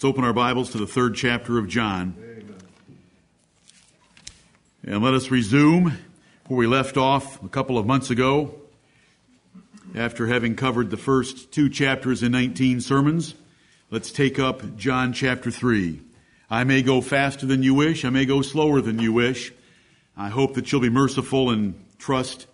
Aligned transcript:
Let's 0.00 0.06
open 0.06 0.24
our 0.24 0.32
Bibles 0.32 0.70
to 0.70 0.78
the 0.78 0.86
third 0.86 1.14
chapter 1.14 1.58
of 1.58 1.68
John. 1.68 2.14
And 4.82 5.04
let 5.04 5.12
us 5.12 5.30
resume 5.30 5.92
where 6.46 6.56
we 6.56 6.66
left 6.66 6.96
off 6.96 7.44
a 7.44 7.50
couple 7.50 7.76
of 7.76 7.84
months 7.84 8.08
ago 8.08 8.54
after 9.94 10.26
having 10.26 10.56
covered 10.56 10.88
the 10.88 10.96
first 10.96 11.52
two 11.52 11.68
chapters 11.68 12.22
in 12.22 12.32
19 12.32 12.80
sermons. 12.80 13.34
Let's 13.90 14.10
take 14.10 14.38
up 14.38 14.78
John 14.78 15.12
chapter 15.12 15.50
3. 15.50 16.00
I 16.48 16.64
may 16.64 16.80
go 16.80 17.02
faster 17.02 17.44
than 17.44 17.62
you 17.62 17.74
wish. 17.74 18.02
I 18.06 18.08
may 18.08 18.24
go 18.24 18.40
slower 18.40 18.80
than 18.80 19.00
you 19.00 19.12
wish. 19.12 19.52
I 20.16 20.30
hope 20.30 20.54
that 20.54 20.72
you'll 20.72 20.80
be 20.80 20.88
merciful 20.88 21.50
and 21.50 21.74
trust 21.98 22.46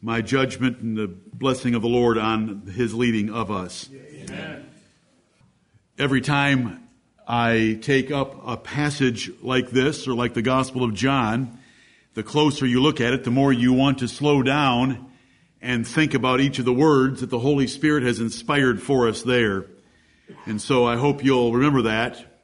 my 0.00 0.20
judgment 0.20 0.78
and 0.78 0.96
the 0.96 1.08
blessing 1.08 1.74
of 1.74 1.82
the 1.82 1.88
Lord 1.88 2.18
on 2.18 2.68
his 2.72 2.94
leading 2.94 3.30
of 3.30 3.50
us. 3.50 3.90
Amen. 3.92 4.69
Every 6.00 6.22
time 6.22 6.88
I 7.28 7.78
take 7.82 8.10
up 8.10 8.40
a 8.46 8.56
passage 8.56 9.30
like 9.42 9.68
this 9.68 10.08
or 10.08 10.14
like 10.14 10.32
the 10.32 10.40
Gospel 10.40 10.82
of 10.82 10.94
John, 10.94 11.58
the 12.14 12.22
closer 12.22 12.64
you 12.64 12.80
look 12.80 13.02
at 13.02 13.12
it, 13.12 13.24
the 13.24 13.30
more 13.30 13.52
you 13.52 13.74
want 13.74 13.98
to 13.98 14.08
slow 14.08 14.42
down 14.42 15.12
and 15.60 15.86
think 15.86 16.14
about 16.14 16.40
each 16.40 16.58
of 16.58 16.64
the 16.64 16.72
words 16.72 17.20
that 17.20 17.28
the 17.28 17.38
Holy 17.38 17.66
Spirit 17.66 18.02
has 18.04 18.18
inspired 18.18 18.80
for 18.80 19.08
us 19.08 19.22
there. 19.22 19.66
And 20.46 20.58
so 20.58 20.86
I 20.86 20.96
hope 20.96 21.22
you'll 21.22 21.52
remember 21.52 21.82
that 21.82 22.40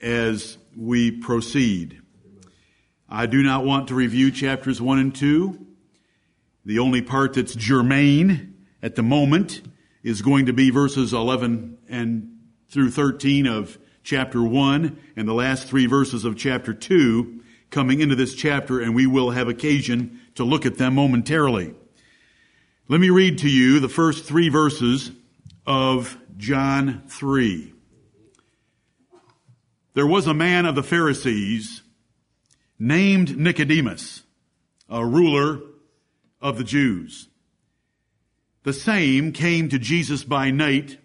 as 0.00 0.56
we 0.76 1.10
proceed. 1.10 2.00
I 3.08 3.26
do 3.26 3.42
not 3.42 3.64
want 3.64 3.88
to 3.88 3.96
review 3.96 4.30
chapters 4.30 4.80
1 4.80 4.98
and 5.00 5.12
2. 5.12 5.66
The 6.64 6.78
only 6.78 7.02
part 7.02 7.32
that's 7.32 7.56
germane 7.56 8.54
at 8.80 8.94
the 8.94 9.02
moment 9.02 9.62
is 10.04 10.22
going 10.22 10.46
to 10.46 10.52
be 10.52 10.70
verses 10.70 11.12
11 11.12 11.78
and 11.88 12.33
through 12.68 12.90
13 12.90 13.46
of 13.46 13.78
chapter 14.02 14.42
1 14.42 14.98
and 15.16 15.28
the 15.28 15.34
last 15.34 15.66
three 15.66 15.86
verses 15.86 16.24
of 16.24 16.36
chapter 16.36 16.74
2 16.74 17.40
coming 17.70 18.00
into 18.00 18.14
this 18.14 18.34
chapter, 18.34 18.80
and 18.80 18.94
we 18.94 19.06
will 19.06 19.30
have 19.30 19.48
occasion 19.48 20.20
to 20.36 20.44
look 20.44 20.64
at 20.66 20.78
them 20.78 20.94
momentarily. 20.94 21.74
Let 22.86 23.00
me 23.00 23.10
read 23.10 23.38
to 23.38 23.48
you 23.48 23.80
the 23.80 23.88
first 23.88 24.24
three 24.24 24.48
verses 24.48 25.10
of 25.66 26.16
John 26.36 27.02
3. 27.08 27.72
There 29.94 30.06
was 30.06 30.26
a 30.26 30.34
man 30.34 30.66
of 30.66 30.74
the 30.74 30.82
Pharisees 30.82 31.82
named 32.78 33.38
Nicodemus, 33.38 34.22
a 34.88 35.04
ruler 35.04 35.60
of 36.40 36.58
the 36.58 36.64
Jews. 36.64 37.28
The 38.64 38.72
same 38.72 39.32
came 39.32 39.68
to 39.68 39.78
Jesus 39.78 40.24
by 40.24 40.50
night 40.50 40.98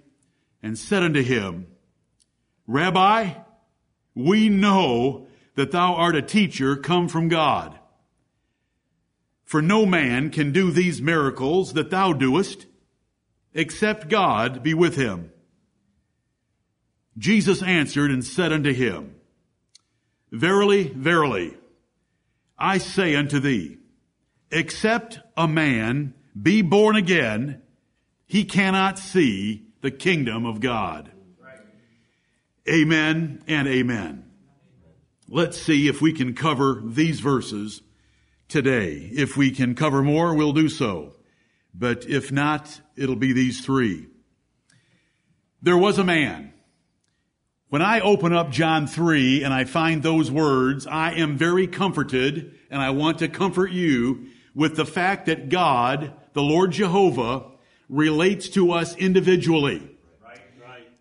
and 0.62 0.78
said 0.78 1.04
unto 1.04 1.22
him, 1.22 1.68
Rabbi, 2.68 3.34
we 4.16 4.50
know 4.50 5.28
that 5.56 5.72
thou 5.72 5.96
art 5.96 6.16
a 6.16 6.22
teacher 6.22 6.76
come 6.76 7.08
from 7.08 7.28
God. 7.28 7.80
For 9.44 9.62
no 9.62 9.86
man 9.86 10.30
can 10.30 10.52
do 10.52 10.72
these 10.72 11.02
miracles 11.02 11.74
that 11.74 11.90
thou 11.90 12.14
doest, 12.14 12.68
except 13.54 14.10
God 14.10 14.62
be 14.62 14.74
with 14.74 14.96
him. 14.96 15.32
Jesus 17.18 17.64
answered 17.64 18.12
and 18.12 18.24
said 18.24 18.54
unto 18.54 18.72
him, 18.74 19.16
Verily, 20.32 20.90
verily, 20.90 21.58
I 22.58 22.78
say 22.78 23.16
unto 23.16 23.40
thee, 23.40 23.78
except 24.52 25.20
a 25.36 25.48
man 25.48 26.14
be 26.40 26.62
born 26.62 26.96
again, 26.96 27.62
he 28.28 28.46
cannot 28.46 29.00
see 29.00 29.69
the 29.82 29.92
kingdom 29.92 30.46
of 30.46 30.60
God. 30.60 31.12
Amen 32.68 33.44
and 33.48 33.68
amen. 33.68 34.26
Let's 35.28 35.60
see 35.60 35.88
if 35.88 36.02
we 36.02 36.14
can 36.14 36.34
cover 36.34 36.82
these 36.84 37.20
verses 37.20 37.82
today. 38.48 39.10
If 39.14 39.38
we 39.38 39.52
can 39.52 39.76
cover 39.76 40.04
more, 40.04 40.36
we'll 40.36 40.54
do 40.54 40.70
so. 40.70 41.16
But 41.74 42.06
if 42.06 42.32
not, 42.32 42.82
it'll 42.96 43.16
be 43.16 43.34
these 43.34 43.62
three. 43.62 44.08
There 45.62 45.78
was 45.78 45.98
a 45.98 46.04
man. 46.04 46.54
When 47.70 47.82
I 47.84 48.00
open 48.00 48.34
up 48.34 48.50
John 48.50 48.88
3 48.88 49.44
and 49.44 49.54
I 49.54 49.66
find 49.66 50.02
those 50.02 50.32
words, 50.32 50.88
I 50.88 51.12
am 51.12 51.38
very 51.38 51.68
comforted 51.68 52.56
and 52.72 52.82
I 52.82 52.90
want 52.90 53.20
to 53.20 53.28
comfort 53.28 53.72
you 53.72 54.28
with 54.56 54.76
the 54.76 54.86
fact 54.86 55.28
that 55.28 55.50
God, 55.50 56.14
the 56.34 56.42
Lord 56.42 56.72
Jehovah, 56.72 57.46
relates 57.90 58.50
to 58.50 58.72
us 58.72 58.96
individually. 58.96 59.90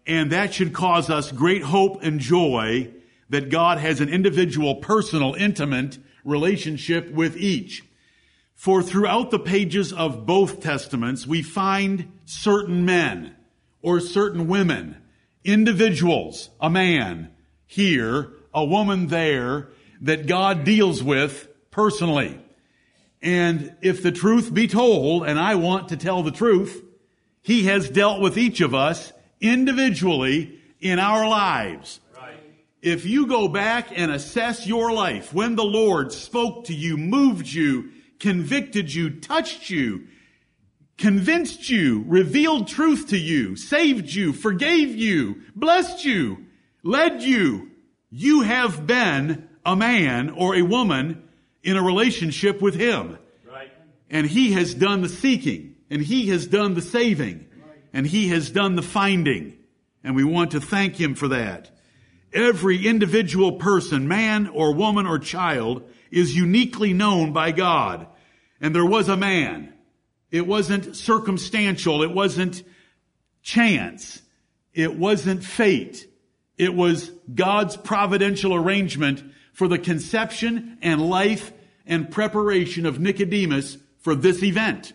And 0.06 0.32
that 0.32 0.54
should 0.54 0.72
cause 0.72 1.10
us 1.10 1.30
great 1.30 1.62
hope 1.62 2.02
and 2.02 2.18
joy 2.18 2.90
that 3.28 3.50
God 3.50 3.76
has 3.78 4.00
an 4.00 4.08
individual, 4.08 4.76
personal, 4.76 5.34
intimate 5.34 5.98
relationship 6.24 7.10
with 7.10 7.36
each. 7.36 7.84
For 8.54 8.82
throughout 8.82 9.30
the 9.30 9.38
pages 9.38 9.92
of 9.92 10.24
both 10.24 10.60
testaments, 10.60 11.26
we 11.26 11.42
find 11.42 12.10
certain 12.24 12.84
men 12.86 13.36
or 13.82 14.00
certain 14.00 14.48
women, 14.48 14.96
individuals, 15.44 16.50
a 16.60 16.70
man 16.70 17.30
here, 17.66 18.32
a 18.54 18.64
woman 18.64 19.08
there, 19.08 19.68
that 20.00 20.26
God 20.26 20.64
deals 20.64 21.02
with 21.02 21.48
personally. 21.70 22.40
And 23.20 23.74
if 23.82 24.02
the 24.02 24.12
truth 24.12 24.54
be 24.54 24.68
told, 24.68 25.26
and 25.26 25.38
I 25.38 25.56
want 25.56 25.88
to 25.88 25.96
tell 25.96 26.22
the 26.22 26.30
truth, 26.30 26.84
He 27.42 27.64
has 27.64 27.90
dealt 27.90 28.20
with 28.20 28.38
each 28.38 28.60
of 28.60 28.74
us 28.74 29.12
individually 29.40 30.58
in 30.80 30.98
our 30.98 31.28
lives. 31.28 32.00
Right. 32.16 32.36
If 32.82 33.04
you 33.04 33.26
go 33.26 33.48
back 33.48 33.88
and 33.94 34.12
assess 34.12 34.66
your 34.66 34.92
life, 34.92 35.34
when 35.34 35.56
the 35.56 35.64
Lord 35.64 36.12
spoke 36.12 36.66
to 36.66 36.74
you, 36.74 36.96
moved 36.96 37.48
you, 37.48 37.90
convicted 38.20 38.92
you, 38.92 39.10
touched 39.10 39.70
you, 39.70 40.06
convinced 40.96 41.68
you, 41.70 42.04
revealed 42.06 42.68
truth 42.68 43.08
to 43.08 43.18
you, 43.18 43.56
saved 43.56 44.12
you, 44.12 44.32
forgave 44.32 44.94
you, 44.94 45.42
blessed 45.54 46.04
you, 46.04 46.44
led 46.82 47.22
you, 47.22 47.70
you 48.10 48.42
have 48.42 48.86
been 48.86 49.48
a 49.64 49.76
man 49.76 50.30
or 50.30 50.54
a 50.54 50.62
woman 50.62 51.27
in 51.62 51.76
a 51.76 51.82
relationship 51.82 52.60
with 52.60 52.74
Him. 52.74 53.18
Right. 53.46 53.70
And 54.10 54.26
He 54.26 54.52
has 54.52 54.74
done 54.74 55.02
the 55.02 55.08
seeking, 55.08 55.76
and 55.90 56.02
He 56.02 56.28
has 56.28 56.46
done 56.46 56.74
the 56.74 56.82
saving, 56.82 57.46
and 57.92 58.06
He 58.06 58.28
has 58.28 58.50
done 58.50 58.76
the 58.76 58.82
finding. 58.82 59.54
And 60.04 60.14
we 60.14 60.24
want 60.24 60.52
to 60.52 60.60
thank 60.60 60.98
Him 61.00 61.14
for 61.14 61.28
that. 61.28 61.70
Every 62.32 62.86
individual 62.86 63.52
person, 63.52 64.06
man 64.06 64.48
or 64.48 64.74
woman 64.74 65.06
or 65.06 65.18
child, 65.18 65.88
is 66.10 66.36
uniquely 66.36 66.92
known 66.92 67.32
by 67.32 67.52
God. 67.52 68.06
And 68.60 68.74
there 68.74 68.84
was 68.84 69.08
a 69.08 69.16
man. 69.16 69.72
It 70.30 70.46
wasn't 70.46 70.94
circumstantial. 70.94 72.02
It 72.02 72.12
wasn't 72.12 72.62
chance. 73.42 74.20
It 74.74 74.96
wasn't 74.96 75.42
fate. 75.42 76.06
It 76.58 76.74
was 76.74 77.10
God's 77.34 77.76
providential 77.76 78.54
arrangement 78.54 79.22
for 79.58 79.66
the 79.66 79.76
conception 79.76 80.78
and 80.82 81.02
life 81.02 81.52
and 81.84 82.12
preparation 82.12 82.86
of 82.86 83.00
Nicodemus 83.00 83.76
for 83.98 84.14
this 84.14 84.40
event. 84.40 84.92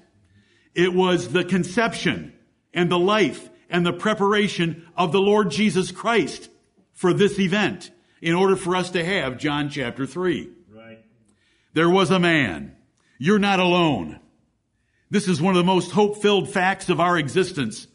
It 0.74 0.94
was 0.94 1.34
the 1.34 1.44
conception 1.44 2.32
and 2.74 2.90
the 2.90 2.98
life 2.98 3.50
and 3.70 3.86
the 3.86 3.92
preparation 3.92 4.88
of 4.96 5.12
the 5.12 5.20
Lord 5.20 5.52
Jesus 5.52 5.92
Christ 5.92 6.50
for 6.94 7.12
this 7.12 7.38
event 7.40 7.92
in 8.22 8.36
order 8.36 8.56
for 8.56 8.74
us 8.78 8.92
to 8.92 9.04
have 9.04 9.38
John 9.38 9.70
chapter 9.70 10.06
3. 10.06 10.50
Right. 10.74 11.04
There 11.74 11.90
was 11.90 12.10
a 12.10 12.18
man. 12.18 12.74
You're 13.18 13.40
not 13.40 13.60
alone. 13.60 14.22
This 15.10 15.28
is 15.28 15.42
one 15.42 15.56
of 15.56 15.58
the 15.58 15.66
most 15.66 15.92
hope-filled 15.92 16.50
facts 16.50 16.88
of 16.88 17.02
our 17.02 17.18
existence 17.18 17.86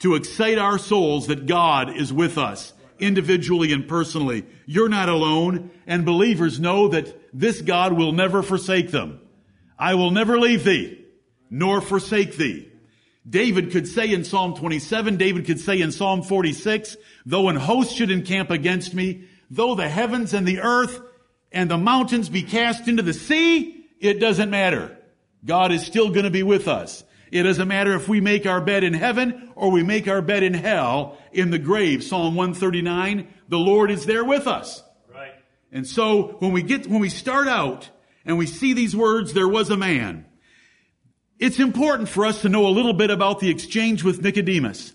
to 0.00 0.16
excite 0.16 0.58
our 0.58 0.76
souls 0.76 1.28
that 1.28 1.46
God 1.46 1.96
is 1.96 2.12
with 2.12 2.36
us 2.36 2.74
individually 3.00 3.72
and 3.72 3.88
personally. 3.88 4.46
You're 4.66 4.88
not 4.88 5.08
alone 5.08 5.70
and 5.86 6.04
believers 6.04 6.60
know 6.60 6.88
that 6.88 7.16
this 7.32 7.60
God 7.60 7.92
will 7.92 8.12
never 8.12 8.42
forsake 8.42 8.90
them. 8.90 9.20
I 9.78 9.94
will 9.94 10.10
never 10.10 10.38
leave 10.38 10.64
thee, 10.64 11.04
nor 11.48 11.80
forsake 11.80 12.36
thee. 12.36 12.70
David 13.28 13.70
could 13.70 13.86
say 13.86 14.12
in 14.12 14.24
Psalm 14.24 14.54
27, 14.54 15.16
David 15.16 15.46
could 15.46 15.60
say 15.60 15.80
in 15.80 15.92
Psalm 15.92 16.22
46, 16.22 16.96
though 17.26 17.48
an 17.48 17.56
host 17.56 17.94
should 17.94 18.10
encamp 18.10 18.50
against 18.50 18.94
me, 18.94 19.24
though 19.50 19.74
the 19.74 19.88
heavens 19.88 20.32
and 20.32 20.46
the 20.46 20.60
earth 20.60 21.00
and 21.52 21.70
the 21.70 21.78
mountains 21.78 22.28
be 22.28 22.42
cast 22.42 22.88
into 22.88 23.02
the 23.02 23.12
sea, 23.12 23.86
it 24.00 24.20
doesn't 24.20 24.50
matter. 24.50 24.96
God 25.44 25.72
is 25.72 25.84
still 25.84 26.10
going 26.10 26.24
to 26.24 26.30
be 26.30 26.42
with 26.42 26.68
us. 26.68 27.04
It 27.30 27.44
doesn't 27.44 27.68
matter 27.68 27.94
if 27.94 28.08
we 28.08 28.20
make 28.20 28.46
our 28.46 28.60
bed 28.60 28.82
in 28.82 28.92
heaven 28.92 29.52
or 29.54 29.70
we 29.70 29.82
make 29.82 30.08
our 30.08 30.22
bed 30.22 30.42
in 30.42 30.54
hell 30.54 31.16
in 31.32 31.50
the 31.50 31.58
grave. 31.58 32.02
Psalm 32.02 32.34
139, 32.34 33.28
the 33.48 33.58
Lord 33.58 33.90
is 33.90 34.06
there 34.06 34.24
with 34.24 34.46
us. 34.46 34.82
Right. 35.12 35.34
And 35.70 35.86
so 35.86 36.36
when 36.40 36.52
we 36.52 36.62
get, 36.62 36.86
when 36.88 37.00
we 37.00 37.08
start 37.08 37.46
out 37.46 37.88
and 38.24 38.36
we 38.36 38.46
see 38.46 38.72
these 38.72 38.96
words, 38.96 39.32
there 39.32 39.48
was 39.48 39.70
a 39.70 39.76
man. 39.76 40.26
It's 41.38 41.58
important 41.58 42.08
for 42.08 42.26
us 42.26 42.42
to 42.42 42.48
know 42.48 42.66
a 42.66 42.68
little 42.68 42.92
bit 42.92 43.10
about 43.10 43.40
the 43.40 43.48
exchange 43.48 44.04
with 44.04 44.22
Nicodemus. 44.22 44.92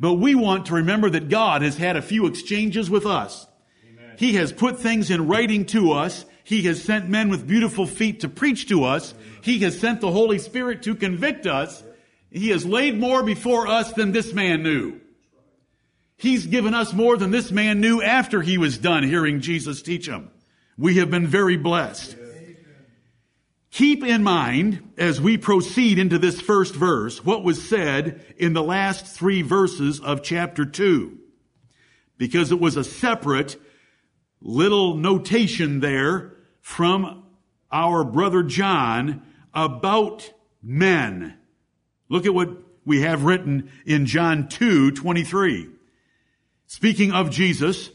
But 0.00 0.14
we 0.14 0.34
want 0.34 0.66
to 0.66 0.74
remember 0.74 1.10
that 1.10 1.28
God 1.28 1.62
has 1.62 1.76
had 1.76 1.96
a 1.96 2.02
few 2.02 2.26
exchanges 2.26 2.90
with 2.90 3.06
us. 3.06 3.46
Amen. 3.88 4.16
He 4.18 4.34
has 4.34 4.52
put 4.52 4.78
things 4.78 5.10
in 5.10 5.26
writing 5.28 5.64
to 5.66 5.92
us. 5.92 6.24
He 6.48 6.62
has 6.62 6.82
sent 6.82 7.10
men 7.10 7.28
with 7.28 7.46
beautiful 7.46 7.86
feet 7.86 8.20
to 8.20 8.28
preach 8.30 8.68
to 8.68 8.84
us. 8.84 9.12
He 9.42 9.58
has 9.58 9.78
sent 9.78 10.00
the 10.00 10.10
Holy 10.10 10.38
Spirit 10.38 10.82
to 10.84 10.94
convict 10.94 11.46
us. 11.46 11.84
He 12.30 12.48
has 12.48 12.64
laid 12.64 12.98
more 12.98 13.22
before 13.22 13.68
us 13.68 13.92
than 13.92 14.12
this 14.12 14.32
man 14.32 14.62
knew. 14.62 14.98
He's 16.16 16.46
given 16.46 16.72
us 16.72 16.94
more 16.94 17.18
than 17.18 17.32
this 17.32 17.50
man 17.50 17.82
knew 17.82 18.00
after 18.00 18.40
he 18.40 18.56
was 18.56 18.78
done 18.78 19.02
hearing 19.02 19.42
Jesus 19.42 19.82
teach 19.82 20.08
him. 20.08 20.30
We 20.78 20.96
have 20.96 21.10
been 21.10 21.26
very 21.26 21.58
blessed. 21.58 22.16
Keep 23.70 24.02
in 24.02 24.22
mind, 24.22 24.94
as 24.96 25.20
we 25.20 25.36
proceed 25.36 25.98
into 25.98 26.18
this 26.18 26.40
first 26.40 26.74
verse, 26.74 27.22
what 27.22 27.44
was 27.44 27.62
said 27.62 28.24
in 28.38 28.54
the 28.54 28.62
last 28.62 29.04
three 29.04 29.42
verses 29.42 30.00
of 30.00 30.22
chapter 30.22 30.64
2. 30.64 31.14
Because 32.16 32.52
it 32.52 32.58
was 32.58 32.78
a 32.78 32.84
separate 32.84 33.60
little 34.40 34.94
notation 34.96 35.80
there 35.80 36.36
from 36.68 37.24
our 37.72 38.04
brother 38.04 38.42
John 38.42 39.22
about 39.54 40.30
men. 40.62 41.34
Look 42.10 42.26
at 42.26 42.34
what 42.34 42.50
we 42.84 43.00
have 43.00 43.24
written 43.24 43.72
in 43.86 44.04
John 44.04 44.50
2, 44.50 44.90
23. 44.90 45.70
Speaking 46.66 47.10
of 47.10 47.30
Jesus, 47.30 47.88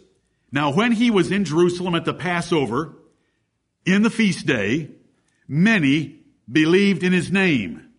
now 0.51 0.73
when 0.73 0.91
he 0.91 1.11
was 1.11 1.29
in 1.29 1.45
Jerusalem 1.45 1.93
at 1.93 2.03
the 2.03 2.15
Passover, 2.15 2.95
in 3.85 4.01
the 4.01 4.09
feast 4.09 4.47
day, 4.47 4.89
many 5.47 6.21
believed 6.51 7.03
in 7.03 7.13
his 7.13 7.31
name 7.31 7.89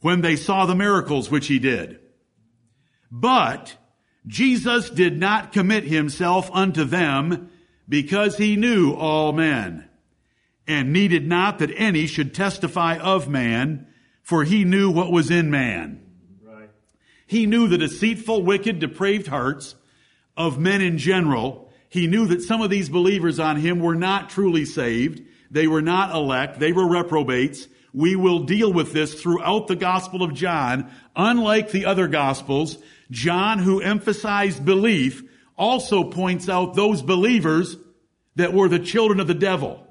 when 0.00 0.22
they 0.22 0.34
saw 0.34 0.64
the 0.64 0.74
miracles 0.74 1.30
which 1.30 1.46
he 1.46 1.58
did. 1.58 2.00
But 3.12 3.76
Jesus 4.26 4.88
did 4.88 5.20
not 5.20 5.52
commit 5.52 5.84
himself 5.84 6.50
unto 6.54 6.84
them 6.84 7.50
because 7.86 8.38
he 8.38 8.56
knew 8.56 8.94
all 8.94 9.34
men 9.34 9.85
and 10.66 10.92
needed 10.92 11.26
not 11.26 11.58
that 11.58 11.70
any 11.76 12.06
should 12.06 12.34
testify 12.34 12.96
of 12.98 13.28
man, 13.28 13.86
for 14.22 14.44
he 14.44 14.64
knew 14.64 14.90
what 14.90 15.12
was 15.12 15.30
in 15.30 15.50
man. 15.50 16.02
Right. 16.42 16.70
He 17.26 17.46
knew 17.46 17.68
the 17.68 17.78
deceitful, 17.78 18.42
wicked, 18.42 18.78
depraved 18.78 19.28
hearts 19.28 19.76
of 20.36 20.58
men 20.58 20.80
in 20.80 20.98
general. 20.98 21.72
He 21.88 22.06
knew 22.06 22.26
that 22.26 22.42
some 22.42 22.62
of 22.62 22.70
these 22.70 22.88
believers 22.88 23.38
on 23.38 23.56
him 23.56 23.78
were 23.78 23.94
not 23.94 24.30
truly 24.30 24.64
saved. 24.64 25.22
They 25.50 25.68
were 25.68 25.82
not 25.82 26.14
elect. 26.14 26.58
They 26.58 26.72
were 26.72 26.88
reprobates. 26.88 27.68
We 27.94 28.16
will 28.16 28.40
deal 28.40 28.72
with 28.72 28.92
this 28.92 29.22
throughout 29.22 29.68
the 29.68 29.76
Gospel 29.76 30.22
of 30.22 30.34
John. 30.34 30.90
Unlike 31.14 31.70
the 31.70 31.86
other 31.86 32.08
Gospels, 32.08 32.78
John, 33.10 33.60
who 33.60 33.80
emphasized 33.80 34.64
belief, 34.64 35.22
also 35.56 36.04
points 36.04 36.48
out 36.48 36.74
those 36.74 37.00
believers 37.00 37.76
that 38.34 38.52
were 38.52 38.68
the 38.68 38.80
children 38.80 39.20
of 39.20 39.28
the 39.28 39.34
devil 39.34 39.85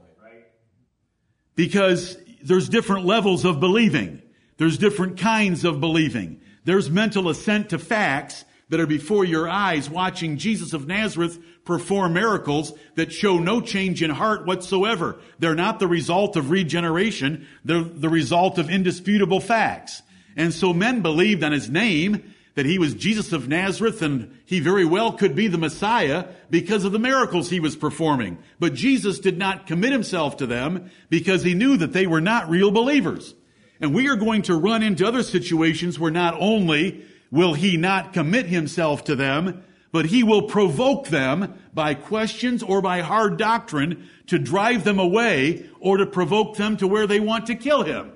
because 1.55 2.17
there's 2.43 2.69
different 2.69 3.05
levels 3.05 3.45
of 3.45 3.59
believing. 3.59 4.21
There's 4.57 4.77
different 4.77 5.17
kinds 5.17 5.65
of 5.65 5.79
believing. 5.79 6.41
There's 6.63 6.89
mental 6.89 7.29
assent 7.29 7.69
to 7.69 7.79
facts 7.79 8.45
that 8.69 8.79
are 8.79 8.87
before 8.87 9.25
your 9.25 9.47
eyes 9.47 9.89
watching 9.89 10.37
Jesus 10.37 10.73
of 10.73 10.87
Nazareth 10.87 11.39
perform 11.65 12.13
miracles 12.13 12.73
that 12.95 13.11
show 13.11 13.37
no 13.37 13.61
change 13.61 14.01
in 14.01 14.09
heart 14.09 14.45
whatsoever. 14.45 15.17
They're 15.39 15.55
not 15.55 15.79
the 15.79 15.87
result 15.87 16.35
of 16.35 16.49
regeneration. 16.49 17.47
They're 17.63 17.83
the 17.83 18.09
result 18.09 18.57
of 18.57 18.69
indisputable 18.69 19.39
facts. 19.39 20.01
And 20.35 20.53
so 20.53 20.73
men 20.73 21.01
believed 21.01 21.43
on 21.43 21.51
his 21.51 21.69
name 21.69 22.33
that 22.55 22.65
he 22.65 22.79
was 22.79 22.93
Jesus 22.93 23.33
of 23.33 23.47
Nazareth 23.47 24.01
and 24.01 24.37
he 24.45 24.59
very 24.59 24.85
well 24.85 25.11
could 25.11 25.35
be 25.35 25.47
the 25.47 25.57
Messiah 25.57 26.25
because 26.49 26.85
of 26.85 26.93
the 26.93 26.99
miracles 26.99 27.49
he 27.49 27.59
was 27.59 27.75
performing. 27.75 28.37
But 28.59 28.73
Jesus 28.73 29.19
did 29.19 29.37
not 29.37 29.67
commit 29.67 29.91
himself 29.91 30.37
to 30.37 30.47
them 30.47 30.89
because 31.09 31.43
he 31.43 31.53
knew 31.53 31.77
that 31.77 31.93
they 31.93 32.07
were 32.07 32.21
not 32.21 32.49
real 32.49 32.71
believers. 32.71 33.35
And 33.81 33.93
we 33.93 34.07
are 34.07 34.15
going 34.15 34.43
to 34.43 34.55
run 34.55 34.83
into 34.83 35.05
other 35.05 35.21
situations 35.21 35.99
where 35.99 36.11
not 36.11 36.35
only 36.39 37.05
will 37.29 37.53
he 37.53 37.75
not 37.75 38.13
commit 38.13 38.45
himself 38.45 39.03
to 39.03 39.15
them, 39.15 39.63
but 39.91 40.05
he 40.05 40.23
will 40.23 40.43
provoke 40.43 41.07
them 41.07 41.59
by 41.73 41.93
questions 41.93 42.63
or 42.63 42.81
by 42.81 43.01
hard 43.01 43.37
doctrine 43.37 44.09
to 44.27 44.39
drive 44.39 44.85
them 44.85 44.99
away 44.99 45.69
or 45.81 45.97
to 45.97 46.05
provoke 46.05 46.55
them 46.55 46.77
to 46.77 46.87
where 46.87 47.07
they 47.07 47.19
want 47.19 47.47
to 47.47 47.55
kill 47.55 47.83
him. 47.83 48.11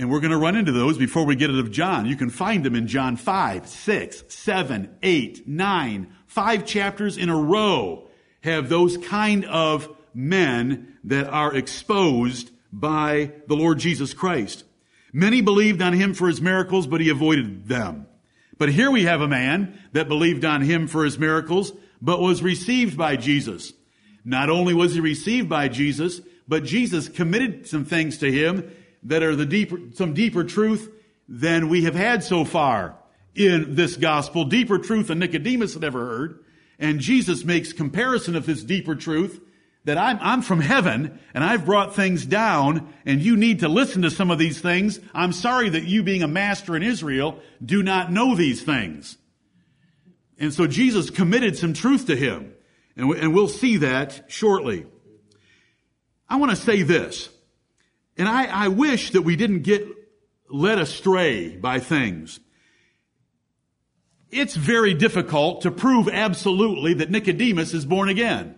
And 0.00 0.10
we're 0.10 0.20
going 0.20 0.30
to 0.30 0.38
run 0.38 0.56
into 0.56 0.72
those 0.72 0.96
before 0.96 1.26
we 1.26 1.36
get 1.36 1.50
out 1.50 1.58
of 1.58 1.70
John. 1.70 2.06
You 2.06 2.16
can 2.16 2.30
find 2.30 2.64
them 2.64 2.74
in 2.74 2.86
John 2.86 3.16
5, 3.16 3.68
6, 3.68 4.24
7, 4.28 4.96
8, 5.02 5.46
9, 5.46 6.14
five 6.26 6.64
chapters 6.64 7.18
in 7.18 7.28
a 7.28 7.36
row 7.36 8.08
have 8.40 8.70
those 8.70 8.96
kind 8.96 9.44
of 9.44 9.94
men 10.14 10.96
that 11.04 11.26
are 11.26 11.54
exposed 11.54 12.50
by 12.72 13.32
the 13.46 13.54
Lord 13.54 13.78
Jesus 13.78 14.14
Christ. 14.14 14.64
Many 15.12 15.42
believed 15.42 15.82
on 15.82 15.92
him 15.92 16.14
for 16.14 16.28
his 16.28 16.40
miracles, 16.40 16.86
but 16.86 17.02
he 17.02 17.10
avoided 17.10 17.68
them. 17.68 18.06
But 18.56 18.70
here 18.70 18.90
we 18.90 19.04
have 19.04 19.20
a 19.20 19.28
man 19.28 19.78
that 19.92 20.08
believed 20.08 20.46
on 20.46 20.62
him 20.62 20.86
for 20.86 21.04
his 21.04 21.18
miracles, 21.18 21.74
but 22.00 22.22
was 22.22 22.42
received 22.42 22.96
by 22.96 23.16
Jesus. 23.16 23.74
Not 24.24 24.48
only 24.48 24.72
was 24.72 24.94
he 24.94 25.00
received 25.00 25.50
by 25.50 25.68
Jesus, 25.68 26.22
but 26.48 26.64
Jesus 26.64 27.10
committed 27.10 27.68
some 27.68 27.84
things 27.84 28.16
to 28.18 28.32
him 28.32 28.72
that 29.04 29.22
are 29.22 29.36
the 29.36 29.46
deeper, 29.46 29.78
some 29.94 30.14
deeper 30.14 30.44
truth 30.44 30.90
than 31.28 31.68
we 31.68 31.84
have 31.84 31.94
had 31.94 32.24
so 32.24 32.44
far 32.44 32.96
in 33.34 33.74
this 33.74 33.96
gospel, 33.96 34.44
deeper 34.44 34.78
truth 34.78 35.08
than 35.08 35.20
Nicodemus 35.20 35.74
had 35.74 35.84
ever 35.84 36.04
heard. 36.04 36.44
And 36.78 37.00
Jesus 37.00 37.44
makes 37.44 37.72
comparison 37.72 38.36
of 38.36 38.46
this 38.46 38.62
deeper 38.62 38.94
truth 38.94 39.40
that 39.84 39.96
I'm, 39.96 40.18
I'm 40.20 40.42
from 40.42 40.60
heaven 40.60 41.18
and 41.32 41.42
I've 41.42 41.64
brought 41.64 41.94
things 41.94 42.26
down 42.26 42.92
and 43.06 43.20
you 43.20 43.36
need 43.36 43.60
to 43.60 43.68
listen 43.68 44.02
to 44.02 44.10
some 44.10 44.30
of 44.30 44.38
these 44.38 44.60
things. 44.60 45.00
I'm 45.14 45.32
sorry 45.32 45.68
that 45.70 45.84
you 45.84 46.02
being 46.02 46.22
a 46.22 46.28
master 46.28 46.76
in 46.76 46.82
Israel 46.82 47.38
do 47.64 47.82
not 47.82 48.12
know 48.12 48.34
these 48.34 48.62
things. 48.62 49.16
And 50.38 50.52
so 50.52 50.66
Jesus 50.66 51.10
committed 51.10 51.56
some 51.56 51.72
truth 51.72 52.06
to 52.06 52.16
him 52.16 52.54
and, 52.96 53.10
and 53.14 53.34
we'll 53.34 53.48
see 53.48 53.78
that 53.78 54.24
shortly. 54.28 54.86
I 56.28 56.36
want 56.36 56.50
to 56.50 56.56
say 56.56 56.82
this. 56.82 57.28
And 58.20 58.28
I, 58.28 58.44
I 58.44 58.68
wish 58.68 59.12
that 59.12 59.22
we 59.22 59.34
didn't 59.34 59.62
get 59.62 59.88
led 60.50 60.78
astray 60.78 61.56
by 61.56 61.78
things. 61.80 62.38
It's 64.30 64.54
very 64.54 64.92
difficult 64.92 65.62
to 65.62 65.70
prove 65.70 66.06
absolutely 66.06 66.92
that 66.92 67.10
Nicodemus 67.10 67.72
is 67.72 67.86
born 67.86 68.10
again. 68.10 68.56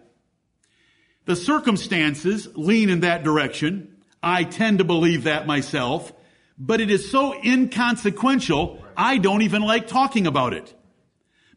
The 1.26 1.36
circumstances 1.36 2.48
lean 2.56 2.90
in 2.90 3.00
that 3.00 3.22
direction. 3.22 3.98
I 4.20 4.42
tend 4.42 4.78
to 4.78 4.84
believe 4.84 5.22
that 5.24 5.46
myself, 5.46 6.12
but 6.58 6.80
it 6.80 6.90
is 6.90 7.08
so 7.08 7.32
inconsequential, 7.40 8.84
I 8.96 9.18
don't 9.18 9.42
even 9.42 9.62
like 9.62 9.86
talking 9.86 10.26
about 10.26 10.54
it. 10.54 10.74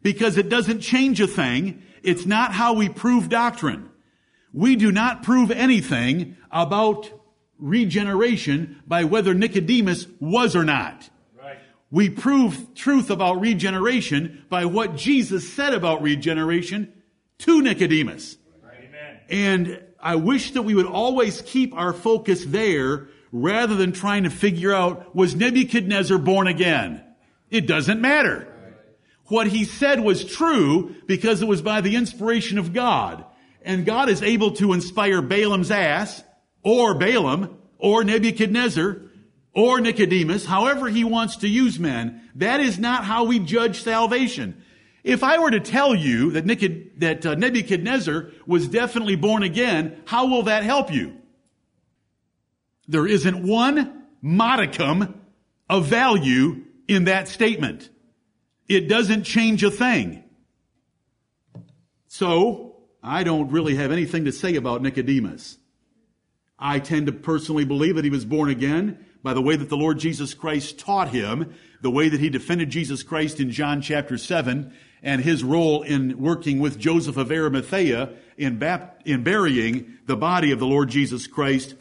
Because 0.04 0.38
it 0.38 0.48
doesn't 0.48 0.82
change 0.82 1.20
a 1.22 1.28
thing. 1.28 1.82
It's 2.04 2.28
not 2.28 2.54
how 2.54 2.74
we 2.74 2.88
prove 2.88 3.30
doctrine. 3.30 3.90
We 4.54 4.76
do 4.76 4.92
not 4.92 5.24
prove 5.24 5.50
anything 5.50 6.38
about 6.52 7.10
regeneration 7.60 8.82
by 8.88 9.04
whether 9.04 9.34
Nicodemus 9.34 10.08
was 10.20 10.56
or 10.56 10.64
not. 10.64 11.10
Right. 11.38 11.58
We 11.92 12.10
prove 12.10 12.74
truth 12.76 13.10
about 13.10 13.40
regeneration 13.40 14.46
by 14.50 14.66
what 14.66 14.96
Jesus 14.96 15.52
said 15.52 15.74
about 15.74 16.02
regeneration 16.02 16.92
to 17.40 17.62
Nicodemus. 17.62 18.38
Right. 18.64 18.90
And 19.30 19.82
I 20.00 20.16
wish 20.16 20.52
that 20.52 20.64
we 20.64 20.76
would 20.76 20.86
always 20.86 21.42
keep 21.42 21.74
our 21.74 21.94
focus 21.94 22.46
there 22.46 23.08
rather 23.32 23.76
than 23.76 23.92
trying 23.92 24.24
to 24.24 24.30
figure 24.30 24.74
out, 24.74 25.16
was 25.16 25.36
Nebuchadnezzar 25.36 26.18
born 26.18 26.48
again? 26.48 27.04
It 27.50 27.68
doesn't 27.68 28.02
matter. 28.02 28.52
What 29.28 29.48
he 29.48 29.66
said 29.66 30.00
was 30.00 30.24
true 30.24 30.96
because 31.08 31.42
it 31.42 31.48
was 31.48 31.62
by 31.62 31.82
the 31.82 31.96
inspiration 31.96 32.58
of 32.58 32.74
God. 32.74 33.26
And 33.64 33.86
God 33.86 34.10
is 34.10 34.22
able 34.22 34.52
to 34.52 34.74
inspire 34.74 35.22
Balaam's 35.22 35.72
ass 35.72 36.24
or 36.66 36.96
Balaam, 36.96 37.58
or 37.78 38.04
Nebuchadnezzar, 38.04 38.98
or 39.54 39.80
Nicodemus, 39.80 40.46
however 40.46 40.90
he 40.90 41.04
wants 41.04 41.38
to 41.38 41.48
use 41.48 41.80
men. 41.80 42.30
That 42.36 42.60
is 42.60 42.78
not 42.80 43.06
how 43.06 43.24
we 43.26 43.40
judge 43.40 43.84
salvation. 43.84 44.62
If 45.04 45.24
I 45.24 45.38
were 45.38 45.52
to 45.52 45.60
tell 45.60 45.94
you 45.94 46.32
that, 46.32 46.48
that 46.98 47.26
uh, 47.26 47.36
Nebuchadnezzar 47.36 48.32
was 48.48 48.68
definitely 48.68 49.16
born 49.16 49.44
again, 49.44 50.02
how 50.06 50.28
will 50.28 50.44
that 50.44 50.64
help 50.64 50.92
you? 50.92 51.16
There 52.88 53.06
isn't 53.06 53.48
one 53.48 54.04
modicum 54.22 55.22
of 55.70 55.86
value 55.86 56.64
in 56.88 57.04
that 57.06 57.28
statement. 57.28 57.90
It 58.68 58.90
doesn't 58.90 59.24
change 59.24 59.64
a 59.64 59.70
thing. 59.70 60.24
So, 62.08 62.78
I 63.04 63.24
don't 63.24 63.52
really 63.52 63.76
have 63.76 63.92
anything 63.92 64.26
to 64.26 64.32
say 64.32 64.56
about 64.56 64.82
Nicodemus. 64.82 65.60
I 66.58 66.80
tend 66.80 67.08
to 67.08 67.12
personally 67.12 67.66
believe 67.66 67.96
that 67.96 68.06
he 68.06 68.10
was 68.10 68.26
born 68.26 68.50
again, 68.50 69.06
by 69.22 69.34
the 69.34 69.42
way 69.42 69.56
that 69.56 69.70
the 69.70 69.78
Lord 69.78 70.00
Jesus 70.00 70.34
Christ 70.34 70.80
taught 70.80 71.10
him, 71.10 71.54
the 71.82 71.92
way 71.92 72.08
that 72.08 72.20
he 72.20 72.30
defended 72.30 72.70
Jesus 72.70 73.04
Christ 73.04 73.40
in 73.40 73.52
John 73.52 73.82
chapter 73.82 74.18
7, 74.18 74.74
and 75.04 75.22
his 75.22 75.44
role 75.44 75.84
in 75.84 76.20
working 76.20 76.60
with 76.60 76.80
Joseph 76.80 77.18
of 77.18 77.32
Arimathea 77.32 78.14
in, 78.38 78.58
bap- 78.58 79.02
in 79.06 79.24
burying 79.24 79.98
the 80.06 80.16
body 80.16 80.52
of 80.52 80.60
the 80.60 80.66
Lord 80.66 80.90
Jesus 80.90 81.28
Christ 81.28 81.76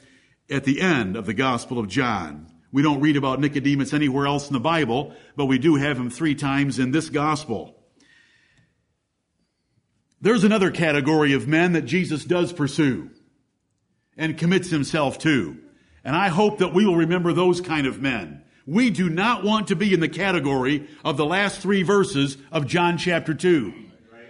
at 0.50 0.64
the 0.64 0.80
end 0.80 1.16
of 1.16 1.26
the 1.26 1.34
Gospel 1.34 1.78
of 1.78 1.88
John. 1.88 2.50
We 2.72 2.82
don't 2.82 3.00
read 3.00 3.16
about 3.16 3.40
Nicodemus 3.40 3.92
anywhere 3.92 4.26
else 4.26 4.48
in 4.48 4.52
the 4.52 4.60
Bible, 4.60 5.14
but 5.36 5.46
we 5.46 5.58
do 5.58 5.76
have 5.76 5.96
him 5.96 6.10
three 6.10 6.34
times 6.34 6.78
in 6.78 6.90
this 6.90 7.08
Gospel. 7.08 7.76
There's 10.20 10.44
another 10.44 10.70
category 10.70 11.34
of 11.34 11.46
men 11.46 11.74
that 11.74 11.82
Jesus 11.82 12.24
does 12.24 12.52
pursue 12.52 13.10
and 14.16 14.38
commits 14.38 14.70
himself 14.70 15.18
to. 15.18 15.56
And 16.04 16.14
I 16.14 16.28
hope 16.28 16.58
that 16.58 16.74
we 16.74 16.84
will 16.84 16.96
remember 16.96 17.32
those 17.32 17.60
kind 17.60 17.86
of 17.86 18.00
men. 18.00 18.42
We 18.66 18.90
do 18.90 19.10
not 19.10 19.44
want 19.44 19.68
to 19.68 19.76
be 19.76 19.92
in 19.92 20.00
the 20.00 20.08
category 20.08 20.88
of 21.04 21.16
the 21.16 21.26
last 21.26 21.60
three 21.60 21.82
verses 21.82 22.36
of 22.50 22.66
John 22.66 22.96
chapter 22.96 23.34
2. 23.34 23.72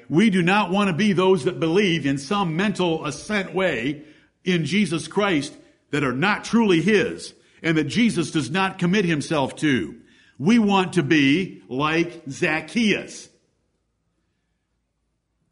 We 0.09 0.31
do 0.31 0.43
not 0.43 0.71
want 0.71 0.88
to 0.88 0.93
be 0.93 1.12
those 1.12 1.45
that 1.45 1.61
believe 1.61 2.07
in 2.07 2.19
some 2.19 2.57
mental 2.57 3.07
assent 3.07 3.55
way 3.55 4.03
in 4.45 4.64
Jesus 4.64 5.09
Christ 5.09 5.55
that 5.91 6.05
are 6.05 6.12
not 6.12 6.45
truly 6.45 6.81
His 6.81 7.35
and 7.62 7.79
that 7.79 7.85
Jesus 7.85 8.31
does 8.31 8.50
not 8.50 8.79
commit 8.79 9.05
Himself 9.05 9.57
to. 9.57 10.00
We 10.38 10.59
want 10.59 10.95
to 10.95 11.03
be 11.03 11.62
like 11.69 12.23
Zacchaeus, 12.29 13.29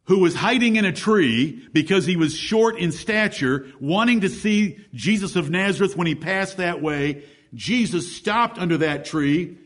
who 0.05 0.19
was 0.19 0.35
hiding 0.35 0.77
in 0.77 0.85
a 0.85 0.93
tree 0.93 1.67
because 1.73 2.07
he 2.07 2.17
was 2.17 2.37
short 2.37 2.79
in 2.79 2.93
stature, 2.93 3.67
wanting 3.81 4.21
to 4.21 4.29
see 4.29 4.79
Jesus 4.93 5.37
of 5.37 5.51
Nazareth 5.51 5.97
when 5.97 6.07
he 6.07 6.15
passed 6.15 6.57
that 6.57 6.83
way. 6.83 7.25
Jesus 7.55 8.15
stopped 8.15 8.59
under 8.59 8.79
that 8.79 9.05
tree, 9.05 9.59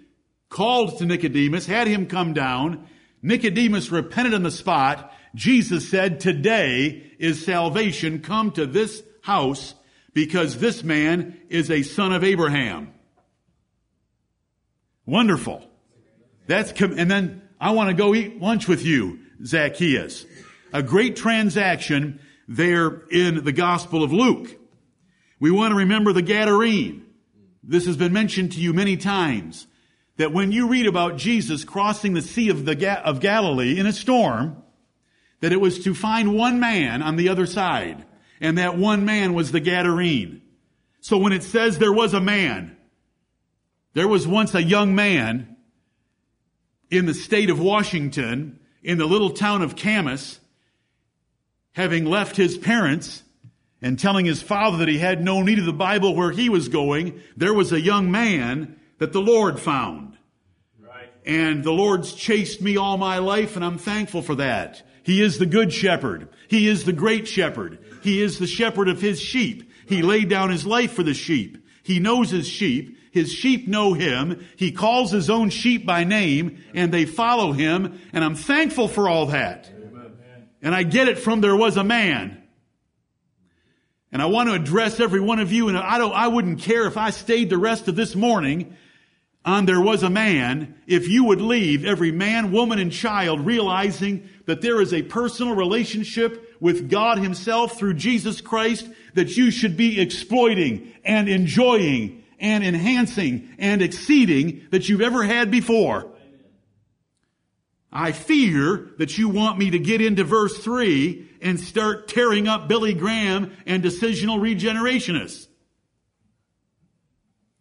called 0.48 0.98
to 0.98 1.06
Nicodemus, 1.06 1.66
had 1.66 1.86
him 1.86 2.06
come 2.06 2.34
down. 2.34 2.86
Nicodemus 3.22 3.90
repented 3.90 4.34
on 4.34 4.42
the 4.42 4.50
spot. 4.50 5.12
Jesus 5.34 5.88
said, 5.88 6.20
today 6.20 7.12
is 7.18 7.44
salvation 7.44 8.20
come 8.20 8.50
to 8.52 8.66
this 8.66 9.02
house 9.22 9.74
because 10.12 10.58
this 10.58 10.84
man 10.84 11.38
is 11.48 11.70
a 11.70 11.82
son 11.82 12.12
of 12.12 12.24
Abraham. 12.24 12.92
Wonderful. 15.04 15.62
That's, 16.46 16.72
com- 16.72 16.98
and 16.98 17.10
then 17.10 17.42
I 17.60 17.72
want 17.72 17.90
to 17.90 17.94
go 17.94 18.14
eat 18.14 18.40
lunch 18.40 18.68
with 18.68 18.84
you, 18.84 19.20
Zacchaeus. 19.44 20.26
A 20.72 20.82
great 20.82 21.16
transaction 21.16 22.20
there 22.48 23.02
in 23.10 23.44
the 23.44 23.52
Gospel 23.52 24.02
of 24.02 24.12
Luke. 24.12 24.56
We 25.38 25.50
want 25.50 25.72
to 25.72 25.76
remember 25.76 26.12
the 26.12 26.22
Gadarene. 26.22 27.02
This 27.62 27.86
has 27.86 27.96
been 27.96 28.12
mentioned 28.12 28.52
to 28.52 28.60
you 28.60 28.72
many 28.72 28.96
times. 28.96 29.66
That 30.16 30.32
when 30.32 30.50
you 30.50 30.68
read 30.68 30.86
about 30.86 31.18
Jesus 31.18 31.64
crossing 31.64 32.14
the 32.14 32.22
Sea 32.22 32.48
of, 32.48 32.64
the 32.64 32.74
Ga- 32.74 33.02
of 33.04 33.20
Galilee 33.20 33.78
in 33.78 33.86
a 33.86 33.92
storm, 33.92 34.62
that 35.40 35.52
it 35.52 35.60
was 35.60 35.84
to 35.84 35.94
find 35.94 36.34
one 36.34 36.58
man 36.58 37.02
on 37.02 37.16
the 37.16 37.28
other 37.28 37.46
side 37.46 38.06
and 38.40 38.58
that 38.58 38.76
one 38.76 39.04
man 39.04 39.34
was 39.34 39.52
the 39.52 39.60
Gadarene. 39.60 40.40
So 41.00 41.18
when 41.18 41.32
it 41.32 41.42
says 41.42 41.78
there 41.78 41.92
was 41.92 42.14
a 42.14 42.20
man, 42.20 42.76
there 43.94 44.08
was 44.08 44.26
once 44.26 44.54
a 44.54 44.62
young 44.62 44.94
man 44.94 45.56
in 46.90 47.06
the 47.06 47.14
state 47.14 47.50
of 47.50 47.60
Washington, 47.60 48.60
in 48.86 48.98
the 48.98 49.04
little 49.04 49.30
town 49.30 49.62
of 49.62 49.74
Camas, 49.74 50.38
having 51.72 52.04
left 52.04 52.36
his 52.36 52.56
parents 52.56 53.24
and 53.82 53.98
telling 53.98 54.24
his 54.24 54.40
father 54.40 54.78
that 54.78 54.88
he 54.88 54.98
had 54.98 55.22
no 55.22 55.42
need 55.42 55.58
of 55.58 55.64
the 55.64 55.72
Bible 55.72 56.14
where 56.14 56.30
he 56.30 56.48
was 56.48 56.68
going, 56.68 57.20
there 57.36 57.52
was 57.52 57.72
a 57.72 57.80
young 57.80 58.12
man 58.12 58.78
that 58.98 59.12
the 59.12 59.20
Lord 59.20 59.58
found. 59.58 60.16
Right. 60.80 61.10
And 61.26 61.64
the 61.64 61.72
Lord's 61.72 62.14
chased 62.14 62.62
me 62.62 62.76
all 62.76 62.96
my 62.96 63.18
life 63.18 63.56
and 63.56 63.64
I'm 63.64 63.76
thankful 63.76 64.22
for 64.22 64.36
that. 64.36 64.82
He 65.02 65.20
is 65.20 65.38
the 65.38 65.46
good 65.46 65.72
shepherd. 65.72 66.28
He 66.46 66.68
is 66.68 66.84
the 66.84 66.92
great 66.92 67.26
shepherd. 67.26 67.80
He 68.04 68.22
is 68.22 68.38
the 68.38 68.46
shepherd 68.46 68.88
of 68.88 69.00
his 69.00 69.20
sheep. 69.20 69.68
He 69.88 70.02
laid 70.02 70.28
down 70.28 70.50
his 70.50 70.64
life 70.64 70.92
for 70.92 71.02
the 71.02 71.12
sheep. 71.12 71.58
He 71.82 71.98
knows 71.98 72.30
his 72.30 72.46
sheep. 72.46 72.95
His 73.16 73.32
sheep 73.32 73.66
know 73.66 73.94
him. 73.94 74.46
He 74.56 74.72
calls 74.72 75.10
his 75.10 75.30
own 75.30 75.48
sheep 75.48 75.86
by 75.86 76.04
name 76.04 76.62
and 76.74 76.92
they 76.92 77.06
follow 77.06 77.52
him. 77.52 77.98
And 78.12 78.22
I'm 78.22 78.34
thankful 78.34 78.88
for 78.88 79.08
all 79.08 79.24
that. 79.28 79.70
And 80.60 80.74
I 80.74 80.82
get 80.82 81.08
it 81.08 81.18
from 81.18 81.40
there 81.40 81.56
was 81.56 81.78
a 81.78 81.82
man. 81.82 82.42
And 84.12 84.20
I 84.20 84.26
want 84.26 84.50
to 84.50 84.54
address 84.54 85.00
every 85.00 85.20
one 85.20 85.38
of 85.38 85.50
you 85.50 85.68
and 85.68 85.78
I 85.78 85.96
don't, 85.96 86.12
I 86.12 86.28
wouldn't 86.28 86.60
care 86.60 86.86
if 86.86 86.98
I 86.98 87.08
stayed 87.08 87.48
the 87.48 87.56
rest 87.56 87.88
of 87.88 87.96
this 87.96 88.14
morning 88.14 88.76
on 89.46 89.64
there 89.64 89.80
was 89.80 90.02
a 90.02 90.10
man, 90.10 90.74
if 90.86 91.08
you 91.08 91.24
would 91.24 91.40
leave 91.40 91.86
every 91.86 92.12
man, 92.12 92.52
woman, 92.52 92.78
and 92.78 92.92
child 92.92 93.46
realizing 93.46 94.28
that 94.44 94.60
there 94.60 94.82
is 94.82 94.92
a 94.92 95.00
personal 95.00 95.54
relationship 95.54 96.54
with 96.60 96.90
God 96.90 97.16
himself 97.16 97.78
through 97.78 97.94
Jesus 97.94 98.42
Christ 98.42 98.86
that 99.14 99.38
you 99.38 99.50
should 99.50 99.74
be 99.74 100.02
exploiting 100.02 100.92
and 101.02 101.30
enjoying 101.30 102.24
and 102.38 102.64
enhancing 102.64 103.54
and 103.58 103.82
exceeding 103.82 104.66
that 104.70 104.88
you've 104.88 105.00
ever 105.00 105.24
had 105.24 105.50
before. 105.50 106.12
I 107.92 108.12
fear 108.12 108.90
that 108.98 109.16
you 109.16 109.28
want 109.28 109.58
me 109.58 109.70
to 109.70 109.78
get 109.78 110.00
into 110.00 110.24
verse 110.24 110.58
3 110.58 111.28
and 111.40 111.58
start 111.58 112.08
tearing 112.08 112.46
up 112.46 112.68
Billy 112.68 112.92
Graham 112.92 113.56
and 113.64 113.82
decisional 113.82 114.38
regenerationists. 114.38 115.46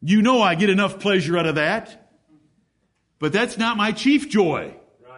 You 0.01 0.21
know 0.21 0.41
I 0.41 0.55
get 0.55 0.69
enough 0.69 0.99
pleasure 0.99 1.37
out 1.37 1.45
of 1.45 1.55
that. 1.55 2.05
But 3.19 3.33
that's 3.33 3.57
not 3.57 3.77
my 3.77 3.91
chief 3.91 4.29
joy. 4.29 4.75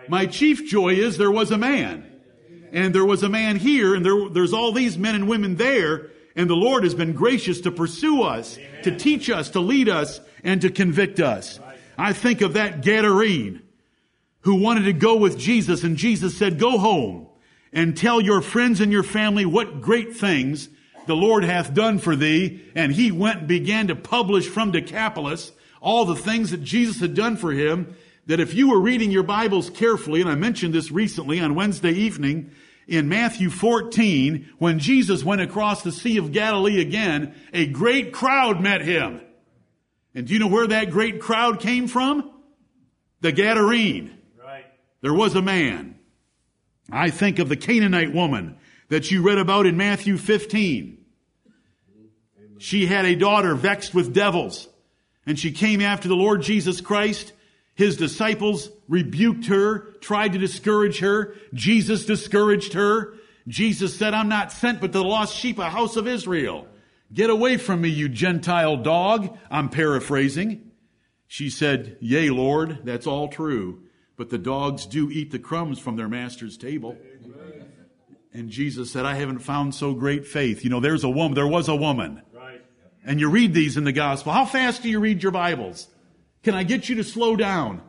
My 0.08 0.26
chief 0.28 0.70
joy 0.70 0.94
is 0.94 1.18
there 1.18 1.32
was 1.32 1.52
a 1.52 1.58
man. 1.58 2.06
And 2.72 2.94
there 2.94 3.06
was 3.06 3.24
a 3.24 3.30
man 3.30 3.56
here, 3.56 3.96
and 3.96 4.06
there, 4.06 4.30
there's 4.30 4.54
all 4.54 4.72
these 4.72 4.98
men 4.98 5.16
and 5.16 5.28
women 5.28 5.56
there, 5.56 6.12
and 6.38 6.48
the 6.48 6.56
Lord 6.56 6.84
has 6.84 6.94
been 6.94 7.13
gracious 7.13 7.60
to 7.62 7.72
pursue 7.72 8.22
us, 8.22 8.58
Amen. 8.58 8.84
to 8.84 8.96
teach 8.96 9.29
us, 9.29 9.50
to 9.50 9.60
lead 9.60 9.89
us, 9.89 10.22
and 10.44 10.62
to 10.62 10.70
convict 10.70 11.20
us. 11.20 11.60
Right. 11.60 11.77
I 11.98 12.13
think 12.13 12.41
of 12.41 12.53
that 12.53 12.82
Gadarene 12.82 13.62
who 14.41 14.56
wanted 14.56 14.84
to 14.84 14.94
go 14.94 15.17
with 15.17 15.38
Jesus, 15.38 15.84
and 15.84 15.98
Jesus 15.98 16.38
said, 16.38 16.60
Go 16.60 16.77
home 16.77 17.27
and 17.74 17.98
tell 17.98 18.22
your 18.22 18.41
friends 18.41 18.79
and 18.79 18.91
your 18.91 19.03
family 19.03 19.46
what 19.46 19.82
great 19.82 20.15
things 20.15 20.70
the 21.08 21.15
Lord 21.15 21.44
hath 21.44 21.74
done 21.74 21.98
for 21.98 22.15
thee. 22.15 22.63
And 22.75 22.91
he 22.91 23.12
went 23.12 23.39
and 23.39 23.48
began 23.48 23.88
to 23.88 23.96
publish 23.96 24.48
from 24.48 24.72
Decapolis 24.72 25.51
all 25.82 26.06
the 26.06 26.15
things 26.15 26.51
that 26.51 26.63
Jesus 26.63 27.01
had 27.01 27.15
done 27.15 27.36
for 27.36 27.51
him. 27.51 27.96
That 28.27 28.39
if 28.39 28.53
you 28.53 28.70
were 28.70 28.79
reading 28.79 29.10
your 29.10 29.24
Bibles 29.24 29.70
carefully, 29.70 30.22
and 30.22 30.29
I 30.29 30.36
mentioned 30.36 30.74
this 30.74 30.91
recently 30.91 31.39
on 31.39 31.56
Wednesday 31.56 31.94
evening, 31.94 32.51
in 32.88 33.10
Matthew 33.10 33.50
14, 33.50 34.50
when 34.60 34.79
Jesus 34.79 35.24
went 35.24 35.41
across 35.41 35.84
the 35.84 35.91
Sea 35.91 36.17
of 36.17 36.32
Galilee 36.32 36.79
again, 36.79 37.36
a 37.53 37.67
great 37.67 38.13
crowd 38.13 38.62
met 38.62 38.82
him. 38.82 39.22
And 40.15 40.25
do 40.25 40.34
you 40.34 40.39
know 40.39 40.48
where 40.48 40.67
that 40.67 40.89
great 40.89 41.20
crowd 41.20 41.60
came 41.60 41.88
from? 41.88 42.32
The 43.22 43.34
Gadarene. 43.34 44.13
Right. 44.41 44.65
There 45.01 45.13
was 45.13 45.36
a 45.36 45.41
man. 45.41 46.00
I 46.89 47.10
think 47.10 47.39
of 47.39 47.50
the 47.50 47.58
Canaanite 47.58 48.13
woman 48.13 48.58
that 48.88 49.12
you 49.12 49.22
read 49.22 49.38
about 49.38 49.65
in 49.65 49.75
Matthew 49.75 50.17
15. 50.17 50.98
She 52.60 52.86
had 52.86 53.06
a 53.06 53.15
daughter 53.15 53.53
vexed 53.53 53.94
with 53.94 54.13
devils, 54.13 54.67
and 55.25 55.38
she 55.38 55.51
came 55.51 55.82
after 55.82 56.08
the 56.08 56.15
Lord 56.15 56.41
Jesus 56.41 56.82
Christ. 56.82 57.34
His 57.75 57.98
disciples 57.98 58.72
rebuked 58.88 59.48
her, 59.48 59.97
tried 60.08 60.34
to 60.34 60.40
discourage 60.40 61.00
her. 61.00 61.36
Jesus 61.54 62.06
discouraged 62.06 62.74
her. 62.74 63.14
Jesus 63.48 63.96
said, 63.96 64.14
I'm 64.14 64.30
not 64.30 64.52
sent 64.52 64.82
but 64.82 64.88
to 64.88 65.00
the 65.00 65.04
lost 65.04 65.36
sheep, 65.36 65.60
a 65.60 65.70
house 65.70 65.96
of 65.96 66.08
Israel. 66.08 66.68
Get 67.14 67.30
away 67.30 67.58
from 67.58 67.82
me, 67.82 67.90
you 67.90 68.10
Gentile 68.10 68.78
dog. 68.78 69.38
I'm 69.52 69.70
paraphrasing. 69.70 70.72
She 71.28 71.50
said, 71.50 71.98
Yea, 72.00 72.30
Lord, 72.30 72.80
that's 72.84 73.06
all 73.06 73.28
true. 73.28 73.84
But 74.16 74.30
the 74.30 74.38
dogs 74.38 74.86
do 74.86 75.12
eat 75.12 75.32
the 75.32 75.40
crumbs 75.40 75.78
from 75.78 75.96
their 75.96 76.10
master's 76.10 76.58
table. 76.58 76.98
And 78.34 78.50
Jesus 78.50 78.92
said, 78.92 79.06
I 79.06 79.16
haven't 79.16 79.40
found 79.40 79.76
so 79.76 79.94
great 79.94 80.26
faith. 80.26 80.64
You 80.64 80.70
know, 80.70 80.80
there's 80.80 81.04
a 81.04 81.10
woman, 81.10 81.36
there 81.36 81.48
was 81.48 81.68
a 81.68 81.76
woman 81.76 82.22
and 83.08 83.22
you 83.22 83.30
read 83.30 83.54
these 83.54 83.78
in 83.78 83.86
the 83.86 83.94
gospel. 83.94 84.34
How 84.34 84.46
fast 84.46 84.84
do 84.84 84.90
you 84.90 85.00
read 85.00 85.24
your 85.24 85.32
Bibles? 85.32 85.88
Can 86.44 86.54
I 86.54 86.64
get 86.64 86.90
you 86.90 86.96
to 86.96 87.04
slow 87.06 87.38
down? 87.38 87.82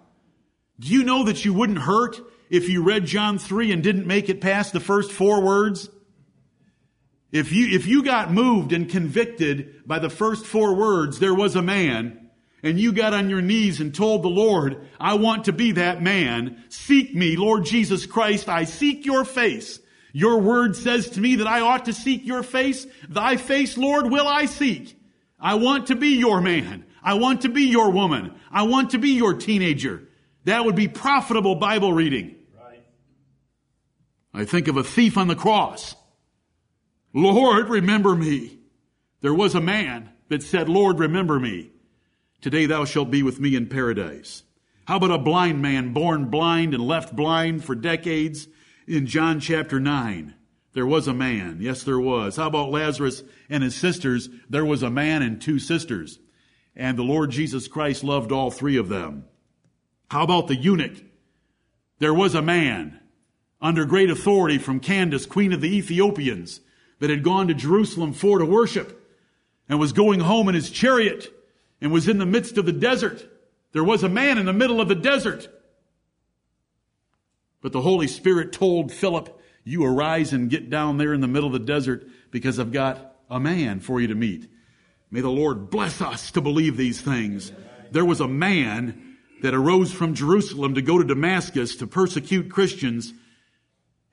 Do 0.81 0.89
you 0.89 1.05
know 1.05 1.25
that 1.25 1.45
you 1.45 1.53
wouldn't 1.53 1.79
hurt 1.79 2.21
if 2.51 2.69
you 2.69 2.83
read 2.83 3.07
John 3.07 3.39
3 3.39 3.73
and 3.73 3.83
didn't 3.83 4.07
make 4.07 4.29
it 4.29 4.41
past 4.41 4.73
the 4.73 4.81
first 4.81 5.11
four 5.11 5.43
words? 5.43 5.91
If 7.31 7.53
you, 7.53 7.69
if 7.77 7.87
you 7.87 8.03
got 8.03 8.33
moved 8.33 8.73
and 8.73 8.89
convicted 8.89 9.87
by 9.87 9.99
the 9.99 10.09
first 10.09 10.47
four 10.47 10.75
words, 10.75 11.19
there 11.19 11.35
was 11.35 11.57
a 11.57 11.63
man, 11.63 12.31
and 12.63 12.81
you 12.81 12.93
got 12.93 13.13
on 13.13 13.29
your 13.29 13.43
knees 13.43 13.81
and 13.81 13.95
told 13.95 14.23
the 14.23 14.29
Lord, 14.29 14.89
I 14.99 15.15
want 15.15 15.45
to 15.45 15.53
be 15.53 15.73
that 15.73 16.03
man. 16.03 16.65
Seek 16.71 17.15
me, 17.15 17.37
Lord 17.37 17.65
Jesus 17.65 18.07
Christ. 18.07 18.49
I 18.49 18.65
seek 18.65 19.05
your 19.05 19.25
face. 19.25 19.79
Your 20.13 20.41
word 20.41 20.75
says 20.75 21.11
to 21.11 21.21
me 21.21 21.37
that 21.37 21.47
I 21.47 21.61
ought 21.61 21.85
to 21.85 21.93
seek 21.93 22.25
your 22.25 22.43
face. 22.43 22.87
Thy 23.09 23.37
face, 23.37 23.77
Lord, 23.77 24.11
will 24.11 24.27
I 24.27 24.47
seek. 24.47 24.99
I 25.39 25.57
want 25.57 25.89
to 25.89 25.97
be 25.97 26.17
your 26.17 26.41
man. 26.41 26.87
I 27.03 27.15
want 27.15 27.43
to 27.43 27.49
be 27.49 27.65
your 27.65 27.91
woman. 27.91 28.35
I 28.51 28.63
want 28.63 28.91
to 28.91 28.99
be 28.99 29.11
your 29.11 29.35
teenager. 29.35 30.08
That 30.49 30.65
would 30.65 30.77
be 30.77 30.89
profitable 30.89 31.57
Bible 31.57 31.93
reading. 31.93 32.35
Right. 32.59 32.83
I 34.33 34.47
think 34.47 34.67
of 34.67 34.79
a 34.79 34.83
thief 34.83 35.19
on 35.19 35.29
the 35.29 35.37
cross. 35.37 35.95
Lord, 37.13 37.69
remember 37.69 38.15
me. 38.15 38.59
There 39.21 39.35
was 39.35 39.55
a 39.55 39.61
man 39.61 40.09
that 40.29 40.43
said, 40.43 40.71
Lord, 40.71 41.01
remember 41.01 41.39
me. 41.39 41.73
Today 42.41 42.65
thou 42.65 42.87
shalt 42.87 43.11
be 43.11 43.23
with 43.23 43.39
me 43.39 43.57
in 43.57 43.67
paradise. 43.67 44.43
How 44.87 44.97
about 44.97 45.11
a 45.11 45.19
blind 45.19 45.61
man 45.61 45.93
born 45.93 46.31
blind 46.31 46.73
and 46.73 46.83
left 46.83 47.15
blind 47.15 47.63
for 47.63 47.75
decades 47.75 48.49
in 48.87 49.07
John 49.07 49.41
chapter 49.41 49.79
9? 49.79 50.35
There 50.73 50.87
was 50.87 51.09
a 51.09 51.13
man. 51.13 51.59
Yes, 51.61 51.83
there 51.83 52.01
was. 52.01 52.37
How 52.37 52.47
about 52.47 52.71
Lazarus 52.71 53.23
and 53.51 53.63
his 53.63 53.77
sisters? 53.77 54.31
There 54.49 54.65
was 54.65 54.83
a 54.83 54.89
man 54.89 55.21
and 55.21 55.43
two 55.43 55.59
sisters. 55.59 56.19
And 56.75 56.97
the 56.97 57.03
Lord 57.03 57.33
Jesus 57.33 57.69
Christ 57.69 58.03
loved 58.03 58.33
all 58.33 58.51
three 58.51 58.79
of 58.79 58.89
them. 58.89 59.27
How 60.09 60.23
about 60.23 60.49
the 60.49 60.57
eunuch? 60.57 61.03
There 61.99 62.15
was 62.15 62.35
a 62.35 62.43
man 62.43 63.01
under 63.61 63.85
great 63.85 64.11
authority 64.11 64.59
from 64.59 64.81
Candace, 64.81 65.27
queen 65.27 65.53
of 65.53 65.61
the 65.61 65.77
Ethiopians, 65.77 66.61
that 67.01 67.11
had 67.11 67.23
gone 67.23 67.49
to 67.49 67.55
Jerusalem 67.55 68.13
for 68.13 68.39
to 68.39 68.45
worship 68.45 68.95
and 69.69 69.79
was 69.79 69.93
going 69.93 70.21
home 70.21 70.49
in 70.49 70.55
his 70.55 70.71
chariot 70.71 71.33
and 71.81 71.93
was 71.93 72.09
in 72.09 72.19
the 72.19 72.27
midst 72.27 72.59
of 72.59 72.67
the 72.67 72.73
desert. 72.73 73.29
There 73.73 73.85
was 73.85 74.03
a 74.03 74.09
man 74.09 74.39
in 74.39 74.47
the 74.47 74.53
middle 74.53 74.81
of 74.81 74.89
the 74.89 74.95
desert. 74.95 75.49
But 77.61 77.73
the 77.73 77.83
Holy 77.83 78.07
Spirit 78.07 78.53
told 78.53 78.93
Philip, 78.93 79.41
you 79.65 79.85
arise 79.85 80.33
and 80.33 80.49
get 80.49 80.71
down 80.71 80.97
there 80.97 81.13
in 81.13 81.21
the 81.21 81.29
middle 81.29 81.49
of 81.49 81.53
the 81.53 81.59
desert 81.59 82.09
because 82.31 82.59
I've 82.59 82.73
got 82.73 83.17
a 83.29 83.39
man 83.39 83.81
for 83.81 84.01
you 84.01 84.07
to 84.07 84.15
meet. 84.15 84.49
May 85.11 85.21
the 85.21 85.29
Lord 85.29 85.71
bless 85.71 86.01
us 86.01 86.31
to 86.33 86.41
believe 86.41 86.77
these 86.77 87.01
things. 87.01 87.53
There 87.91 88.05
was 88.05 88.21
a 88.21 88.29
man 88.29 89.08
that 89.43 89.55
arose 89.55 89.93
from 89.93 90.15
Jerusalem 90.15 90.75
to 90.75 90.83
go 90.83 90.99
to 90.99 91.05
Damascus 91.05 91.77
to 91.77 91.87
persecute 91.87 92.51
Christians, 92.51 93.13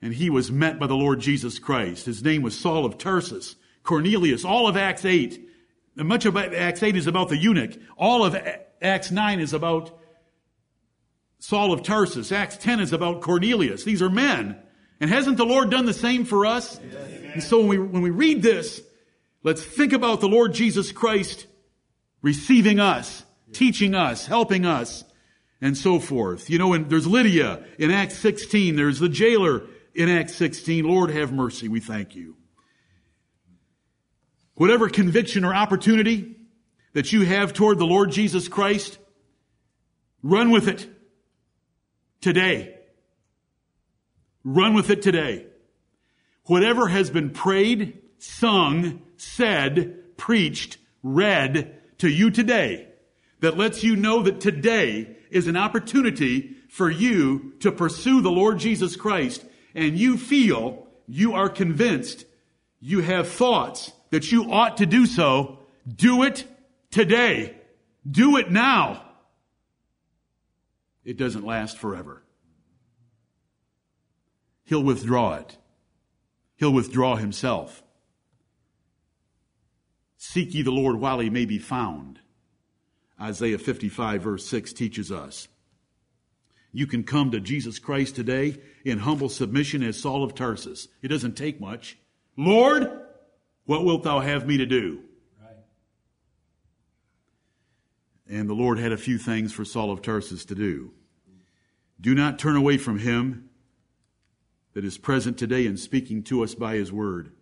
and 0.00 0.14
he 0.14 0.30
was 0.30 0.50
met 0.50 0.78
by 0.78 0.86
the 0.86 0.96
Lord 0.96 1.20
Jesus 1.20 1.58
Christ. 1.58 2.06
His 2.06 2.22
name 2.22 2.42
was 2.42 2.58
Saul 2.58 2.84
of 2.84 2.98
Tarsus. 2.98 3.56
Cornelius, 3.82 4.44
all 4.44 4.66
of 4.66 4.76
Acts 4.76 5.04
8 5.04 5.46
much 6.04 6.26
of 6.26 6.36
Acts 6.36 6.82
8 6.82 6.96
is 6.96 7.06
about 7.06 7.28
the 7.28 7.36
eunuch. 7.36 7.72
All 7.96 8.24
of 8.24 8.36
Acts 8.82 9.10
9 9.10 9.40
is 9.40 9.54
about 9.54 9.98
Saul 11.38 11.72
of 11.72 11.82
Tarsus. 11.82 12.32
Acts 12.32 12.56
10 12.58 12.80
is 12.80 12.92
about 12.92 13.22
Cornelius. 13.22 13.84
These 13.84 14.02
are 14.02 14.10
men. 14.10 14.60
And 15.00 15.10
hasn't 15.10 15.36
the 15.36 15.46
Lord 15.46 15.70
done 15.70 15.86
the 15.86 15.94
same 15.94 16.24
for 16.24 16.44
us? 16.44 16.80
Yes. 16.90 17.10
And 17.34 17.42
so 17.42 17.60
when 17.60 17.68
we, 17.68 17.78
when 17.78 18.02
we 18.02 18.10
read 18.10 18.42
this, 18.42 18.82
let's 19.42 19.62
think 19.62 19.92
about 19.92 20.20
the 20.20 20.28
Lord 20.28 20.52
Jesus 20.52 20.92
Christ 20.92 21.46
receiving 22.22 22.80
us, 22.80 23.24
teaching 23.52 23.94
us, 23.94 24.26
helping 24.26 24.66
us, 24.66 25.04
and 25.60 25.76
so 25.76 25.98
forth. 25.98 26.50
You 26.50 26.58
know, 26.58 26.72
and 26.72 26.88
there's 26.90 27.06
Lydia 27.06 27.64
in 27.78 27.90
Acts 27.90 28.18
16. 28.18 28.76
There's 28.76 28.98
the 28.98 29.08
jailer 29.08 29.62
in 29.94 30.08
Acts 30.08 30.34
16. 30.34 30.84
Lord 30.84 31.10
have 31.10 31.32
mercy. 31.32 31.68
We 31.68 31.80
thank 31.80 32.14
you. 32.14 32.36
Whatever 34.54 34.88
conviction 34.88 35.44
or 35.44 35.54
opportunity 35.54 36.36
that 36.94 37.12
you 37.12 37.24
have 37.26 37.52
toward 37.52 37.78
the 37.78 37.86
Lord 37.86 38.10
Jesus 38.10 38.48
Christ, 38.48 38.98
run 40.22 40.50
with 40.50 40.68
it 40.68 40.88
today. 42.20 42.74
Run 44.44 44.74
with 44.74 44.90
it 44.90 45.02
today. 45.02 45.46
Whatever 46.44 46.88
has 46.88 47.10
been 47.10 47.30
prayed, 47.30 48.00
sung, 48.18 49.02
said, 49.16 50.16
preached, 50.16 50.78
read 51.02 51.80
to 51.98 52.08
you 52.08 52.30
today 52.30 52.88
that 53.40 53.56
lets 53.56 53.82
you 53.82 53.96
know 53.96 54.22
that 54.22 54.40
today 54.40 55.15
is 55.30 55.46
an 55.46 55.56
opportunity 55.56 56.56
for 56.68 56.90
you 56.90 57.54
to 57.60 57.72
pursue 57.72 58.20
the 58.20 58.30
Lord 58.30 58.58
Jesus 58.58 58.96
Christ 58.96 59.44
and 59.74 59.98
you 59.98 60.16
feel, 60.16 60.86
you 61.06 61.34
are 61.34 61.48
convinced, 61.48 62.24
you 62.80 63.00
have 63.02 63.28
thoughts, 63.28 63.92
that 64.10 64.32
you 64.32 64.52
ought 64.52 64.78
to 64.78 64.86
do 64.86 65.06
so, 65.06 65.58
do 65.94 66.22
it 66.22 66.44
today. 66.90 67.54
Do 68.08 68.36
it 68.36 68.50
now. 68.50 69.02
It 71.04 71.16
doesn't 71.16 71.44
last 71.44 71.76
forever. 71.78 72.22
He'll 74.64 74.82
withdraw 74.82 75.34
it. 75.34 75.56
He'll 76.56 76.72
withdraw 76.72 77.16
himself. 77.16 77.82
Seek 80.16 80.54
ye 80.54 80.62
the 80.62 80.72
Lord 80.72 80.96
while 80.96 81.18
he 81.18 81.30
may 81.30 81.44
be 81.44 81.58
found. 81.58 82.20
Isaiah 83.20 83.58
55 83.58 84.22
verse 84.22 84.46
6 84.46 84.72
teaches 84.72 85.10
us. 85.10 85.48
You 86.72 86.86
can 86.86 87.04
come 87.04 87.30
to 87.30 87.40
Jesus 87.40 87.78
Christ 87.78 88.16
today 88.16 88.58
in 88.84 88.98
humble 88.98 89.30
submission 89.30 89.82
as 89.82 89.98
Saul 89.98 90.22
of 90.22 90.34
Tarsus. 90.34 90.88
It 91.00 91.08
doesn't 91.08 91.36
take 91.36 91.58
much. 91.58 91.96
Lord, 92.36 92.90
what 93.64 93.84
wilt 93.84 94.02
thou 94.02 94.20
have 94.20 94.46
me 94.46 94.58
to 94.58 94.66
do? 94.66 95.00
Right. 95.42 95.56
And 98.28 98.48
the 98.48 98.54
Lord 98.54 98.78
had 98.78 98.92
a 98.92 98.98
few 98.98 99.16
things 99.16 99.52
for 99.52 99.64
Saul 99.64 99.90
of 99.90 100.02
Tarsus 100.02 100.44
to 100.46 100.54
do. 100.54 100.92
Do 101.98 102.14
not 102.14 102.38
turn 102.38 102.56
away 102.56 102.76
from 102.76 102.98
him 102.98 103.48
that 104.74 104.84
is 104.84 104.98
present 104.98 105.38
today 105.38 105.66
and 105.66 105.80
speaking 105.80 106.22
to 106.24 106.42
us 106.42 106.54
by 106.54 106.74
his 106.74 106.92
word. 106.92 107.32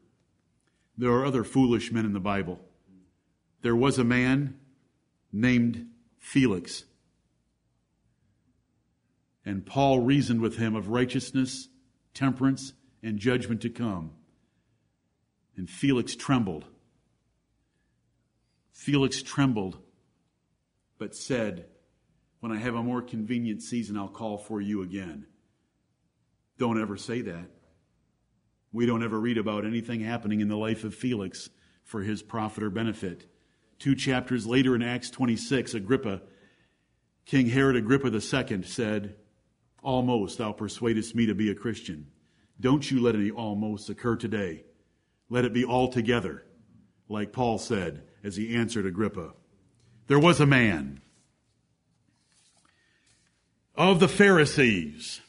There 0.96 1.10
are 1.10 1.26
other 1.26 1.42
foolish 1.42 1.90
men 1.90 2.04
in 2.04 2.12
the 2.12 2.20
Bible. 2.20 2.60
There 3.62 3.74
was 3.74 3.98
a 3.98 4.04
man 4.04 4.60
named 5.35 5.88
Felix. 6.18 6.85
And 9.44 9.66
Paul 9.66 9.99
reasoned 9.99 10.40
with 10.40 10.57
him 10.57 10.77
of 10.77 10.88
righteousness, 10.88 11.68
temperance, 12.14 12.73
and 13.03 13.18
judgment 13.18 13.61
to 13.62 13.68
come. 13.68 14.12
And 15.57 15.68
Felix 15.68 16.14
trembled. 16.14 16.64
Felix 18.73 19.23
trembled, 19.23 19.77
but 20.99 21.14
said, 21.14 21.66
When 22.40 22.53
I 22.53 22.57
have 22.57 22.75
a 22.75 22.83
more 22.83 23.03
convenient 23.03 23.61
season, 23.62 23.97
I'll 23.97 24.09
call 24.09 24.38
for 24.38 24.61
you 24.61 24.83
again. 24.83 25.27
Don't 26.59 26.81
ever 26.81 26.97
say 26.97 27.23
that. 27.23 27.51
We 28.73 28.87
don't 28.87 29.03
ever 29.03 29.20
read 29.20 29.38
about 29.38 29.64
anything 29.64 30.01
happening 30.01 30.40
in 30.40 30.49
the 30.49 30.57
life 30.57 30.85
of 30.85 30.94
Felix 30.94 31.51
for 31.83 32.03
his 32.03 32.23
profit 32.23 32.62
or 32.62 32.70
benefit. 32.70 33.27
Two 33.85 33.94
chapters 33.94 34.47
later 34.47 34.75
in 34.75 34.81
Acts 34.81 35.11
26, 35.11 35.75
Agrippa, 35.75 36.23
King 37.27 37.51
Herod 37.51 37.77
Agrippa 37.77 38.07
II 38.11 38.62
said, 38.62 39.14
Almost 39.83 40.38
thou 40.38 40.53
persuadest 40.53 41.14
me 41.14 41.27
to 41.27 41.35
be 41.35 41.51
a 41.51 41.55
Christian. 41.55 42.07
Don't 42.59 42.90
you 42.90 43.03
let 43.03 43.14
any 43.14 43.31
almost 43.31 43.90
occur 43.90 44.16
today. 44.16 44.64
Let 45.29 45.44
it 45.44 45.53
be 45.53 45.66
altogether, 45.66 46.47
like 47.11 47.35
Paul 47.35 47.59
said 47.59 48.05
as 48.23 48.37
he 48.37 48.55
answered 48.55 48.87
Agrippa. 48.87 49.35
There 50.07 50.18
was 50.18 50.40
a 50.40 50.47
man 50.47 51.03
of 53.75 54.01
the 54.01 54.09
Pharisees. 54.09 55.20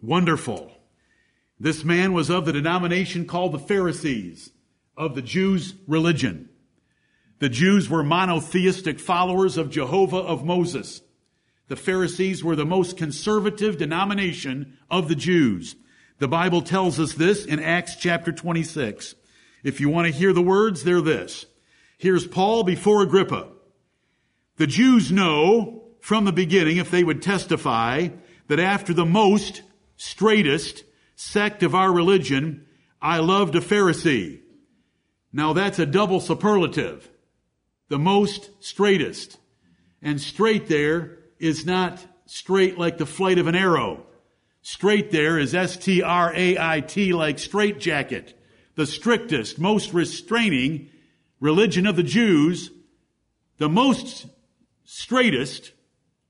Wonderful. 0.00 0.70
This 1.58 1.82
man 1.82 2.12
was 2.12 2.30
of 2.30 2.44
the 2.44 2.52
denomination 2.52 3.26
called 3.26 3.50
the 3.50 3.58
Pharisees, 3.58 4.52
of 4.96 5.16
the 5.16 5.22
Jews' 5.22 5.74
religion. 5.88 6.50
The 7.38 7.48
Jews 7.50 7.90
were 7.90 8.02
monotheistic 8.02 8.98
followers 8.98 9.58
of 9.58 9.70
Jehovah 9.70 10.16
of 10.16 10.44
Moses. 10.44 11.02
The 11.68 11.76
Pharisees 11.76 12.42
were 12.42 12.56
the 12.56 12.64
most 12.64 12.96
conservative 12.96 13.76
denomination 13.76 14.78
of 14.90 15.08
the 15.08 15.14
Jews. 15.14 15.76
The 16.18 16.28
Bible 16.28 16.62
tells 16.62 16.98
us 16.98 17.12
this 17.12 17.44
in 17.44 17.60
Acts 17.60 17.96
chapter 17.96 18.32
26. 18.32 19.14
If 19.62 19.80
you 19.80 19.90
want 19.90 20.06
to 20.06 20.18
hear 20.18 20.32
the 20.32 20.40
words, 20.40 20.84
they're 20.84 21.02
this. 21.02 21.44
Here's 21.98 22.26
Paul 22.26 22.62
before 22.62 23.02
Agrippa. 23.02 23.48
The 24.56 24.66
Jews 24.66 25.12
know 25.12 25.82
from 26.00 26.24
the 26.24 26.32
beginning, 26.32 26.78
if 26.78 26.90
they 26.90 27.04
would 27.04 27.20
testify, 27.20 28.08
that 28.48 28.60
after 28.60 28.94
the 28.94 29.04
most 29.04 29.62
straightest 29.96 30.84
sect 31.16 31.62
of 31.62 31.74
our 31.74 31.92
religion, 31.92 32.64
I 33.02 33.18
loved 33.18 33.56
a 33.56 33.60
Pharisee. 33.60 34.40
Now 35.32 35.52
that's 35.52 35.78
a 35.78 35.84
double 35.84 36.20
superlative. 36.20 37.10
The 37.88 37.98
most 37.98 38.50
straightest. 38.60 39.38
And 40.02 40.20
straight 40.20 40.68
there 40.68 41.18
is 41.38 41.66
not 41.66 42.04
straight 42.26 42.78
like 42.78 42.98
the 42.98 43.06
flight 43.06 43.38
of 43.38 43.46
an 43.46 43.54
arrow. 43.54 44.06
Straight 44.62 45.10
there 45.10 45.38
is 45.38 45.54
S-T-R-A-I-T 45.54 47.12
like 47.12 47.38
straight 47.38 47.78
jacket 47.78 48.36
the 48.76 48.86
strictest, 48.86 49.58
most 49.58 49.92
restraining 49.92 50.90
religion 51.40 51.86
of 51.86 51.96
the 51.96 52.02
Jews, 52.02 52.70
the 53.58 53.68
most 53.68 54.26
straightest 54.84 55.72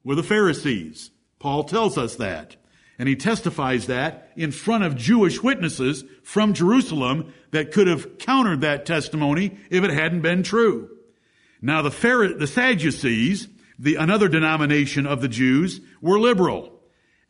were 0.03 0.14
the 0.14 0.23
Pharisees. 0.23 1.11
Paul 1.38 1.64
tells 1.64 1.99
us 1.99 2.16
that. 2.16 2.57
And 2.99 3.09
he 3.09 3.16
testifies 3.16 3.88
that 3.88 4.31
in 4.37 4.53
front 4.53 4.85
of 4.85 4.97
Jewish 4.97 5.42
witnesses 5.42 6.05
from 6.23 6.55
Jerusalem 6.55 7.35
that 7.51 7.73
could 7.73 7.88
have 7.88 8.16
countered 8.16 8.62
that 8.62 8.87
testimony 8.87 9.59
if 9.69 9.85
it 9.85 9.90
hadn't 9.90 10.23
been 10.23 10.42
true. 10.42 10.95
Now 11.62 11.83
the, 11.83 11.90
Phari- 11.90 12.35
the 12.35 12.47
Sadducees, 12.47 13.49
the, 13.79 13.97
another 13.97 14.29
denomination 14.29 15.07
of 15.07 15.21
the 15.21 15.29
Jews, 15.29 15.81
were 16.01 16.19
liberal. 16.19 16.81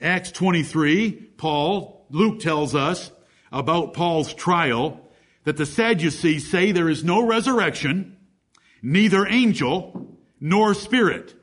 Acts 0.00 0.30
23, 0.32 1.12
Paul, 1.36 2.06
Luke 2.10 2.40
tells 2.40 2.74
us 2.74 3.10
about 3.50 3.94
Paul's 3.94 4.34
trial 4.34 5.00
that 5.44 5.56
the 5.56 5.66
Sadducees 5.66 6.50
say 6.50 6.72
there 6.72 6.90
is 6.90 7.04
no 7.04 7.24
resurrection, 7.24 8.16
neither 8.82 9.26
angel 9.26 10.16
nor 10.40 10.74
spirit. 10.74 11.34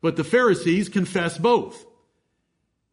But 0.00 0.16
the 0.16 0.24
Pharisees 0.24 0.88
confess 0.88 1.36
both. 1.36 1.84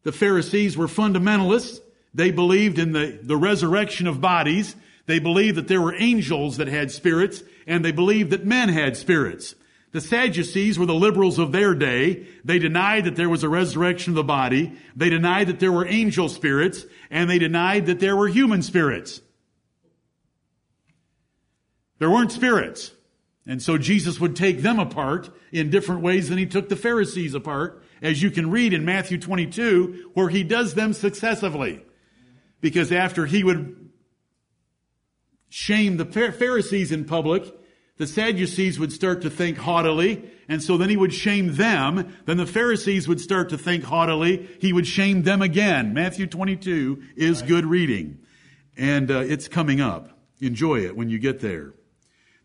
The 0.02 0.12
Pharisees 0.12 0.76
were 0.76 0.86
fundamentalists. 0.86 1.80
They 2.14 2.30
believed 2.30 2.78
in 2.78 2.92
the, 2.92 3.18
the 3.22 3.36
resurrection 3.36 4.06
of 4.06 4.20
bodies. 4.20 4.74
They 5.06 5.18
believed 5.18 5.56
that 5.56 5.68
there 5.68 5.80
were 5.80 5.94
angels 5.94 6.58
that 6.58 6.68
had 6.68 6.90
spirits, 6.90 7.42
and 7.68 7.84
they 7.84 7.92
believed 7.92 8.30
that 8.30 8.46
men 8.46 8.70
had 8.70 8.96
spirits. 8.96 9.54
The 9.92 10.00
Sadducees 10.00 10.78
were 10.78 10.86
the 10.86 10.94
liberals 10.94 11.38
of 11.38 11.52
their 11.52 11.74
day. 11.74 12.26
They 12.44 12.58
denied 12.58 13.04
that 13.04 13.14
there 13.14 13.28
was 13.28 13.44
a 13.44 13.48
resurrection 13.48 14.12
of 14.12 14.16
the 14.16 14.24
body. 14.24 14.72
They 14.96 15.10
denied 15.10 15.48
that 15.48 15.60
there 15.60 15.70
were 15.70 15.86
angel 15.86 16.28
spirits, 16.28 16.86
and 17.10 17.28
they 17.28 17.38
denied 17.38 17.86
that 17.86 18.00
there 18.00 18.16
were 18.16 18.28
human 18.28 18.62
spirits. 18.62 19.20
There 21.98 22.10
weren't 22.10 22.32
spirits. 22.32 22.92
And 23.46 23.62
so 23.62 23.78
Jesus 23.78 24.18
would 24.18 24.36
take 24.36 24.60
them 24.60 24.78
apart 24.78 25.30
in 25.52 25.70
different 25.70 26.02
ways 26.02 26.28
than 26.28 26.38
he 26.38 26.46
took 26.46 26.68
the 26.68 26.76
Pharisees 26.76 27.34
apart, 27.34 27.82
as 28.02 28.22
you 28.22 28.30
can 28.30 28.50
read 28.50 28.72
in 28.72 28.84
Matthew 28.84 29.18
22, 29.18 30.10
where 30.14 30.28
he 30.28 30.42
does 30.42 30.74
them 30.74 30.92
successively. 30.92 31.82
Because 32.60 32.92
after 32.92 33.26
he 33.26 33.44
would 33.44 33.87
shame 35.48 35.96
the 35.96 36.04
Pharisees 36.04 36.92
in 36.92 37.04
public, 37.04 37.54
the 37.98 38.06
Sadducees 38.06 38.78
would 38.78 38.92
start 38.92 39.22
to 39.22 39.30
think 39.30 39.58
haughtily, 39.58 40.30
and 40.48 40.62
so 40.62 40.76
then 40.76 40.88
he 40.88 40.96
would 40.96 41.12
shame 41.12 41.56
them. 41.56 42.16
Then 42.24 42.36
the 42.36 42.46
Pharisees 42.46 43.08
would 43.08 43.20
start 43.20 43.48
to 43.50 43.58
think 43.58 43.84
haughtily. 43.84 44.48
He 44.60 44.72
would 44.72 44.86
shame 44.86 45.24
them 45.24 45.42
again. 45.42 45.92
Matthew 45.92 46.26
22 46.26 47.02
is 47.16 47.42
good 47.42 47.66
reading. 47.66 48.18
And 48.76 49.10
uh, 49.10 49.18
it's 49.18 49.48
coming 49.48 49.80
up. 49.80 50.16
Enjoy 50.40 50.84
it 50.84 50.96
when 50.96 51.10
you 51.10 51.18
get 51.18 51.40
there. 51.40 51.74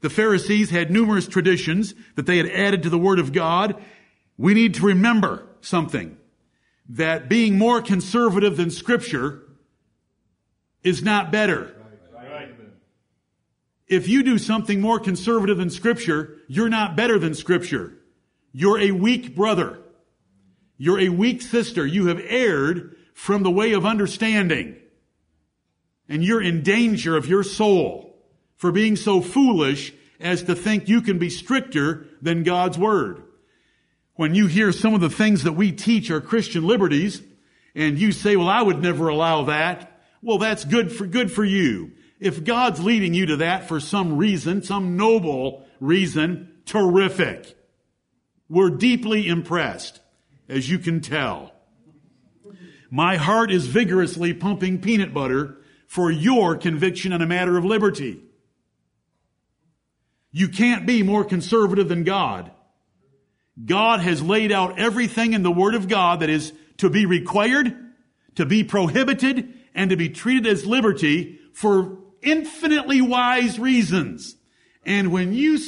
The 0.02 0.10
Pharisees 0.10 0.72
had 0.72 0.92
numerous 0.92 1.28
traditions 1.28 1.94
that 2.16 2.26
they 2.26 2.38
had 2.38 2.48
added 2.48 2.84
to 2.84 2.90
the 2.90 2.98
Word 2.98 3.20
of 3.20 3.32
God. 3.32 3.82
We 4.38 4.54
need 4.54 4.74
to 4.74 4.86
remember 4.86 5.48
something. 5.62 6.18
That 6.90 7.30
being 7.30 7.58
more 7.58 7.82
conservative 7.82 8.58
than 8.58 8.72
Scripture 8.72 9.44
is 10.84 11.04
not 11.04 11.32
better. 11.32 11.74
If 13.88 14.08
you 14.08 14.24
do 14.24 14.38
something 14.38 14.80
more 14.80 15.00
conservative 15.00 15.58
than 15.58 15.70
Scripture, 15.70 16.38
you're 16.48 16.70
not 16.70 16.96
better 16.96 17.20
than 17.20 17.34
Scripture. 17.36 17.98
You're 18.52 18.80
a 18.80 18.92
weak 18.92 19.36
brother. 19.36 19.80
You're 20.78 21.00
a 21.00 21.10
weak 21.10 21.42
sister. 21.42 21.86
You 21.86 22.08
have 22.08 22.22
erred 22.28 22.96
from 23.14 23.44
the 23.44 23.52
way 23.52 23.74
of 23.74 23.86
understanding. 23.86 24.78
And 26.10 26.24
you're 26.24 26.42
in 26.42 26.64
danger 26.64 27.16
of 27.16 27.28
your 27.28 27.44
soul 27.44 28.16
for 28.56 28.72
being 28.72 28.96
so 28.96 29.22
foolish 29.22 29.94
as 30.20 30.44
to 30.44 30.56
think 30.56 30.88
you 30.88 31.02
can 31.02 31.20
be 31.20 31.30
stricter 31.30 32.08
than 32.22 32.44
God's 32.44 32.78
Word. 32.78 33.24
When 34.16 34.36
you 34.36 34.48
hear 34.48 34.72
some 34.72 34.94
of 34.94 35.02
the 35.02 35.10
things 35.10 35.44
that 35.44 35.54
we 35.54 35.72
teach 35.72 36.12
are 36.12 36.22
Christian 36.22 36.66
liberties, 36.66 37.22
and 37.76 37.98
you 37.98 38.12
say, 38.12 38.36
well, 38.36 38.48
I 38.48 38.62
would 38.62 38.82
never 38.82 39.08
allow 39.08 39.46
that. 39.46 40.00
Well, 40.22 40.38
that's 40.38 40.64
good 40.64 40.92
for, 40.92 41.08
good 41.08 41.32
for 41.32 41.44
you. 41.44 41.92
If 42.24 42.46
God's 42.46 42.82
leading 42.82 43.14
you 43.14 43.26
to 43.26 43.36
that 43.38 43.68
for 43.68 43.82
some 43.82 44.18
reason, 44.18 44.64
some 44.64 44.96
noble 44.96 45.66
reason, 45.82 46.54
terrific. 46.66 47.58
We're 48.48 48.70
deeply 48.70 49.28
impressed, 49.28 50.00
as 50.48 50.70
you 50.70 50.80
can 50.80 51.02
tell. 51.02 51.52
My 52.90 53.18
heart 53.18 53.52
is 53.52 53.68
vigorously 53.68 54.34
pumping 54.34 54.80
peanut 54.80 55.14
butter 55.14 55.58
for 55.86 56.10
your 56.10 56.56
conviction 56.56 57.12
on 57.12 57.22
a 57.22 57.28
matter 57.28 57.58
of 57.58 57.66
liberty. 57.66 58.22
You 60.32 60.48
can't 60.48 60.86
be 60.86 61.04
more 61.04 61.26
conservative 61.26 61.90
than 61.90 62.06
God. 62.06 62.52
God 63.66 64.00
has 64.00 64.22
laid 64.22 64.54
out 64.54 64.80
everything 64.80 65.34
in 65.34 65.44
the 65.44 65.52
Word 65.52 65.76
of 65.76 65.90
God 65.90 66.22
that 66.22 66.30
is 66.30 66.54
to 66.78 66.90
be 66.90 67.06
required, 67.06 67.76
to 68.36 68.46
be 68.46 68.64
prohibited, 68.64 69.54
and 69.76 69.90
to 69.90 69.98
be 69.98 70.08
treated 70.08 70.48
as 70.48 70.66
liberty 70.66 71.40
for 71.52 71.98
infinitely 72.24 73.02
wise 73.02 73.60
reasons. 73.60 74.36
And 74.86 75.12
when 75.12 75.34
you 75.34 75.60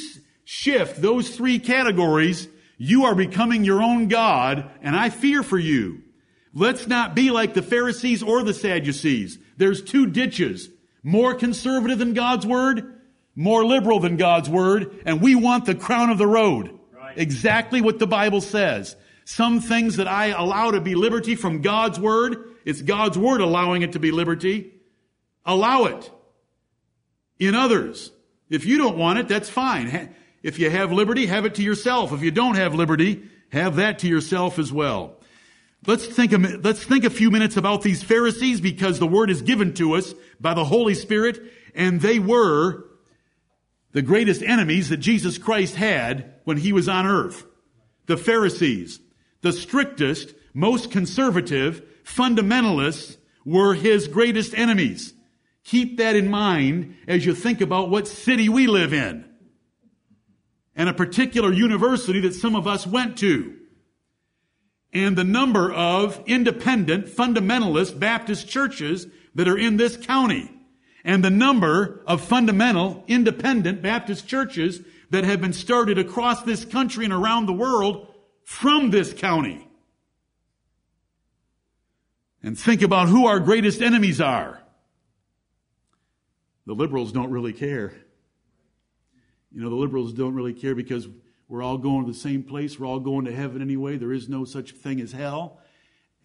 shift 0.44 1.00
those 1.00 1.34
three 1.34 1.58
categories, 1.58 2.48
you 2.78 3.04
are 3.04 3.14
becoming 3.14 3.64
your 3.64 3.82
own 3.82 4.08
God, 4.08 4.70
and 4.82 4.94
I 4.94 5.10
fear 5.10 5.42
for 5.42 5.58
you. 5.58 6.02
Let's 6.54 6.86
not 6.86 7.14
be 7.14 7.30
like 7.30 7.54
the 7.54 7.62
Pharisees 7.62 8.22
or 8.22 8.42
the 8.42 8.54
Sadducees. 8.54 9.38
There's 9.56 9.82
two 9.82 10.06
ditches. 10.06 10.70
More 11.02 11.34
conservative 11.34 11.98
than 11.98 12.14
God's 12.14 12.46
Word, 12.46 13.00
more 13.34 13.64
liberal 13.64 14.00
than 14.00 14.16
God's 14.16 14.48
Word, 14.48 15.02
and 15.04 15.20
we 15.20 15.34
want 15.34 15.66
the 15.66 15.74
crown 15.74 16.10
of 16.10 16.18
the 16.18 16.26
road. 16.26 16.78
Right. 16.92 17.16
Exactly 17.16 17.80
what 17.80 17.98
the 17.98 18.06
Bible 18.06 18.40
says. 18.40 18.96
Some 19.24 19.60
things 19.60 19.96
that 19.96 20.08
I 20.08 20.26
allow 20.26 20.70
to 20.70 20.80
be 20.80 20.94
liberty 20.94 21.34
from 21.34 21.60
God's 21.60 22.00
Word, 22.00 22.36
it's 22.64 22.82
God's 22.82 23.18
Word 23.18 23.40
allowing 23.40 23.82
it 23.82 23.92
to 23.92 23.98
be 23.98 24.10
liberty. 24.10 24.72
Allow 25.44 25.84
it 25.84 26.10
in 27.38 27.54
others. 27.54 28.10
If 28.48 28.64
you 28.64 28.78
don't 28.78 28.96
want 28.96 29.18
it, 29.18 29.28
that's 29.28 29.50
fine. 29.50 30.14
If 30.42 30.58
you 30.58 30.70
have 30.70 30.92
liberty, 30.92 31.26
have 31.26 31.44
it 31.44 31.56
to 31.56 31.62
yourself. 31.62 32.12
If 32.12 32.22
you 32.22 32.30
don't 32.30 32.54
have 32.54 32.74
liberty, 32.74 33.24
have 33.50 33.76
that 33.76 34.00
to 34.00 34.08
yourself 34.08 34.58
as 34.58 34.72
well. 34.72 35.16
Let's 35.86 36.06
think 36.06 36.32
a, 36.32 36.38
let's 36.38 36.84
think 36.84 37.04
a 37.04 37.10
few 37.10 37.30
minutes 37.30 37.56
about 37.56 37.82
these 37.82 38.02
Pharisees 38.02 38.60
because 38.60 38.98
the 38.98 39.06
word 39.06 39.30
is 39.30 39.42
given 39.42 39.74
to 39.74 39.94
us 39.94 40.14
by 40.40 40.54
the 40.54 40.64
Holy 40.64 40.94
Spirit 40.94 41.40
and 41.74 42.00
they 42.00 42.18
were 42.18 42.84
the 43.92 44.02
greatest 44.02 44.42
enemies 44.42 44.88
that 44.88 44.98
Jesus 44.98 45.38
Christ 45.38 45.76
had 45.76 46.34
when 46.44 46.56
he 46.56 46.72
was 46.72 46.88
on 46.88 47.06
earth. 47.06 47.44
The 48.06 48.16
Pharisees, 48.16 49.00
the 49.42 49.52
strictest, 49.52 50.34
most 50.54 50.90
conservative, 50.90 51.82
fundamentalists 52.04 53.16
were 53.44 53.74
his 53.74 54.08
greatest 54.08 54.54
enemies. 54.54 55.12
Keep 55.66 55.96
that 55.98 56.14
in 56.14 56.30
mind 56.30 56.96
as 57.08 57.26
you 57.26 57.34
think 57.34 57.60
about 57.60 57.90
what 57.90 58.06
city 58.06 58.48
we 58.48 58.68
live 58.68 58.92
in 58.92 59.24
and 60.76 60.88
a 60.88 60.94
particular 60.94 61.52
university 61.52 62.20
that 62.20 62.34
some 62.34 62.54
of 62.54 62.68
us 62.68 62.86
went 62.86 63.18
to 63.18 63.56
and 64.92 65.18
the 65.18 65.24
number 65.24 65.72
of 65.72 66.22
independent 66.26 67.06
fundamentalist 67.06 67.98
Baptist 67.98 68.46
churches 68.46 69.08
that 69.34 69.48
are 69.48 69.58
in 69.58 69.76
this 69.76 69.96
county 69.96 70.48
and 71.02 71.24
the 71.24 71.30
number 71.30 72.04
of 72.06 72.20
fundamental 72.20 73.02
independent 73.08 73.82
Baptist 73.82 74.28
churches 74.28 74.82
that 75.10 75.24
have 75.24 75.40
been 75.40 75.52
started 75.52 75.98
across 75.98 76.42
this 76.42 76.64
country 76.64 77.04
and 77.04 77.12
around 77.12 77.46
the 77.46 77.52
world 77.52 78.06
from 78.44 78.90
this 78.90 79.12
county. 79.12 79.66
And 82.40 82.56
think 82.56 82.82
about 82.82 83.08
who 83.08 83.26
our 83.26 83.40
greatest 83.40 83.82
enemies 83.82 84.20
are. 84.20 84.62
The 86.66 86.74
liberals 86.74 87.12
don't 87.12 87.30
really 87.30 87.52
care. 87.52 87.94
You 89.52 89.62
know, 89.62 89.70
the 89.70 89.76
liberals 89.76 90.12
don't 90.12 90.34
really 90.34 90.52
care 90.52 90.74
because 90.74 91.08
we're 91.48 91.62
all 91.62 91.78
going 91.78 92.04
to 92.04 92.12
the 92.12 92.18
same 92.18 92.42
place. 92.42 92.78
We're 92.78 92.88
all 92.88 92.98
going 92.98 93.24
to 93.26 93.34
heaven 93.34 93.62
anyway. 93.62 93.96
There 93.96 94.12
is 94.12 94.28
no 94.28 94.44
such 94.44 94.72
thing 94.72 95.00
as 95.00 95.12
hell. 95.12 95.60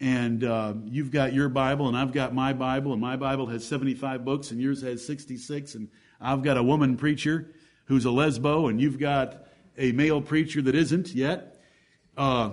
And 0.00 0.42
uh, 0.42 0.74
you've 0.84 1.12
got 1.12 1.32
your 1.32 1.48
Bible, 1.48 1.86
and 1.86 1.96
I've 1.96 2.12
got 2.12 2.34
my 2.34 2.52
Bible, 2.52 2.92
and 2.92 3.00
my 3.00 3.14
Bible 3.14 3.46
has 3.46 3.64
75 3.64 4.24
books, 4.24 4.50
and 4.50 4.60
yours 4.60 4.82
has 4.82 5.06
66. 5.06 5.76
And 5.76 5.88
I've 6.20 6.42
got 6.42 6.56
a 6.56 6.62
woman 6.62 6.96
preacher 6.96 7.52
who's 7.84 8.04
a 8.04 8.08
lesbo, 8.08 8.68
and 8.68 8.80
you've 8.80 8.98
got 8.98 9.46
a 9.78 9.92
male 9.92 10.20
preacher 10.20 10.60
that 10.62 10.74
isn't 10.74 11.14
yet. 11.14 11.60
Uh, 12.16 12.50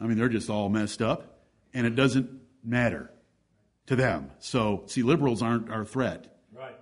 I 0.00 0.06
mean, 0.06 0.16
they're 0.16 0.30
just 0.30 0.48
all 0.48 0.70
messed 0.70 1.02
up, 1.02 1.42
and 1.74 1.86
it 1.86 1.94
doesn't 1.94 2.30
matter 2.64 3.10
to 3.90 3.96
them. 3.96 4.30
So, 4.38 4.84
see, 4.86 5.02
liberals 5.02 5.42
aren't 5.42 5.68
our 5.68 5.84
threat. 5.84 6.38
Right. 6.54 6.76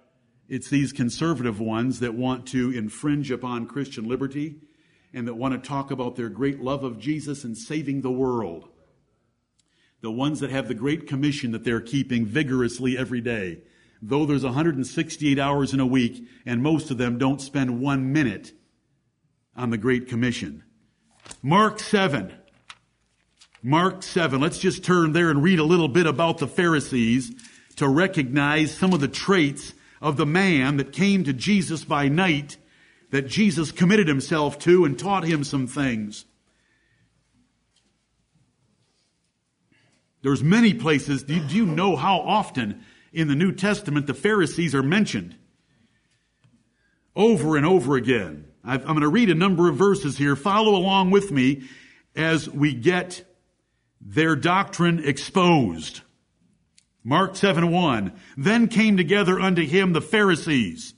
It's 0.46 0.68
these 0.68 0.92
conservative 0.92 1.58
ones 1.58 2.00
that 2.00 2.12
want 2.12 2.46
to 2.48 2.70
infringe 2.70 3.30
upon 3.30 3.66
Christian 3.66 4.06
liberty 4.06 4.56
and 5.14 5.26
that 5.26 5.32
want 5.32 5.54
to 5.54 5.68
talk 5.68 5.90
about 5.90 6.16
their 6.16 6.28
great 6.28 6.60
love 6.60 6.84
of 6.84 6.98
Jesus 6.98 7.44
and 7.44 7.56
saving 7.56 8.02
the 8.02 8.10
world. 8.10 8.68
The 10.02 10.10
ones 10.10 10.40
that 10.40 10.50
have 10.50 10.68
the 10.68 10.74
great 10.74 11.06
commission 11.06 11.52
that 11.52 11.64
they're 11.64 11.80
keeping 11.80 12.26
vigorously 12.26 12.98
every 12.98 13.22
day. 13.22 13.62
Though 14.02 14.26
there's 14.26 14.44
168 14.44 15.38
hours 15.38 15.72
in 15.72 15.80
a 15.80 15.86
week, 15.86 16.28
and 16.44 16.62
most 16.62 16.90
of 16.90 16.98
them 16.98 17.16
don't 17.16 17.40
spend 17.40 17.80
one 17.80 18.12
minute 18.12 18.52
on 19.56 19.70
the 19.70 19.78
Great 19.78 20.08
Commission. 20.08 20.62
Mark 21.42 21.80
7. 21.80 22.34
Mark 23.62 24.02
7. 24.02 24.40
Let's 24.40 24.58
just 24.58 24.84
turn 24.84 25.12
there 25.12 25.30
and 25.30 25.42
read 25.42 25.58
a 25.58 25.64
little 25.64 25.88
bit 25.88 26.06
about 26.06 26.38
the 26.38 26.46
Pharisees 26.46 27.32
to 27.76 27.88
recognize 27.88 28.76
some 28.76 28.92
of 28.92 29.00
the 29.00 29.08
traits 29.08 29.72
of 30.00 30.16
the 30.16 30.26
man 30.26 30.76
that 30.76 30.92
came 30.92 31.24
to 31.24 31.32
Jesus 31.32 31.84
by 31.84 32.08
night 32.08 32.56
that 33.10 33.26
Jesus 33.26 33.72
committed 33.72 34.06
himself 34.06 34.58
to 34.60 34.84
and 34.84 34.98
taught 34.98 35.24
him 35.24 35.42
some 35.42 35.66
things. 35.66 36.24
There's 40.22 40.42
many 40.42 40.74
places. 40.74 41.22
Do 41.22 41.34
you 41.34 41.66
know 41.66 41.96
how 41.96 42.18
often 42.18 42.84
in 43.12 43.28
the 43.28 43.34
New 43.34 43.52
Testament 43.52 44.06
the 44.06 44.14
Pharisees 44.14 44.74
are 44.74 44.82
mentioned? 44.82 45.36
Over 47.16 47.56
and 47.56 47.66
over 47.66 47.96
again. 47.96 48.46
i 48.62 48.74
am 48.74 48.82
going 48.82 49.00
to 49.00 49.08
read 49.08 49.30
a 49.30 49.34
number 49.34 49.68
of 49.68 49.76
verses 49.76 50.18
here. 50.18 50.36
Follow 50.36 50.76
along 50.76 51.10
with 51.10 51.32
me 51.32 51.62
as 52.14 52.48
we 52.48 52.74
get 52.74 53.24
their 54.08 54.34
doctrine 54.34 55.04
exposed. 55.04 56.00
Mark 57.04 57.36
7 57.36 57.70
1. 57.70 58.12
Then 58.38 58.68
came 58.68 58.96
together 58.96 59.38
unto 59.38 59.64
him 59.66 59.92
the 59.92 60.00
Pharisees 60.00 60.94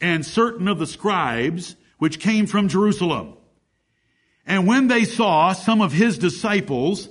and 0.00 0.26
certain 0.26 0.66
of 0.66 0.78
the 0.78 0.86
scribes 0.86 1.76
which 1.98 2.18
came 2.18 2.46
from 2.46 2.68
Jerusalem. 2.68 3.36
And 4.44 4.66
when 4.66 4.88
they 4.88 5.04
saw 5.04 5.52
some 5.52 5.80
of 5.80 5.92
his 5.92 6.18
disciples 6.18 7.08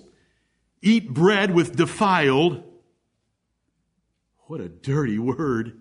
eat 0.82 1.14
bread 1.14 1.54
with 1.54 1.76
defiled, 1.76 2.64
what 4.48 4.60
a 4.60 4.68
dirty 4.68 5.20
word. 5.20 5.80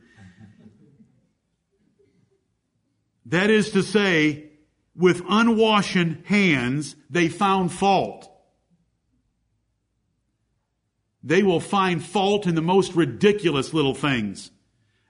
That 3.27 3.51
is 3.51 3.71
to 3.73 3.83
say, 3.83 4.51
with 4.95 5.23
unwashen 5.25 6.25
hands, 6.27 6.95
they 7.11 7.29
found 7.29 7.73
fault. 7.73 8.31
They 11.23 11.43
will 11.43 11.61
find 11.61 12.05
fault 12.05 12.47
in 12.47 12.55
the 12.55 12.63
most 12.63 12.95
ridiculous 12.95 13.75
little 13.75 13.95
things. 13.95 14.51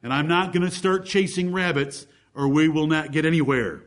And 0.03 0.13
I'm 0.13 0.29
not 0.29 0.53
going 0.53 0.65
to 0.65 0.75
start 0.75 1.07
chasing 1.07 1.53
rabbits 1.53 2.07
or 2.35 2.49
we 2.49 2.69
will 2.69 2.87
not 2.87 3.13
get 3.13 3.27
anywhere. 3.27 3.83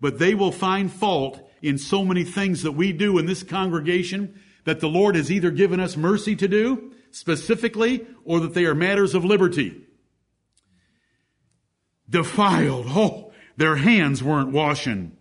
But 0.00 0.18
they 0.18 0.34
will 0.34 0.52
find 0.52 0.90
fault 0.90 1.48
in 1.60 1.78
so 1.78 2.04
many 2.04 2.24
things 2.24 2.62
that 2.62 2.72
we 2.72 2.92
do 2.92 3.18
in 3.18 3.26
this 3.26 3.42
congregation 3.42 4.40
that 4.64 4.80
the 4.80 4.88
Lord 4.88 5.14
has 5.14 5.30
either 5.30 5.50
given 5.50 5.78
us 5.78 5.96
mercy 5.96 6.34
to 6.36 6.48
do 6.48 6.92
specifically 7.10 8.06
or 8.24 8.40
that 8.40 8.54
they 8.54 8.64
are 8.64 8.74
matters 8.74 9.14
of 9.14 9.24
liberty. 9.24 9.82
Defiled. 12.08 12.86
Oh, 12.88 13.32
their 13.56 13.76
hands 13.76 14.22
weren't 14.22 14.50
washing. 14.50 15.16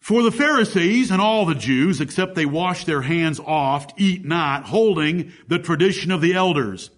For 0.00 0.22
the 0.22 0.32
Pharisees 0.32 1.10
and 1.10 1.20
all 1.20 1.44
the 1.44 1.54
Jews, 1.54 2.00
except 2.00 2.34
they 2.34 2.46
wash 2.46 2.84
their 2.84 3.02
hands 3.02 3.38
oft, 3.38 3.92
eat 4.00 4.24
not, 4.24 4.64
holding 4.64 5.32
the 5.46 5.58
tradition 5.58 6.10
of 6.10 6.22
the 6.22 6.32
elders. 6.32 6.90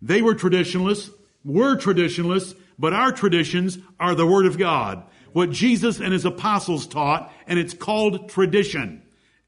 They 0.00 0.22
were 0.22 0.34
traditionalists, 0.34 1.10
were 1.44 1.76
traditionalists, 1.76 2.54
but 2.78 2.94
our 2.94 3.12
traditions 3.12 3.78
are 4.00 4.14
the 4.14 4.26
Word 4.26 4.46
of 4.46 4.58
God. 4.58 5.04
What 5.32 5.50
Jesus 5.50 6.00
and 6.00 6.14
His 6.14 6.24
apostles 6.24 6.86
taught, 6.86 7.30
and 7.46 7.58
it's 7.58 7.74
called 7.74 8.30
tradition. 8.30 9.02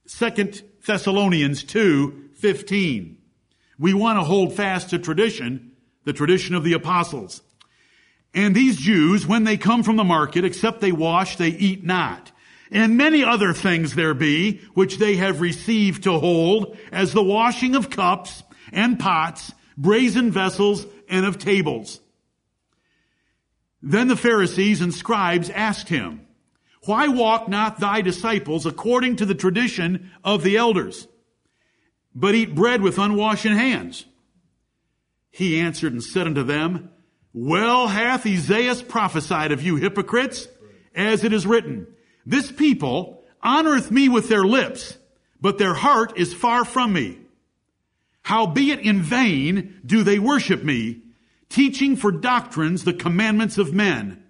Second 0.05 0.63
Thessalonians 0.87 1.65
2, 1.65 2.31
15. 2.35 3.17
We 3.79 3.95
want 3.95 4.19
to 4.19 4.25
hold 4.25 4.53
fast 4.53 4.91
to 4.91 4.99
tradition, 4.99 5.73
the 6.05 6.13
tradition 6.13 6.55
of 6.55 6.63
the 6.63 6.75
apostles. 6.75 7.43
And 8.35 8.55
these 8.55 8.77
Jews, 8.77 9.27
when 9.27 9.45
they 9.45 9.57
come 9.57 9.83
from 9.83 9.97
the 9.97 10.05
market, 10.05 10.45
except 10.45 10.81
they 10.81 10.93
wash, 10.93 11.37
they 11.37 11.49
eat 11.49 11.85
not 11.85 12.33
and 12.71 12.97
many 12.97 13.25
other 13.25 13.53
things 13.53 13.95
there 13.95 14.15
be, 14.15 14.61
which 14.75 14.99
they 14.99 15.17
have 15.17 15.41
received 15.41 16.05
to 16.05 16.19
hold, 16.19 16.77
as 16.93 17.13
the 17.13 17.23
washing 17.23 17.75
of 17.75 17.91
cups 17.91 18.43
and 18.73 18.99
pots, 18.99 19.53
brazen 19.77 20.31
vessels, 20.31 20.87
and 21.09 21.25
of 21.25 21.39
tables. 21.39 22.01
Then 23.81 24.09
the 24.09 24.17
Pharisees 24.17 24.81
and 24.81 24.93
scribes 24.93 25.51
asked 25.51 25.89
him, 25.89 26.27
Why 26.85 27.09
walk 27.09 27.49
not 27.49 27.81
thy 27.81 28.03
disciples 28.03 28.67
according 28.67 29.17
to 29.17 29.27
the 29.27 29.35
tradition 29.35 30.11
of 30.25 30.43
the 30.43 30.57
elders, 30.57 31.07
but 32.15 32.35
eat 32.35 32.55
bread 32.55 32.83
with 32.83 32.99
unwashen 32.99 33.55
hands? 33.55 34.05
He 35.31 35.61
answered 35.61 35.93
and 35.93 36.03
said 36.03 36.27
unto 36.27 36.43
them, 36.43 36.91
Well 37.33 37.87
hath 37.87 38.27
Esaias 38.27 38.83
prophesied 38.83 39.53
of 39.53 39.63
you 39.63 39.77
hypocrites, 39.77 40.49
as 40.95 41.23
it 41.23 41.33
is 41.33 41.47
written, 41.47 41.87
this 42.29 42.53
people 42.53 43.25
honoreth 43.43 43.91
me 43.91 44.11
with 44.11 44.29
their 44.29 44.45
lips, 44.45 44.99
but 45.41 45.57
their 45.57 45.73
heart 45.73 46.19
is 46.19 46.35
far 46.35 46.63
from 46.63 46.93
me. 46.93 47.17
Howbeit 48.21 48.81
in 48.81 49.01
vain 49.01 49.81
do 49.87 50.03
they 50.03 50.19
worship 50.19 50.63
me, 50.63 51.01
teaching 51.49 51.97
for 51.97 52.13
doctrines 52.13 52.85
the 52.85 52.93
commandments 52.93 53.57
of 53.57 53.73
men. 53.73 54.23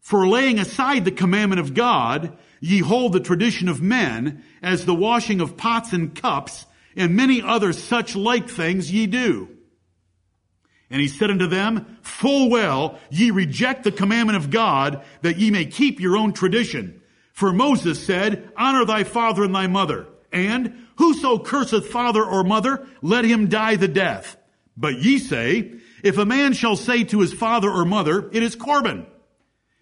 For 0.00 0.26
laying 0.26 0.58
aside 0.58 1.04
the 1.04 1.12
commandment 1.12 1.60
of 1.60 1.74
God, 1.74 2.36
ye 2.58 2.80
hold 2.80 3.12
the 3.12 3.20
tradition 3.20 3.68
of 3.68 3.80
men, 3.80 4.42
as 4.60 4.84
the 4.84 4.96
washing 4.96 5.40
of 5.40 5.56
pots 5.56 5.92
and 5.92 6.12
cups, 6.12 6.66
and 6.96 7.14
many 7.14 7.40
other 7.40 7.72
such 7.72 8.16
like 8.16 8.48
things 8.48 8.90
ye 8.90 9.06
do. 9.06 9.53
And 10.94 11.00
he 11.00 11.08
said 11.08 11.32
unto 11.32 11.48
them, 11.48 11.98
Full 12.02 12.48
well, 12.50 13.00
ye 13.10 13.32
reject 13.32 13.82
the 13.82 13.90
commandment 13.90 14.36
of 14.36 14.50
God, 14.50 15.02
that 15.22 15.38
ye 15.38 15.50
may 15.50 15.64
keep 15.64 15.98
your 15.98 16.16
own 16.16 16.32
tradition. 16.32 17.02
For 17.32 17.52
Moses 17.52 18.00
said, 18.06 18.52
Honor 18.56 18.84
thy 18.84 19.02
father 19.02 19.42
and 19.42 19.52
thy 19.52 19.66
mother. 19.66 20.06
And, 20.30 20.86
Whoso 20.94 21.40
curseth 21.40 21.88
father 21.88 22.24
or 22.24 22.44
mother, 22.44 22.86
let 23.02 23.24
him 23.24 23.48
die 23.48 23.74
the 23.74 23.88
death. 23.88 24.36
But 24.76 25.00
ye 25.00 25.18
say, 25.18 25.72
If 26.04 26.16
a 26.16 26.24
man 26.24 26.52
shall 26.52 26.76
say 26.76 27.02
to 27.02 27.18
his 27.18 27.32
father 27.32 27.68
or 27.68 27.84
mother, 27.84 28.30
It 28.30 28.44
is 28.44 28.54
Corban. 28.54 29.04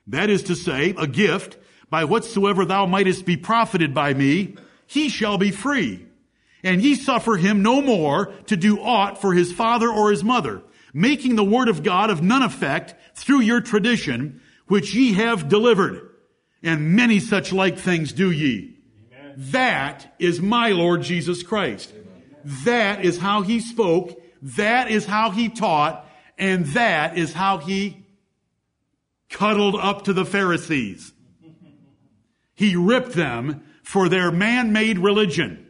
That 0.07 0.31
is 0.31 0.45
to 0.45 0.55
say, 0.55 0.95
a 0.97 1.07
gift, 1.07 1.59
by 1.91 2.05
whatsoever 2.05 2.65
thou 2.65 2.87
mightest 2.87 3.27
be 3.27 3.37
profited 3.37 3.93
by 3.93 4.15
me, 4.15 4.57
he 4.87 5.11
shall 5.11 5.37
be 5.37 5.51
free. 5.51 6.07
And 6.65 6.81
ye 6.81 6.95
suffer 6.95 7.37
him 7.37 7.63
no 7.63 7.83
more 7.83 8.33
to 8.47 8.57
do 8.57 8.81
aught 8.81 9.21
for 9.21 9.35
his 9.35 9.53
father 9.53 9.91
or 9.91 10.11
his 10.11 10.25
mother 10.25 10.63
making 10.93 11.37
the 11.37 11.45
word 11.45 11.69
of 11.69 11.83
God 11.83 12.11
of 12.11 12.23
none 12.23 12.43
effect 12.43 12.95
through 13.15 13.41
your 13.41 13.61
tradition, 13.61 14.41
which 14.67 14.95
ye 14.95 15.15
have 15.15 15.49
delivered. 15.49 16.09
And 16.63 16.95
many 16.95 17.19
such 17.19 17.53
like 17.53 17.79
things 17.79 18.13
do 18.13 18.31
ye. 18.31 18.77
Amen. 19.13 19.35
That 19.37 20.15
is 20.19 20.41
my 20.41 20.71
Lord 20.71 21.03
Jesus 21.03 21.43
Christ. 21.43 21.93
Amen. 21.93 22.63
That 22.65 23.05
is 23.05 23.19
how 23.19 23.43
he 23.43 23.61
spoke. 23.61 24.21
That 24.41 24.91
is 24.91 25.07
how 25.07 25.31
he 25.31 25.49
taught. 25.49 26.09
And 26.39 26.67
that 26.67 27.19
is 27.19 27.33
how 27.33 27.59
he 27.59 28.07
cuddled 29.29 29.75
up 29.75 30.05
to 30.05 30.13
the 30.13 30.25
Pharisees. 30.25 31.13
He 32.55 32.77
ripped 32.77 33.13
them 33.13 33.65
for 33.83 34.09
their 34.09 34.31
man-made 34.31 34.99
religion. 34.99 35.67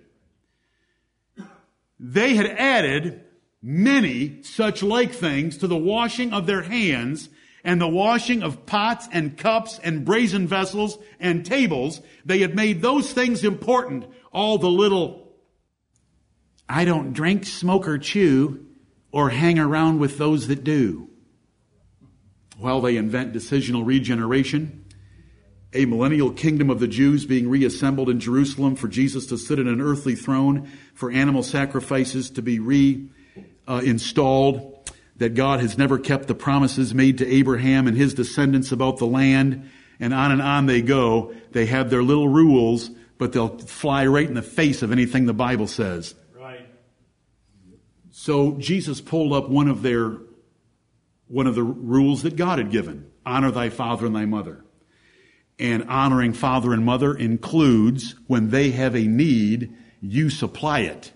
They 1.98 2.34
had 2.34 2.46
added 2.46 3.21
many 3.62 4.42
such 4.42 4.82
like 4.82 5.12
things 5.12 5.58
to 5.58 5.66
the 5.66 5.76
washing 5.76 6.32
of 6.32 6.46
their 6.46 6.62
hands 6.62 7.28
and 7.64 7.80
the 7.80 7.88
washing 7.88 8.42
of 8.42 8.66
pots 8.66 9.08
and 9.12 9.38
cups 9.38 9.78
and 9.82 10.04
brazen 10.04 10.48
vessels 10.48 10.98
and 11.20 11.46
tables. 11.46 12.00
They 12.24 12.40
had 12.40 12.56
made 12.56 12.82
those 12.82 13.12
things 13.12 13.44
important. 13.44 14.06
All 14.32 14.58
the 14.58 14.70
little, 14.70 15.32
I 16.68 16.84
don't 16.84 17.12
drink, 17.12 17.44
smoke, 17.46 17.86
or 17.86 17.98
chew, 17.98 18.66
or 19.12 19.30
hang 19.30 19.58
around 19.58 20.00
with 20.00 20.18
those 20.18 20.48
that 20.48 20.64
do. 20.64 21.08
While 22.58 22.80
they 22.80 22.96
invent 22.96 23.32
decisional 23.32 23.86
regeneration, 23.86 24.84
a 25.72 25.86
millennial 25.86 26.32
kingdom 26.32 26.68
of 26.68 26.80
the 26.80 26.88
Jews 26.88 27.24
being 27.24 27.48
reassembled 27.48 28.10
in 28.10 28.20
Jerusalem 28.20 28.76
for 28.76 28.88
Jesus 28.88 29.26
to 29.26 29.38
sit 29.38 29.58
in 29.58 29.68
an 29.68 29.80
earthly 29.80 30.14
throne, 30.14 30.70
for 30.94 31.10
animal 31.10 31.42
sacrifices 31.42 32.30
to 32.30 32.42
be 32.42 32.58
re 32.58 33.08
uh, 33.66 33.80
installed, 33.84 34.90
that 35.16 35.34
God 35.34 35.60
has 35.60 35.78
never 35.78 35.98
kept 35.98 36.26
the 36.26 36.34
promises 36.34 36.94
made 36.94 37.18
to 37.18 37.26
Abraham 37.26 37.86
and 37.86 37.96
his 37.96 38.14
descendants 38.14 38.72
about 38.72 38.98
the 38.98 39.06
land, 39.06 39.70
and 40.00 40.12
on 40.12 40.32
and 40.32 40.42
on 40.42 40.66
they 40.66 40.82
go. 40.82 41.34
They 41.52 41.66
have 41.66 41.90
their 41.90 42.02
little 42.02 42.28
rules, 42.28 42.90
but 43.18 43.32
they'll 43.32 43.58
fly 43.58 44.06
right 44.06 44.26
in 44.26 44.34
the 44.34 44.42
face 44.42 44.82
of 44.82 44.90
anything 44.90 45.26
the 45.26 45.34
Bible 45.34 45.66
says. 45.68 46.14
Right. 46.36 46.66
So 48.10 48.52
Jesus 48.52 49.00
pulled 49.00 49.32
up 49.32 49.48
one 49.48 49.68
of 49.68 49.82
their 49.82 50.16
one 51.28 51.46
of 51.46 51.54
the 51.54 51.62
rules 51.62 52.24
that 52.24 52.36
God 52.36 52.58
had 52.58 52.70
given. 52.70 53.10
Honor 53.24 53.50
thy 53.50 53.70
father 53.70 54.06
and 54.06 54.14
thy 54.14 54.26
mother. 54.26 54.64
And 55.58 55.84
honoring 55.88 56.32
father 56.32 56.72
and 56.72 56.84
mother 56.84 57.14
includes 57.14 58.16
when 58.26 58.50
they 58.50 58.72
have 58.72 58.94
a 58.94 59.06
need, 59.06 59.74
you 60.00 60.28
supply 60.28 60.80
it. 60.80 61.12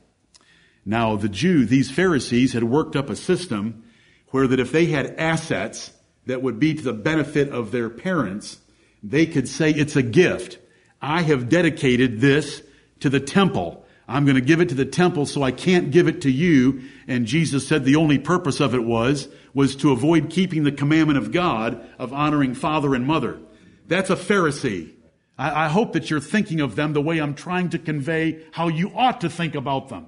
Now, 0.88 1.16
the 1.16 1.28
Jew, 1.28 1.66
these 1.66 1.90
Pharisees 1.90 2.52
had 2.52 2.62
worked 2.62 2.94
up 2.94 3.10
a 3.10 3.16
system 3.16 3.82
where 4.30 4.46
that 4.46 4.60
if 4.60 4.70
they 4.70 4.86
had 4.86 5.16
assets 5.18 5.92
that 6.26 6.42
would 6.42 6.60
be 6.60 6.74
to 6.74 6.82
the 6.82 6.92
benefit 6.92 7.50
of 7.50 7.72
their 7.72 7.90
parents, 7.90 8.60
they 9.02 9.26
could 9.26 9.48
say 9.48 9.70
it's 9.70 9.96
a 9.96 10.02
gift. 10.02 10.58
I 11.02 11.22
have 11.22 11.48
dedicated 11.48 12.20
this 12.20 12.62
to 13.00 13.10
the 13.10 13.20
temple. 13.20 13.84
I'm 14.08 14.24
going 14.24 14.36
to 14.36 14.40
give 14.40 14.60
it 14.60 14.68
to 14.68 14.76
the 14.76 14.84
temple 14.84 15.26
so 15.26 15.42
I 15.42 15.50
can't 15.50 15.90
give 15.90 16.06
it 16.06 16.22
to 16.22 16.30
you. 16.30 16.82
And 17.08 17.26
Jesus 17.26 17.66
said 17.66 17.84
the 17.84 17.96
only 17.96 18.18
purpose 18.18 18.60
of 18.60 18.72
it 18.72 18.84
was, 18.84 19.28
was 19.52 19.74
to 19.76 19.90
avoid 19.90 20.30
keeping 20.30 20.62
the 20.62 20.72
commandment 20.72 21.18
of 21.18 21.32
God 21.32 21.84
of 21.98 22.12
honoring 22.12 22.54
father 22.54 22.94
and 22.94 23.04
mother. 23.04 23.40
That's 23.88 24.10
a 24.10 24.16
Pharisee. 24.16 24.92
I, 25.36 25.66
I 25.66 25.68
hope 25.68 25.94
that 25.94 26.10
you're 26.10 26.20
thinking 26.20 26.60
of 26.60 26.76
them 26.76 26.92
the 26.92 27.02
way 27.02 27.20
I'm 27.20 27.34
trying 27.34 27.70
to 27.70 27.78
convey 27.78 28.44
how 28.52 28.68
you 28.68 28.92
ought 28.94 29.22
to 29.22 29.28
think 29.30 29.56
about 29.56 29.88
them. 29.88 30.06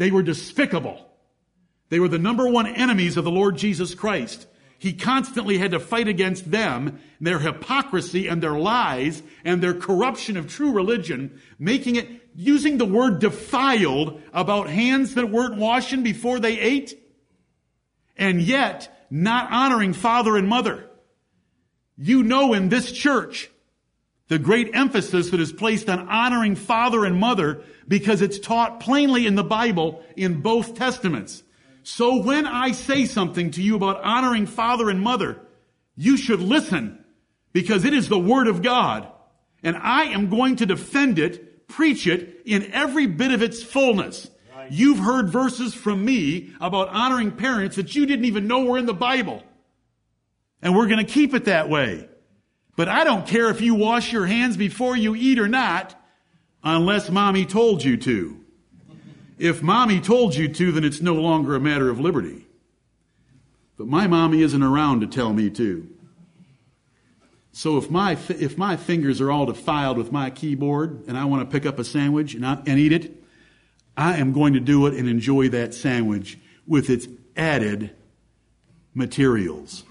They 0.00 0.10
were 0.10 0.22
despicable. 0.22 1.06
They 1.90 2.00
were 2.00 2.08
the 2.08 2.18
number 2.18 2.48
one 2.48 2.66
enemies 2.66 3.18
of 3.18 3.24
the 3.24 3.30
Lord 3.30 3.58
Jesus 3.58 3.94
Christ. 3.94 4.46
He 4.78 4.94
constantly 4.94 5.58
had 5.58 5.72
to 5.72 5.78
fight 5.78 6.08
against 6.08 6.50
them, 6.50 7.00
their 7.20 7.38
hypocrisy 7.38 8.26
and 8.26 8.42
their 8.42 8.58
lies 8.58 9.22
and 9.44 9.62
their 9.62 9.74
corruption 9.74 10.38
of 10.38 10.48
true 10.48 10.72
religion, 10.72 11.38
making 11.58 11.96
it, 11.96 12.08
using 12.34 12.78
the 12.78 12.86
word 12.86 13.18
defiled 13.18 14.22
about 14.32 14.70
hands 14.70 15.16
that 15.16 15.30
weren't 15.30 15.58
washing 15.58 16.02
before 16.02 16.40
they 16.40 16.58
ate, 16.58 16.98
and 18.16 18.40
yet 18.40 19.06
not 19.10 19.52
honoring 19.52 19.92
father 19.92 20.34
and 20.34 20.48
mother. 20.48 20.88
You 21.98 22.22
know 22.22 22.54
in 22.54 22.70
this 22.70 22.90
church, 22.90 23.50
the 24.30 24.38
great 24.38 24.70
emphasis 24.74 25.30
that 25.30 25.40
is 25.40 25.52
placed 25.52 25.90
on 25.90 26.08
honoring 26.08 26.54
father 26.54 27.04
and 27.04 27.18
mother 27.18 27.64
because 27.88 28.22
it's 28.22 28.38
taught 28.38 28.78
plainly 28.78 29.26
in 29.26 29.34
the 29.34 29.42
Bible 29.42 30.04
in 30.16 30.40
both 30.40 30.76
testaments. 30.76 31.42
So 31.82 32.22
when 32.22 32.46
I 32.46 32.70
say 32.70 33.06
something 33.06 33.50
to 33.50 33.62
you 33.62 33.74
about 33.74 34.00
honoring 34.04 34.46
father 34.46 34.88
and 34.88 35.00
mother, 35.00 35.40
you 35.96 36.16
should 36.16 36.40
listen 36.40 37.04
because 37.52 37.84
it 37.84 37.92
is 37.92 38.08
the 38.08 38.20
word 38.20 38.46
of 38.46 38.62
God. 38.62 39.10
And 39.64 39.76
I 39.76 40.04
am 40.04 40.30
going 40.30 40.56
to 40.56 40.66
defend 40.66 41.18
it, 41.18 41.66
preach 41.66 42.06
it 42.06 42.42
in 42.46 42.72
every 42.72 43.08
bit 43.08 43.32
of 43.32 43.42
its 43.42 43.64
fullness. 43.64 44.30
Right. 44.54 44.70
You've 44.70 45.00
heard 45.00 45.28
verses 45.28 45.74
from 45.74 46.04
me 46.04 46.52
about 46.60 46.90
honoring 46.90 47.32
parents 47.32 47.74
that 47.74 47.96
you 47.96 48.06
didn't 48.06 48.26
even 48.26 48.46
know 48.46 48.62
were 48.62 48.78
in 48.78 48.86
the 48.86 48.94
Bible. 48.94 49.42
And 50.62 50.76
we're 50.76 50.86
going 50.86 51.04
to 51.04 51.12
keep 51.12 51.34
it 51.34 51.46
that 51.46 51.68
way. 51.68 52.09
But 52.80 52.88
I 52.88 53.04
don't 53.04 53.26
care 53.26 53.50
if 53.50 53.60
you 53.60 53.74
wash 53.74 54.10
your 54.10 54.24
hands 54.24 54.56
before 54.56 54.96
you 54.96 55.14
eat 55.14 55.38
or 55.38 55.48
not, 55.48 55.94
unless 56.64 57.10
mommy 57.10 57.44
told 57.44 57.84
you 57.84 57.98
to. 57.98 58.40
If 59.36 59.62
mommy 59.62 60.00
told 60.00 60.34
you 60.34 60.48
to, 60.48 60.72
then 60.72 60.82
it's 60.82 61.02
no 61.02 61.12
longer 61.12 61.54
a 61.54 61.60
matter 61.60 61.90
of 61.90 62.00
liberty. 62.00 62.46
But 63.76 63.86
my 63.86 64.06
mommy 64.06 64.40
isn't 64.40 64.62
around 64.62 65.02
to 65.02 65.06
tell 65.06 65.34
me 65.34 65.50
to. 65.50 65.90
So 67.52 67.76
if 67.76 67.90
my, 67.90 68.12
if 68.30 68.56
my 68.56 68.78
fingers 68.78 69.20
are 69.20 69.30
all 69.30 69.44
defiled 69.44 69.98
with 69.98 70.10
my 70.10 70.30
keyboard 70.30 71.04
and 71.06 71.18
I 71.18 71.26
want 71.26 71.42
to 71.42 71.52
pick 71.52 71.66
up 71.66 71.78
a 71.78 71.84
sandwich 71.84 72.32
and, 72.32 72.46
I, 72.46 72.62
and 72.66 72.78
eat 72.78 72.92
it, 72.94 73.22
I 73.94 74.16
am 74.16 74.32
going 74.32 74.54
to 74.54 74.60
do 74.60 74.86
it 74.86 74.94
and 74.94 75.06
enjoy 75.06 75.50
that 75.50 75.74
sandwich 75.74 76.38
with 76.66 76.88
its 76.88 77.08
added 77.36 77.90
materials. 78.94 79.84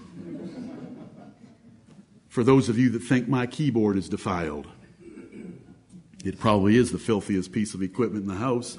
For 2.30 2.44
those 2.44 2.68
of 2.68 2.78
you 2.78 2.90
that 2.90 3.00
think 3.00 3.28
my 3.28 3.48
keyboard 3.48 3.96
is 3.96 4.08
defiled, 4.08 4.68
it 6.24 6.38
probably 6.38 6.76
is 6.76 6.92
the 6.92 6.98
filthiest 6.98 7.50
piece 7.50 7.74
of 7.74 7.82
equipment 7.82 8.22
in 8.22 8.28
the 8.28 8.36
house. 8.36 8.78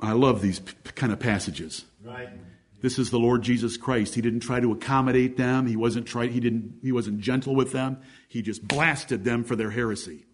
I 0.00 0.12
love 0.12 0.40
these 0.40 0.60
p- 0.60 0.72
kind 0.94 1.12
of 1.12 1.18
passages. 1.18 1.84
Right. 2.04 2.28
This 2.80 2.96
is 2.96 3.10
the 3.10 3.18
Lord 3.18 3.42
Jesus 3.42 3.76
Christ. 3.76 4.14
He 4.14 4.20
didn't 4.20 4.40
try 4.40 4.60
to 4.60 4.70
accommodate 4.70 5.36
them. 5.36 5.66
He 5.66 5.74
wasn't 5.74 6.06
try, 6.06 6.28
he 6.28 6.38
didn't 6.38 6.78
he 6.80 6.92
wasn't 6.92 7.18
gentle 7.18 7.56
with 7.56 7.72
them. 7.72 7.98
He 8.28 8.40
just 8.40 8.66
blasted 8.66 9.24
them 9.24 9.42
for 9.42 9.56
their 9.56 9.70
heresy. 9.70 10.26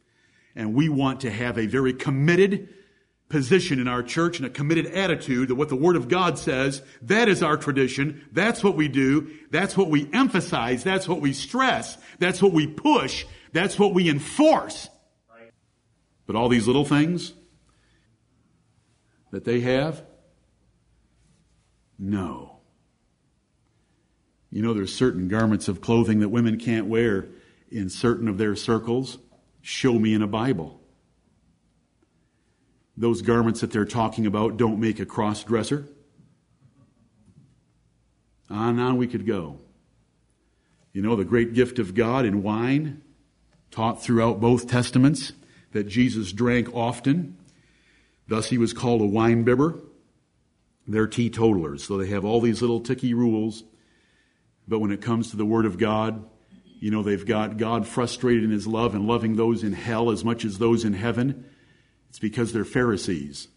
And 0.55 0.75
we 0.75 0.91
want 0.91 1.21
to 1.21 1.31
have 1.31 1.57
a 1.57 1.67
very 1.67 1.95
committed 1.95 2.69
position 3.29 3.81
in 3.81 3.89
our 3.89 4.03
church 4.03 4.39
and 4.39 4.47
a 4.47 4.51
committed 4.51 4.87
attitude 4.87 5.49
that 5.49 5.57
what 5.57 5.69
the 5.69 5.77
Word 5.77 5.97
of 5.97 6.09
God 6.09 6.39
says, 6.39 6.83
that 7.03 7.29
is 7.29 7.43
our 7.43 7.57
tradition. 7.57 8.25
That's 8.33 8.63
what 8.63 8.77
we 8.77 8.89
do. 8.89 9.31
That's 9.51 9.77
what 9.77 9.91
we 9.91 10.09
emphasize. 10.13 10.85
That's 10.85 11.09
what 11.09 11.21
we 11.21 11.33
stress. 11.33 11.99
That's 12.19 12.41
what 12.41 12.53
we 12.53 12.67
push. 12.67 13.25
That's 13.53 13.79
what 13.79 13.95
we 13.95 14.09
enforce. 14.09 14.89
But 16.27 16.37
all 16.37 16.49
these 16.49 16.67
little 16.67 16.85
things, 16.85 17.33
that 19.31 19.45
they 19.45 19.61
have? 19.61 20.05
No. 21.99 22.59
You 24.51 24.63
know, 24.63 24.73
there's 24.75 24.95
certain 24.95 25.29
garments 25.29 25.69
of 25.69 25.81
clothing 25.81 26.21
that 26.21 26.29
women 26.29 26.59
can't 26.59 26.87
wear 26.87 27.29
in 27.71 27.91
certain 27.91 28.29
of 28.29 28.39
their 28.39 28.57
circles. 28.57 29.19
Show 29.61 29.99
me 29.99 30.15
in 30.15 30.23
a 30.23 30.27
Bible. 30.27 30.81
Those 32.97 33.23
garments 33.23 33.61
that 33.61 33.71
they're 33.71 33.85
talking 33.85 34.27
about 34.27 34.57
don't 34.57 34.81
make 34.81 35.01
a 35.01 35.07
cross 35.07 35.45
dresser. 35.45 35.87
On 38.49 38.71
and 38.71 38.81
on 38.81 38.97
we 38.97 39.07
could 39.07 39.27
go. 39.27 39.61
You 40.93 41.03
know, 41.03 41.17
the 41.17 41.25
great 41.25 41.53
gift 41.53 41.79
of 41.79 41.95
God 41.95 42.25
in 42.25 42.43
wine, 42.43 43.03
taught 43.71 44.03
throughout 44.03 44.41
both 44.41 44.69
testaments, 44.69 45.33
that 45.73 45.85
Jesus 45.85 46.33
drank 46.33 46.75
often 46.75 47.37
Thus 48.29 48.49
he 48.49 48.59
was 48.59 48.73
called 48.73 49.01
a 49.01 49.07
wine 49.07 49.45
bibber. 49.45 49.79
They're 50.87 51.07
teetotalers, 51.07 51.85
so 51.85 51.97
they 51.97 52.09
have 52.09 52.25
all 52.25 52.41
these 52.41 52.61
little 52.61 52.81
ticky 52.81 53.15
rules. 53.15 53.65
But 54.69 54.81
when 54.81 54.93
it 54.93 55.01
comes 55.01 55.31
to 55.31 55.37
the 55.37 55.47
Word 55.47 55.67
of 55.67 55.79
God, 55.79 56.25
you 56.81 56.91
know, 56.91 57.03
they've 57.03 57.25
got 57.25 57.57
God 57.57 57.87
frustrated 57.87 58.45
in 58.45 58.51
his 58.51 58.67
love 58.67 58.95
and 58.95 59.07
loving 59.07 59.37
those 59.37 59.63
in 59.63 59.73
hell 59.73 60.11
as 60.11 60.25
much 60.25 60.45
as 60.45 60.59
those 60.59 60.85
in 60.85 60.93
heaven. 60.93 61.45
It's 62.17 62.21
because 62.23 62.55
they're 62.55 62.65
Pharisees. 62.65 63.49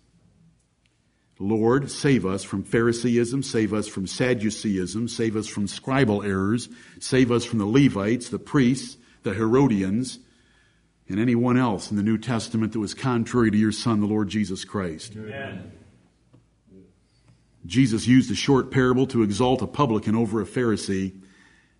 Lord, 1.39 1.89
save 1.89 2.25
us 2.25 2.43
from 2.43 2.65
Phariseeism, 2.65 3.41
save 3.41 3.73
us 3.73 3.87
from 3.87 4.05
Sadduceeism, 4.05 5.07
save 5.07 5.37
us 5.37 5.47
from 5.47 5.67
scribal 5.67 6.25
errors, 6.25 6.67
save 6.99 7.31
us 7.31 7.45
from 7.45 7.59
the 7.59 7.65
Levites, 7.65 8.27
the 8.27 8.37
priests, 8.37 8.97
the 9.23 9.33
Herodians, 9.33 10.19
and 11.07 11.21
anyone 11.21 11.55
else 11.55 11.89
in 11.89 11.95
the 11.95 12.03
New 12.03 12.17
Testament 12.17 12.73
that 12.73 12.81
was 12.81 12.93
contrary 12.93 13.49
to 13.49 13.57
your 13.57 13.71
Son, 13.71 14.01
the 14.01 14.07
Lord 14.07 14.27
Jesus 14.27 14.65
Christ. 14.65 15.13
Amen. 15.15 15.71
Jesus 17.65 18.07
used 18.07 18.29
a 18.29 18.35
short 18.35 18.71
parable 18.71 19.07
to 19.07 19.23
exalt 19.23 19.61
a 19.61 19.67
publican 19.67 20.15
over 20.15 20.41
a 20.41 20.45
Pharisee 20.45 21.17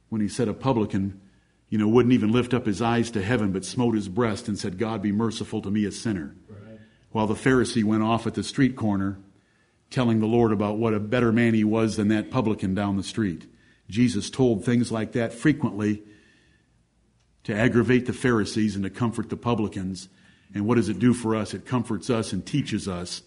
when 0.07 0.21
he 0.21 0.29
said 0.29 0.47
a 0.47 0.53
publican, 0.53 1.19
you 1.67 1.77
know, 1.77 1.89
wouldn't 1.89 2.13
even 2.13 2.31
lift 2.31 2.53
up 2.53 2.65
his 2.65 2.81
eyes 2.81 3.11
to 3.11 3.21
heaven 3.21 3.51
but 3.51 3.65
smote 3.65 3.95
his 3.95 4.07
breast 4.07 4.47
and 4.47 4.57
said, 4.57 4.77
God 4.77 5.01
be 5.01 5.11
merciful 5.11 5.61
to 5.63 5.69
me, 5.69 5.83
a 5.83 5.91
sinner. 5.91 6.37
While 7.11 7.27
the 7.27 7.33
Pharisee 7.33 7.83
went 7.83 8.03
off 8.03 8.27
at 8.27 8.35
the 8.35 8.43
street 8.43 8.75
corner 8.75 9.19
telling 9.89 10.19
the 10.19 10.27
Lord 10.27 10.51
about 10.51 10.77
what 10.77 10.93
a 10.93 10.99
better 10.99 11.31
man 11.31 11.53
he 11.53 11.63
was 11.63 11.97
than 11.97 12.09
that 12.09 12.29
publican 12.29 12.75
down 12.75 12.97
the 12.97 13.03
street. 13.03 13.47
Jesus 13.89 14.29
told 14.29 14.63
things 14.63 14.91
like 14.91 15.13
that 15.13 15.33
frequently 15.33 16.03
to 17.43 17.55
aggravate 17.55 18.05
the 18.05 18.13
Pharisees 18.13 18.75
and 18.75 18.83
to 18.83 18.89
comfort 18.89 19.29
the 19.29 19.37
publicans. 19.37 20.09
And 20.53 20.67
what 20.67 20.75
does 20.75 20.89
it 20.89 20.99
do 20.99 21.13
for 21.13 21.35
us? 21.35 21.53
It 21.53 21.65
comforts 21.65 22.09
us 22.09 22.33
and 22.33 22.45
teaches 22.45 22.87
us 22.87 23.23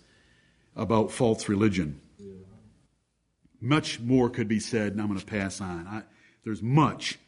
about 0.77 1.11
false 1.11 1.49
religion. 1.49 2.01
Much 3.61 4.01
more 4.01 4.29
could 4.31 4.49
be 4.49 4.61
said, 4.61 4.93
and 4.93 5.01
I'm 5.01 5.09
going 5.09 5.19
to 5.19 5.27
pass 5.27 5.61
on. 5.61 5.87
I, 5.87 6.03
there's 6.45 6.63
much. 6.63 7.19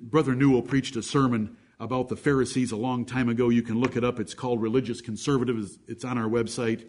Brother 0.00 0.34
Newell 0.34 0.62
preached 0.62 0.96
a 0.96 1.02
sermon 1.02 1.56
about 1.80 2.08
the 2.08 2.16
Pharisees 2.16 2.72
a 2.72 2.76
long 2.76 3.04
time 3.04 3.28
ago. 3.28 3.48
You 3.48 3.62
can 3.62 3.80
look 3.80 3.96
it 3.96 4.04
up. 4.04 4.20
It's 4.20 4.34
called 4.34 4.62
Religious 4.62 5.00
Conservative. 5.00 5.70
It's 5.88 6.04
on 6.04 6.18
our 6.18 6.28
website. 6.28 6.88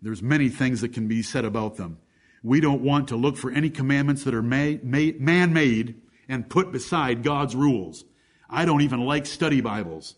There's 0.00 0.22
many 0.22 0.48
things 0.48 0.80
that 0.80 0.92
can 0.92 1.06
be 1.06 1.22
said 1.22 1.44
about 1.44 1.76
them. 1.76 1.98
We 2.42 2.60
don't 2.60 2.82
want 2.82 3.08
to 3.08 3.16
look 3.16 3.36
for 3.36 3.52
any 3.52 3.70
commandments 3.70 4.24
that 4.24 4.34
are 4.34 4.42
man-made 4.42 6.00
and 6.28 6.50
put 6.50 6.72
beside 6.72 7.22
God's 7.22 7.54
rules. 7.54 8.04
I 8.50 8.64
don't 8.64 8.82
even 8.82 9.00
like 9.00 9.26
study 9.26 9.60
Bibles. 9.60 10.16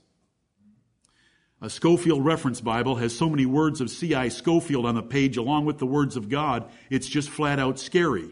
A 1.60 1.68
Scofield 1.70 2.24
Reference 2.24 2.60
Bible 2.60 2.96
has 2.96 3.16
so 3.16 3.28
many 3.28 3.46
words 3.46 3.80
of 3.80 3.90
C.I. 3.90 4.28
Scofield 4.28 4.86
on 4.86 4.94
the 4.94 5.02
page 5.02 5.36
along 5.36 5.66
with 5.66 5.78
the 5.78 5.86
words 5.86 6.16
of 6.16 6.28
God, 6.28 6.70
it's 6.90 7.06
just 7.06 7.30
flat 7.30 7.58
out 7.58 7.78
scary. 7.78 8.30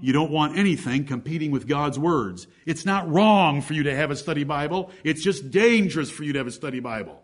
You 0.00 0.12
don't 0.12 0.30
want 0.30 0.58
anything 0.58 1.04
competing 1.04 1.50
with 1.50 1.66
God's 1.66 1.98
words. 1.98 2.46
It's 2.66 2.84
not 2.84 3.10
wrong 3.10 3.62
for 3.62 3.72
you 3.72 3.84
to 3.84 3.96
have 3.96 4.10
a 4.10 4.16
study 4.16 4.44
Bible. 4.44 4.90
It's 5.04 5.22
just 5.22 5.50
dangerous 5.50 6.10
for 6.10 6.22
you 6.22 6.34
to 6.34 6.38
have 6.38 6.46
a 6.46 6.52
study 6.52 6.80
Bible. 6.80 7.22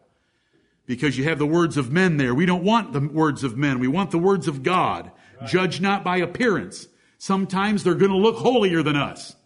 Because 0.86 1.16
you 1.16 1.24
have 1.24 1.38
the 1.38 1.46
words 1.46 1.76
of 1.76 1.92
men 1.92 2.16
there. 2.16 2.34
We 2.34 2.46
don't 2.46 2.64
want 2.64 2.92
the 2.92 3.00
words 3.00 3.44
of 3.44 3.56
men. 3.56 3.78
We 3.78 3.88
want 3.88 4.10
the 4.10 4.18
words 4.18 4.48
of 4.48 4.62
God. 4.62 5.12
Right. 5.40 5.50
Judge 5.50 5.80
not 5.80 6.02
by 6.02 6.16
appearance. 6.16 6.88
Sometimes 7.18 7.84
they're 7.84 7.94
going 7.94 8.10
to 8.10 8.16
look 8.16 8.36
holier 8.36 8.82
than 8.82 8.96
us. 8.96 9.36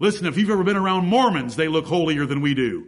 Listen, 0.00 0.26
if 0.26 0.36
you've 0.36 0.50
ever 0.50 0.64
been 0.64 0.76
around 0.76 1.06
Mormons, 1.06 1.56
they 1.56 1.68
look 1.68 1.86
holier 1.86 2.26
than 2.26 2.40
we 2.40 2.54
do. 2.54 2.86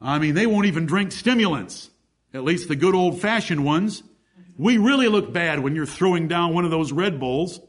I 0.00 0.18
mean, 0.18 0.34
they 0.34 0.46
won't 0.46 0.66
even 0.66 0.86
drink 0.86 1.12
stimulants, 1.12 1.90
at 2.32 2.44
least 2.44 2.68
the 2.68 2.76
good 2.76 2.94
old 2.94 3.20
fashioned 3.20 3.64
ones. 3.64 4.02
We 4.56 4.78
really 4.78 5.08
look 5.08 5.32
bad 5.32 5.60
when 5.60 5.74
you're 5.74 5.86
throwing 5.86 6.28
down 6.28 6.54
one 6.54 6.64
of 6.64 6.70
those 6.70 6.92
Red 6.92 7.18
Bulls. 7.18 7.60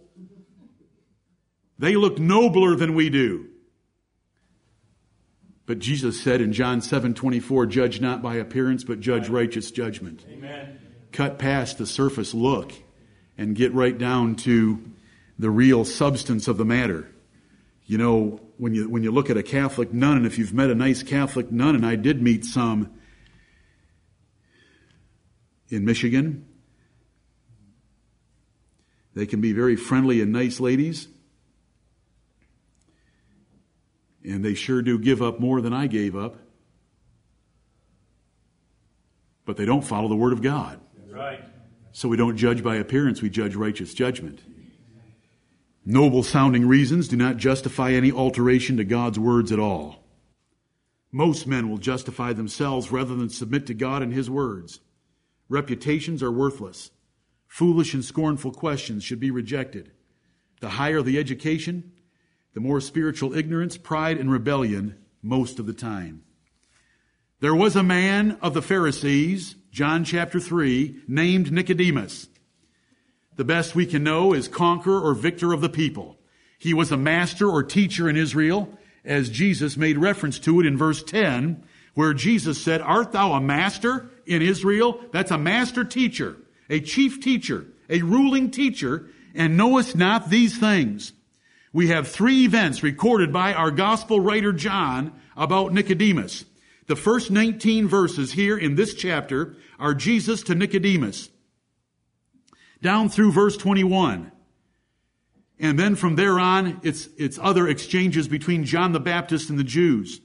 They 1.80 1.96
look 1.96 2.20
nobler 2.20 2.76
than 2.76 2.96
we 2.96 3.10
do. 3.10 3.48
But 5.66 5.80
Jesus 5.80 6.22
said 6.22 6.42
in 6.42 6.54
John 6.54 6.82
7 6.82 7.16
24, 7.16 7.66
judge 7.66 8.00
not 8.00 8.22
by 8.22 8.36
appearance, 8.36 8.84
but 8.84 9.00
judge 9.00 9.30
righteous 9.30 9.72
judgment. 9.72 10.24
Amen. 10.30 10.80
Cut 11.12 11.40
past 11.40 11.80
the 11.80 11.88
surface 11.88 12.34
look 12.34 12.72
and 13.38 13.56
get 13.56 13.74
right 13.74 13.98
down 13.98 14.36
to 14.36 14.82
the 15.40 15.50
real 15.50 15.84
substance 15.84 16.48
of 16.48 16.58
the 16.58 16.66
matter. 16.66 17.10
You 17.88 17.98
know, 17.98 18.42
when 18.58 18.74
you, 18.74 18.90
when 18.90 19.04
you 19.04 19.12
look 19.12 19.30
at 19.30 19.38
a 19.38 19.44
Catholic 19.44 19.92
nun, 19.94 20.18
and 20.18 20.26
if 20.26 20.38
you've 20.38 20.54
met 20.54 20.70
a 20.70 20.76
nice 20.76 21.04
Catholic 21.04 21.52
nun, 21.52 21.76
and 21.76 21.86
I 21.86 21.96
did 21.96 22.22
meet 22.22 22.46
some 22.46 22.92
in 25.70 25.84
Michigan, 25.84 26.46
they 29.16 29.26
can 29.26 29.42
be 29.42 29.54
very 29.54 29.76
friendly 29.76 30.22
and 30.22 30.32
nice 30.32 30.60
ladies. 30.60 31.08
And 34.24 34.44
they 34.44 34.54
sure 34.54 34.82
do 34.82 35.00
give 35.00 35.22
up 35.22 35.40
more 35.40 35.62
than 35.62 35.74
I 35.74 35.88
gave 35.88 36.16
up. 36.16 36.36
But 39.46 39.58
they 39.58 39.66
don't 39.66 39.84
follow 39.84 40.10
the 40.10 40.16
Word 40.16 40.34
of 40.34 40.42
God. 40.42 40.80
Right. 41.10 41.40
So 41.92 42.10
we 42.10 42.18
don't 42.18 42.36
judge 42.36 42.62
by 42.62 42.76
appearance, 42.76 43.22
we 43.22 43.30
judge 43.30 43.56
righteous 43.56 43.94
judgment. 43.94 44.42
Noble 45.86 46.24
sounding 46.24 46.68
reasons 46.68 47.08
do 47.08 47.16
not 47.16 47.38
justify 47.38 47.92
any 47.92 48.12
alteration 48.12 48.78
to 48.78 48.84
God's 48.84 49.20
words 49.20 49.52
at 49.52 49.60
all. 49.60 50.04
Most 51.12 51.48
men 51.48 51.70
will 51.70 51.78
justify 51.78 52.34
themselves 52.34 52.92
rather 52.92 53.16
than 53.16 53.30
submit 53.30 53.68
to 53.68 53.74
God 53.74 54.02
and 54.02 54.12
His 54.12 54.30
words. 54.30 54.82
Reputations 55.48 56.22
are 56.22 56.32
worthless. 56.32 56.90
Foolish 57.56 57.94
and 57.94 58.04
scornful 58.04 58.52
questions 58.52 59.02
should 59.02 59.22
be 59.22 59.32
rejected. 59.32 59.90
The 60.60 60.72
higher 60.72 61.02
the 61.02 61.18
education, 61.18 61.94
the 62.54 62.60
more 62.60 62.82
spiritual 62.82 63.34
ignorance, 63.34 63.78
pride, 63.78 64.18
and 64.18 64.30
rebellion 64.30 64.98
most 65.22 65.58
of 65.58 65.66
the 65.66 65.72
time. 65.72 66.24
There 67.40 67.56
was 67.56 67.78
a 67.78 67.82
man 67.82 68.38
of 68.42 68.54
the 68.54 68.62
Pharisees, 68.62 69.56
John 69.72 70.04
chapter 70.04 70.38
3, 70.38 71.04
named 71.08 71.50
Nicodemus. 71.50 72.28
The 73.38 73.46
best 73.46 73.74
we 73.74 73.86
can 73.86 74.04
know 74.04 74.34
is 74.34 74.50
conqueror 74.50 75.00
or 75.00 75.14
victor 75.14 75.54
of 75.54 75.62
the 75.62 75.70
people. 75.70 76.18
He 76.58 76.74
was 76.74 76.92
a 76.92 76.98
master 76.98 77.50
or 77.50 77.64
teacher 77.64 78.10
in 78.10 78.18
Israel, 78.18 78.78
as 79.06 79.30
Jesus 79.30 79.78
made 79.78 79.98
reference 79.98 80.40
to 80.40 80.60
it 80.60 80.66
in 80.66 80.78
verse 80.78 81.02
10, 81.02 81.64
where 81.94 82.14
Jesus 82.14 82.62
said, 82.62 82.82
Art 82.82 83.14
thou 83.14 83.32
a 83.32 83.40
master 83.40 84.12
in 84.26 84.42
Israel? 84.42 85.00
That's 85.14 85.32
a 85.32 85.38
master 85.38 85.86
teacher, 85.86 86.36
a 86.70 86.80
chief 86.80 87.22
teacher, 87.22 87.66
a 87.90 88.02
ruling 88.02 88.52
teacher, 88.52 89.10
and 89.34 89.58
knowest 89.58 89.96
not 89.96 90.30
these 90.30 90.58
things 90.58 91.14
we 91.76 91.90
have 91.90 92.08
three 92.08 92.46
events 92.46 92.84
recorded 92.84 93.34
by 93.34 93.52
our 93.54 93.70
gospel 93.70 94.22
writer 94.22 94.54
John 94.54 95.12
about 95.36 95.74
Nicodemus. 95.74 96.46
The 96.88 96.96
first 96.96 97.30
19 97.30 97.90
verses 97.90 98.32
here 98.32 98.58
in 98.58 98.76
this 98.76 98.94
chapter 98.94 99.58
are 99.78 99.94
Jesus 99.94 100.42
to 100.44 100.56
Nicodemus. 100.56 101.28
Down 102.82 103.10
through 103.10 103.34
verse 103.34 103.58
21. 103.58 104.32
And 105.60 105.78
then 105.78 105.96
from 105.98 106.16
there 106.16 106.40
on, 106.40 106.80
it's, 106.82 107.10
it's 107.18 107.38
other 107.42 107.68
exchanges 107.68 108.30
between 108.30 108.64
John 108.64 108.94
the 108.94 109.02
Baptist 109.02 109.50
and 109.50 109.60
the 109.60 109.64
Jews. 109.66 110.22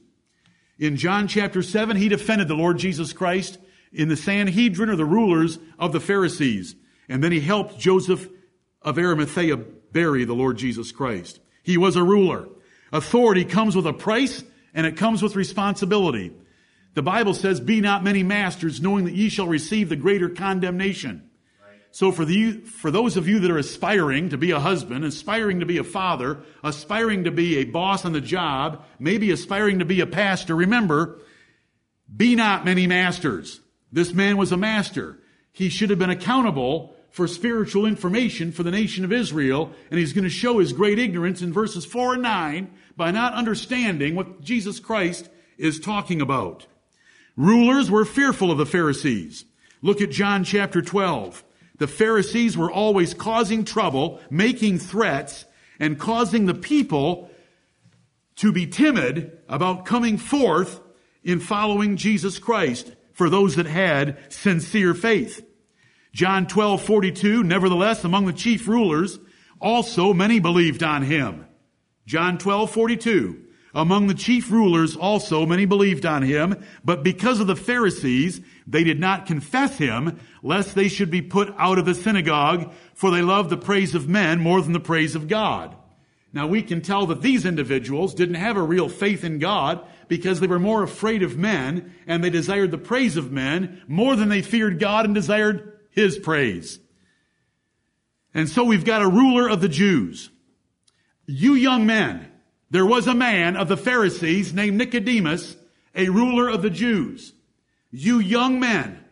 In 0.79 0.95
John 0.95 1.27
chapter 1.27 1.61
7, 1.61 1.97
he 1.97 2.07
defended 2.07 2.47
the 2.47 2.55
Lord 2.55 2.77
Jesus 2.77 3.11
Christ 3.11 3.57
in 3.93 4.07
the 4.07 4.17
Sanhedrin 4.17 4.89
or 4.89 4.95
the 4.95 5.05
rulers 5.05 5.59
of 5.77 5.91
the 5.91 5.99
Pharisees. 5.99 6.75
And 7.09 7.23
then 7.23 7.31
he 7.31 7.41
helped 7.41 7.79
Joseph 7.79 8.29
of 8.81 8.97
Arimathea 8.97 9.57
bury 9.91 10.25
the 10.25 10.33
Lord 10.33 10.57
Jesus 10.57 10.91
Christ. 10.91 11.39
He 11.63 11.77
was 11.77 11.95
a 11.95 12.03
ruler. 12.03 12.47
Authority 12.91 13.45
comes 13.45 13.75
with 13.75 13.85
a 13.85 13.93
price 13.93 14.43
and 14.73 14.87
it 14.87 14.97
comes 14.97 15.21
with 15.21 15.35
responsibility. 15.35 16.33
The 16.93 17.01
Bible 17.01 17.33
says, 17.33 17.59
be 17.59 17.79
not 17.79 18.03
many 18.03 18.23
masters, 18.23 18.81
knowing 18.81 19.05
that 19.05 19.13
ye 19.13 19.29
shall 19.29 19.47
receive 19.47 19.89
the 19.89 19.95
greater 19.95 20.29
condemnation. 20.29 21.29
So 21.91 22.11
for 22.11 22.23
the, 22.23 22.53
for 22.53 22.89
those 22.89 23.17
of 23.17 23.27
you 23.27 23.39
that 23.39 23.51
are 23.51 23.57
aspiring 23.57 24.29
to 24.29 24.37
be 24.37 24.51
a 24.51 24.59
husband, 24.59 25.03
aspiring 25.03 25.59
to 25.59 25.65
be 25.65 25.77
a 25.77 25.83
father, 25.83 26.39
aspiring 26.63 27.25
to 27.25 27.31
be 27.31 27.57
a 27.57 27.65
boss 27.65 28.05
on 28.05 28.13
the 28.13 28.21
job, 28.21 28.83
maybe 28.97 29.31
aspiring 29.31 29.79
to 29.79 29.85
be 29.85 29.99
a 29.99 30.07
pastor, 30.07 30.55
remember, 30.55 31.19
be 32.13 32.35
not 32.35 32.65
many 32.65 32.87
masters. 32.87 33.60
This 33.91 34.13
man 34.13 34.37
was 34.37 34.51
a 34.51 34.57
master. 34.57 35.17
He 35.51 35.69
should 35.69 35.89
have 35.89 35.99
been 35.99 36.09
accountable 36.09 36.95
for 37.11 37.27
spiritual 37.27 37.85
information 37.85 38.51
for 38.51 38.63
the 38.63 38.71
nation 38.71 39.03
of 39.03 39.11
Israel, 39.11 39.71
and 39.89 39.99
he's 39.99 40.13
going 40.13 40.23
to 40.23 40.29
show 40.29 40.59
his 40.59 40.71
great 40.71 40.97
ignorance 40.97 41.41
in 41.41 41.51
verses 41.51 41.85
4 41.85 42.13
and 42.13 42.23
9 42.23 42.71
by 42.95 43.11
not 43.11 43.33
understanding 43.33 44.15
what 44.15 44.41
Jesus 44.41 44.79
Christ 44.79 45.29
is 45.57 45.79
talking 45.79 46.21
about. 46.21 46.65
Rulers 47.35 47.91
were 47.91 48.05
fearful 48.05 48.49
of 48.49 48.57
the 48.57 48.65
Pharisees. 48.65 49.45
Look 49.81 50.01
at 50.01 50.11
John 50.11 50.43
chapter 50.43 50.81
12. 50.81 51.43
The 51.79 51.87
Pharisees 51.87 52.55
were 52.55 52.71
always 52.71 53.13
causing 53.13 53.65
trouble, 53.65 54.21
making 54.29 54.79
threats, 54.79 55.45
and 55.79 55.99
causing 55.99 56.45
the 56.45 56.53
people 56.53 57.29
to 58.37 58.51
be 58.51 58.67
timid 58.67 59.37
about 59.49 59.85
coming 59.85 60.17
forth 60.17 60.79
in 61.23 61.39
following 61.39 61.97
Jesus 61.97 62.39
Christ 62.39 62.93
for 63.13 63.29
those 63.29 63.55
that 63.55 63.65
had 63.65 64.31
sincere 64.31 64.93
faith. 64.93 65.45
John 66.13 66.47
12, 66.47 66.81
42, 66.81 67.43
nevertheless, 67.43 68.03
among 68.03 68.25
the 68.25 68.33
chief 68.33 68.67
rulers, 68.67 69.19
also 69.59 70.13
many 70.13 70.39
believed 70.39 70.83
on 70.83 71.03
him. 71.03 71.45
John 72.05 72.37
12, 72.37 72.71
42, 72.71 73.43
among 73.73 74.07
the 74.07 74.13
chief 74.13 74.51
rulers 74.51 74.95
also 74.95 75.45
many 75.45 75.65
believed 75.65 76.05
on 76.05 76.23
him, 76.23 76.61
but 76.83 77.03
because 77.03 77.39
of 77.39 77.47
the 77.47 77.55
Pharisees, 77.55 78.41
they 78.67 78.83
did 78.83 78.99
not 78.99 79.25
confess 79.25 79.77
him, 79.77 80.19
lest 80.43 80.75
they 80.75 80.89
should 80.89 81.09
be 81.09 81.21
put 81.21 81.53
out 81.57 81.79
of 81.79 81.85
the 81.85 81.95
synagogue, 81.95 82.73
for 82.93 83.11
they 83.11 83.21
loved 83.21 83.49
the 83.49 83.57
praise 83.57 83.95
of 83.95 84.09
men 84.09 84.39
more 84.39 84.61
than 84.61 84.73
the 84.73 84.79
praise 84.79 85.15
of 85.15 85.27
God. 85.27 85.75
Now 86.33 86.47
we 86.47 86.61
can 86.61 86.81
tell 86.81 87.05
that 87.07 87.21
these 87.21 87.45
individuals 87.45 88.13
didn't 88.13 88.35
have 88.35 88.55
a 88.55 88.63
real 88.63 88.87
faith 88.87 89.23
in 89.23 89.39
God 89.39 89.85
because 90.07 90.39
they 90.39 90.47
were 90.47 90.59
more 90.59 90.83
afraid 90.83 91.23
of 91.23 91.37
men 91.37 91.93
and 92.07 92.23
they 92.23 92.29
desired 92.29 92.71
the 92.71 92.77
praise 92.77 93.17
of 93.17 93.31
men 93.31 93.81
more 93.87 94.15
than 94.15 94.29
they 94.29 94.41
feared 94.41 94.79
God 94.79 95.05
and 95.05 95.13
desired 95.13 95.79
his 95.89 96.17
praise. 96.17 96.79
And 98.33 98.47
so 98.47 98.63
we've 98.63 98.85
got 98.85 99.01
a 99.01 99.09
ruler 99.09 99.49
of 99.49 99.59
the 99.59 99.69
Jews. 99.69 100.29
You 101.25 101.53
young 101.53 101.85
men, 101.85 102.31
there 102.69 102.85
was 102.85 103.07
a 103.07 103.13
man 103.13 103.57
of 103.57 103.67
the 103.67 103.77
Pharisees 103.77 104.53
named 104.53 104.77
Nicodemus, 104.77 105.57
a 105.93 106.07
ruler 106.07 106.49
of 106.49 106.61
the 106.61 106.69
Jews. 106.69 107.33
You 107.91 108.19
young 108.19 108.59
men, 108.59 109.03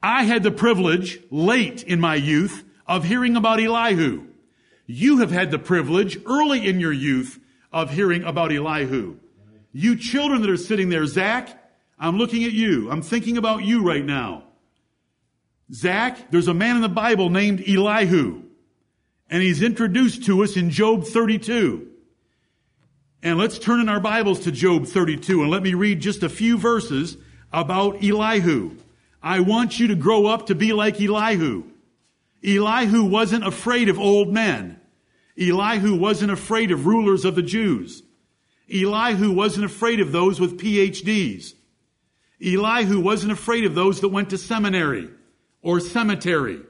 I 0.00 0.24
had 0.24 0.44
the 0.44 0.52
privilege 0.52 1.18
late 1.30 1.82
in 1.82 1.98
my 1.98 2.14
youth 2.14 2.62
of 2.86 3.04
hearing 3.04 3.34
about 3.34 3.60
Elihu. 3.60 4.28
You 4.86 5.18
have 5.18 5.30
had 5.30 5.50
the 5.50 5.58
privilege 5.58 6.18
early 6.26 6.66
in 6.66 6.80
your 6.80 6.92
youth 6.92 7.40
of 7.72 7.90
hearing 7.90 8.24
about 8.24 8.52
Elihu. 8.52 9.16
You 9.72 9.96
children 9.96 10.40
that 10.42 10.50
are 10.50 10.56
sitting 10.56 10.88
there, 10.88 11.06
Zach, 11.06 11.58
I'm 11.98 12.18
looking 12.18 12.44
at 12.44 12.52
you. 12.52 12.90
I'm 12.90 13.02
thinking 13.02 13.36
about 13.36 13.64
you 13.64 13.82
right 13.82 14.04
now. 14.04 14.44
Zach, 15.72 16.30
there's 16.30 16.48
a 16.48 16.54
man 16.54 16.76
in 16.76 16.82
the 16.82 16.88
Bible 16.88 17.30
named 17.30 17.64
Elihu, 17.66 18.42
and 19.30 19.42
he's 19.42 19.62
introduced 19.62 20.24
to 20.26 20.42
us 20.44 20.56
in 20.56 20.70
Job 20.70 21.04
32. 21.04 21.88
And 23.22 23.38
let's 23.38 23.58
turn 23.58 23.80
in 23.80 23.88
our 23.88 24.00
Bibles 24.00 24.40
to 24.40 24.52
Job 24.52 24.86
32 24.86 25.40
and 25.40 25.50
let 25.50 25.62
me 25.62 25.72
read 25.72 26.00
just 26.00 26.22
a 26.22 26.28
few 26.28 26.58
verses 26.58 27.16
about 27.52 28.04
Elihu. 28.04 28.76
I 29.22 29.40
want 29.40 29.80
you 29.80 29.86
to 29.88 29.94
grow 29.94 30.26
up 30.26 30.46
to 30.46 30.54
be 30.54 30.74
like 30.74 31.00
Elihu. 31.00 31.64
Elihu 32.44 33.04
wasn't 33.04 33.46
afraid 33.46 33.88
of 33.88 33.98
old 33.98 34.32
men. 34.32 34.80
Elihu 35.38 35.96
wasn't 35.96 36.30
afraid 36.30 36.70
of 36.70 36.86
rulers 36.86 37.24
of 37.24 37.34
the 37.34 37.42
Jews. 37.42 38.02
Elihu 38.72 39.32
wasn't 39.32 39.64
afraid 39.64 40.00
of 40.00 40.12
those 40.12 40.40
with 40.40 40.60
PhDs. 40.60 41.54
Elihu 42.44 43.00
wasn't 43.00 43.32
afraid 43.32 43.64
of 43.64 43.74
those 43.74 44.00
that 44.00 44.08
went 44.08 44.30
to 44.30 44.38
seminary 44.38 45.08
or 45.62 45.80
cemetery. 45.80 46.60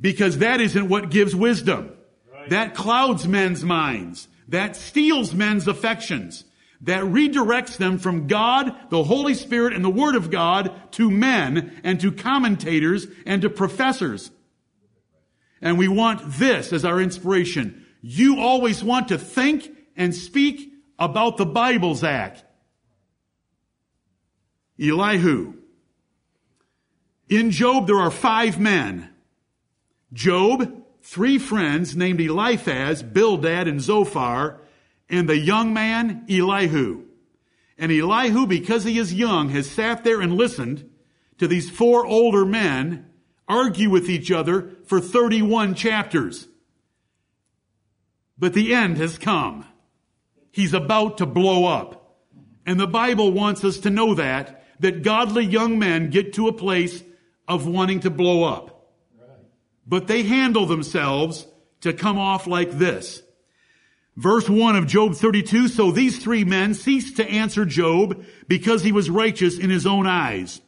Because 0.00 0.38
that 0.38 0.60
isn't 0.60 0.88
what 0.88 1.10
gives 1.10 1.34
wisdom. 1.34 1.92
Right. 2.32 2.50
That 2.50 2.74
clouds 2.74 3.26
men's 3.26 3.64
minds. 3.64 4.28
That 4.48 4.76
steals 4.76 5.34
men's 5.34 5.66
affections. 5.66 6.44
That 6.82 7.04
redirects 7.04 7.76
them 7.76 7.98
from 7.98 8.26
God, 8.26 8.74
the 8.90 9.04
Holy 9.04 9.34
Spirit, 9.34 9.72
and 9.72 9.84
the 9.84 9.90
Word 9.90 10.14
of 10.14 10.30
God 10.30 10.92
to 10.92 11.10
men 11.10 11.80
and 11.82 12.00
to 12.00 12.12
commentators 12.12 13.06
and 13.24 13.42
to 13.42 13.50
professors. 13.50 14.30
And 15.60 15.78
we 15.78 15.88
want 15.88 16.20
this 16.24 16.72
as 16.72 16.84
our 16.84 17.00
inspiration. 17.00 17.86
You 18.02 18.40
always 18.40 18.84
want 18.84 19.08
to 19.08 19.18
think 19.18 19.70
and 19.96 20.14
speak 20.14 20.72
about 20.98 21.38
the 21.38 21.46
Bible, 21.46 21.94
Zach. 21.94 22.38
Elihu. 24.80 25.54
In 27.28 27.50
Job, 27.50 27.86
there 27.86 27.98
are 27.98 28.10
five 28.10 28.60
men. 28.60 29.10
Job, 30.12 30.84
three 31.02 31.38
friends 31.38 31.96
named 31.96 32.20
Eliphaz, 32.20 33.02
Bildad, 33.02 33.66
and 33.66 33.80
Zophar, 33.80 34.60
and 35.08 35.28
the 35.28 35.38
young 35.38 35.72
man, 35.72 36.26
Elihu. 36.28 37.04
And 37.78 37.92
Elihu, 37.92 38.46
because 38.46 38.84
he 38.84 38.98
is 38.98 39.14
young, 39.14 39.50
has 39.50 39.70
sat 39.70 40.02
there 40.02 40.20
and 40.20 40.34
listened 40.34 40.88
to 41.38 41.46
these 41.46 41.70
four 41.70 42.06
older 42.06 42.44
men 42.44 43.10
argue 43.48 43.90
with 43.90 44.08
each 44.08 44.30
other 44.30 44.70
for 44.86 45.00
31 45.00 45.74
chapters. 45.74 46.48
But 48.38 48.54
the 48.54 48.74
end 48.74 48.96
has 48.98 49.18
come. 49.18 49.64
He's 50.50 50.74
about 50.74 51.18
to 51.18 51.26
blow 51.26 51.66
up. 51.66 52.18
And 52.64 52.80
the 52.80 52.86
Bible 52.86 53.30
wants 53.30 53.64
us 53.64 53.78
to 53.80 53.90
know 53.90 54.14
that, 54.14 54.64
that 54.80 55.02
godly 55.02 55.44
young 55.44 55.78
men 55.78 56.10
get 56.10 56.32
to 56.34 56.48
a 56.48 56.52
place 56.52 57.04
of 57.46 57.66
wanting 57.66 58.00
to 58.00 58.10
blow 58.10 58.44
up. 58.44 58.92
But 59.86 60.08
they 60.08 60.24
handle 60.24 60.66
themselves 60.66 61.46
to 61.82 61.92
come 61.92 62.18
off 62.18 62.46
like 62.46 62.72
this. 62.72 63.22
Verse 64.16 64.48
1 64.48 64.76
of 64.76 64.86
Job 64.86 65.14
32, 65.14 65.68
so 65.68 65.90
these 65.90 66.18
three 66.18 66.42
men 66.42 66.72
ceased 66.72 67.16
to 67.16 67.28
answer 67.28 67.66
Job 67.66 68.24
because 68.48 68.82
he 68.82 68.90
was 68.92 69.10
righteous 69.10 69.58
in 69.58 69.68
his 69.68 69.86
own 69.86 70.06
eyes. 70.06 70.62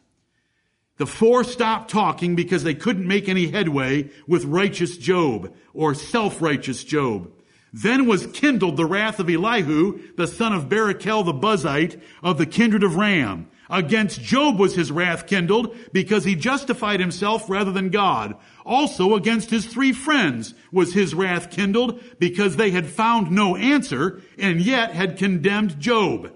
The 0.98 1.06
four 1.06 1.44
stopped 1.44 1.90
talking 1.90 2.36
because 2.36 2.62
they 2.62 2.74
couldn't 2.74 3.06
make 3.06 3.28
any 3.28 3.46
headway 3.46 4.10
with 4.26 4.44
righteous 4.44 4.98
Job 4.98 5.54
or 5.72 5.94
self-righteous 5.94 6.84
Job. 6.84 7.32
Then 7.72 8.06
was 8.06 8.26
kindled 8.26 8.76
the 8.76 8.84
wrath 8.84 9.18
of 9.20 9.30
Elihu, 9.30 10.14
the 10.16 10.26
son 10.26 10.52
of 10.52 10.68
Barachel 10.68 11.24
the 11.24 11.32
Buzite 11.32 12.00
of 12.22 12.36
the 12.36 12.46
kindred 12.46 12.82
of 12.82 12.96
Ram. 12.96 13.48
Against 13.70 14.22
Job 14.22 14.58
was 14.58 14.74
his 14.74 14.90
wrath 14.90 15.26
kindled 15.26 15.76
because 15.92 16.24
he 16.24 16.34
justified 16.34 17.00
himself 17.00 17.50
rather 17.50 17.70
than 17.70 17.90
God. 17.90 18.34
Also 18.64 19.14
against 19.14 19.50
his 19.50 19.66
three 19.66 19.92
friends 19.92 20.54
was 20.72 20.94
his 20.94 21.14
wrath 21.14 21.50
kindled 21.50 22.00
because 22.18 22.56
they 22.56 22.70
had 22.70 22.86
found 22.86 23.30
no 23.30 23.56
answer 23.56 24.22
and 24.38 24.60
yet 24.60 24.92
had 24.92 25.18
condemned 25.18 25.78
Job. 25.78 26.32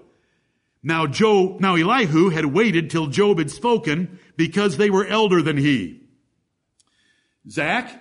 Now 0.83 1.07
Job, 1.07 1.59
now 1.59 1.75
Elihu 1.75 2.29
had 2.29 2.45
waited 2.45 2.89
till 2.89 3.07
Job 3.07 3.39
had 3.39 3.49
spoken 3.49 4.19
because 4.35 4.77
they 4.77 4.89
were 4.89 5.05
elder 5.05 5.41
than 5.41 5.57
he. 5.57 6.01
Zach, 7.49 7.99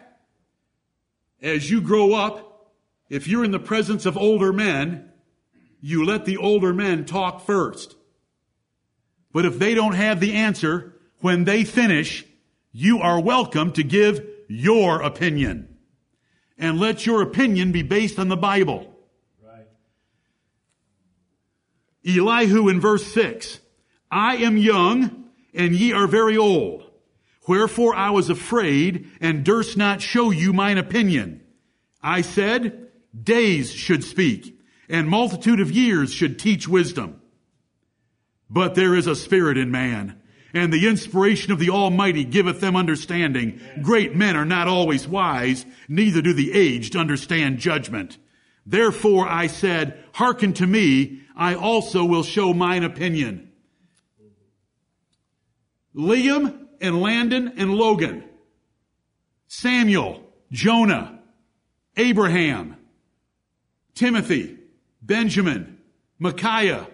as 1.41 1.71
you 1.71 1.81
grow 1.81 2.13
up, 2.13 2.73
if 3.09 3.27
you're 3.27 3.45
in 3.45 3.51
the 3.51 3.59
presence 3.59 4.05
of 4.05 4.17
older 4.17 4.53
men, 4.53 5.11
you 5.81 6.05
let 6.05 6.25
the 6.25 6.37
older 6.37 6.73
men 6.73 7.05
talk 7.05 7.45
first. 7.45 7.97
But 9.33 9.47
if 9.47 9.59
they 9.59 9.75
don't 9.75 9.95
have 9.95 10.21
the 10.21 10.35
answer, 10.35 10.95
when 11.21 11.45
they 11.45 11.65
finish, 11.65 12.25
you 12.73 12.99
are 12.99 13.21
welcome 13.21 13.73
to 13.73 13.83
give 13.83 14.27
your 14.49 15.01
opinion. 15.01 15.79
And 16.59 16.79
let 16.79 17.07
your 17.07 17.23
opinion 17.23 17.73
be 17.73 17.83
based 17.83 18.19
on 18.19 18.29
the 18.29 18.37
Bible. 18.37 18.95
Right. 19.43 19.67
Elihu 22.07 22.69
in 22.69 22.81
verse 22.81 23.07
6. 23.13 23.61
I 24.11 24.37
am 24.37 24.59
young, 24.59 25.31
and 25.55 25.75
ye 25.75 25.93
are 25.93 26.07
very 26.07 26.37
old. 26.37 26.91
Wherefore 27.49 27.95
I 27.95 28.11
was 28.11 28.29
afraid, 28.29 29.11
and 29.21 29.45
durst 29.45 29.77
not 29.77 30.03
show 30.03 30.31
you 30.31 30.53
mine 30.53 30.79
opinion. 30.79 31.41
I 32.03 32.21
said, 32.21 32.91
days 33.21 33.73
should 33.73 34.05
speak, 34.05 34.61
and 34.89 35.09
multitude 35.09 35.61
of 35.61 35.71
years 35.71 36.13
should 36.13 36.39
teach 36.39 36.69
wisdom. 36.69 37.22
But 38.53 38.75
there 38.75 38.95
is 38.95 39.07
a 39.07 39.17
spirit 39.17 39.57
in 39.57 39.71
man, 39.71 40.21
and 40.53 40.71
the 40.71 40.87
inspiration 40.87 41.53
of 41.53 41.59
the 41.59 41.71
Almighty 41.71 42.23
giveth 42.23 42.61
them 42.61 42.77
understanding. 42.77 43.59
Great 43.81 44.15
men 44.15 44.37
are 44.37 44.45
not 44.45 44.69
always 44.69 45.09
wise, 45.09 45.65
neither 45.89 46.21
do 46.21 46.35
the 46.35 46.53
aged 46.53 46.95
understand 46.95 47.59
judgment. 47.59 48.19
Therefore 48.67 49.27
I 49.27 49.47
said, 49.47 50.05
hearken 50.13 50.53
to 50.55 50.67
me, 50.67 51.23
I 51.35 51.55
also 51.55 52.05
will 52.05 52.23
show 52.23 52.53
mine 52.53 52.85
opinion. 52.85 53.51
Liam 55.97 56.67
and 56.79 57.01
Landon 57.01 57.55
and 57.57 57.75
Logan, 57.75 58.23
Samuel, 59.49 60.23
Jonah, 60.51 61.21
Abraham, 61.97 62.77
Timothy, 63.95 64.59
Benjamin, 65.01 65.79
Micaiah, 66.19 66.87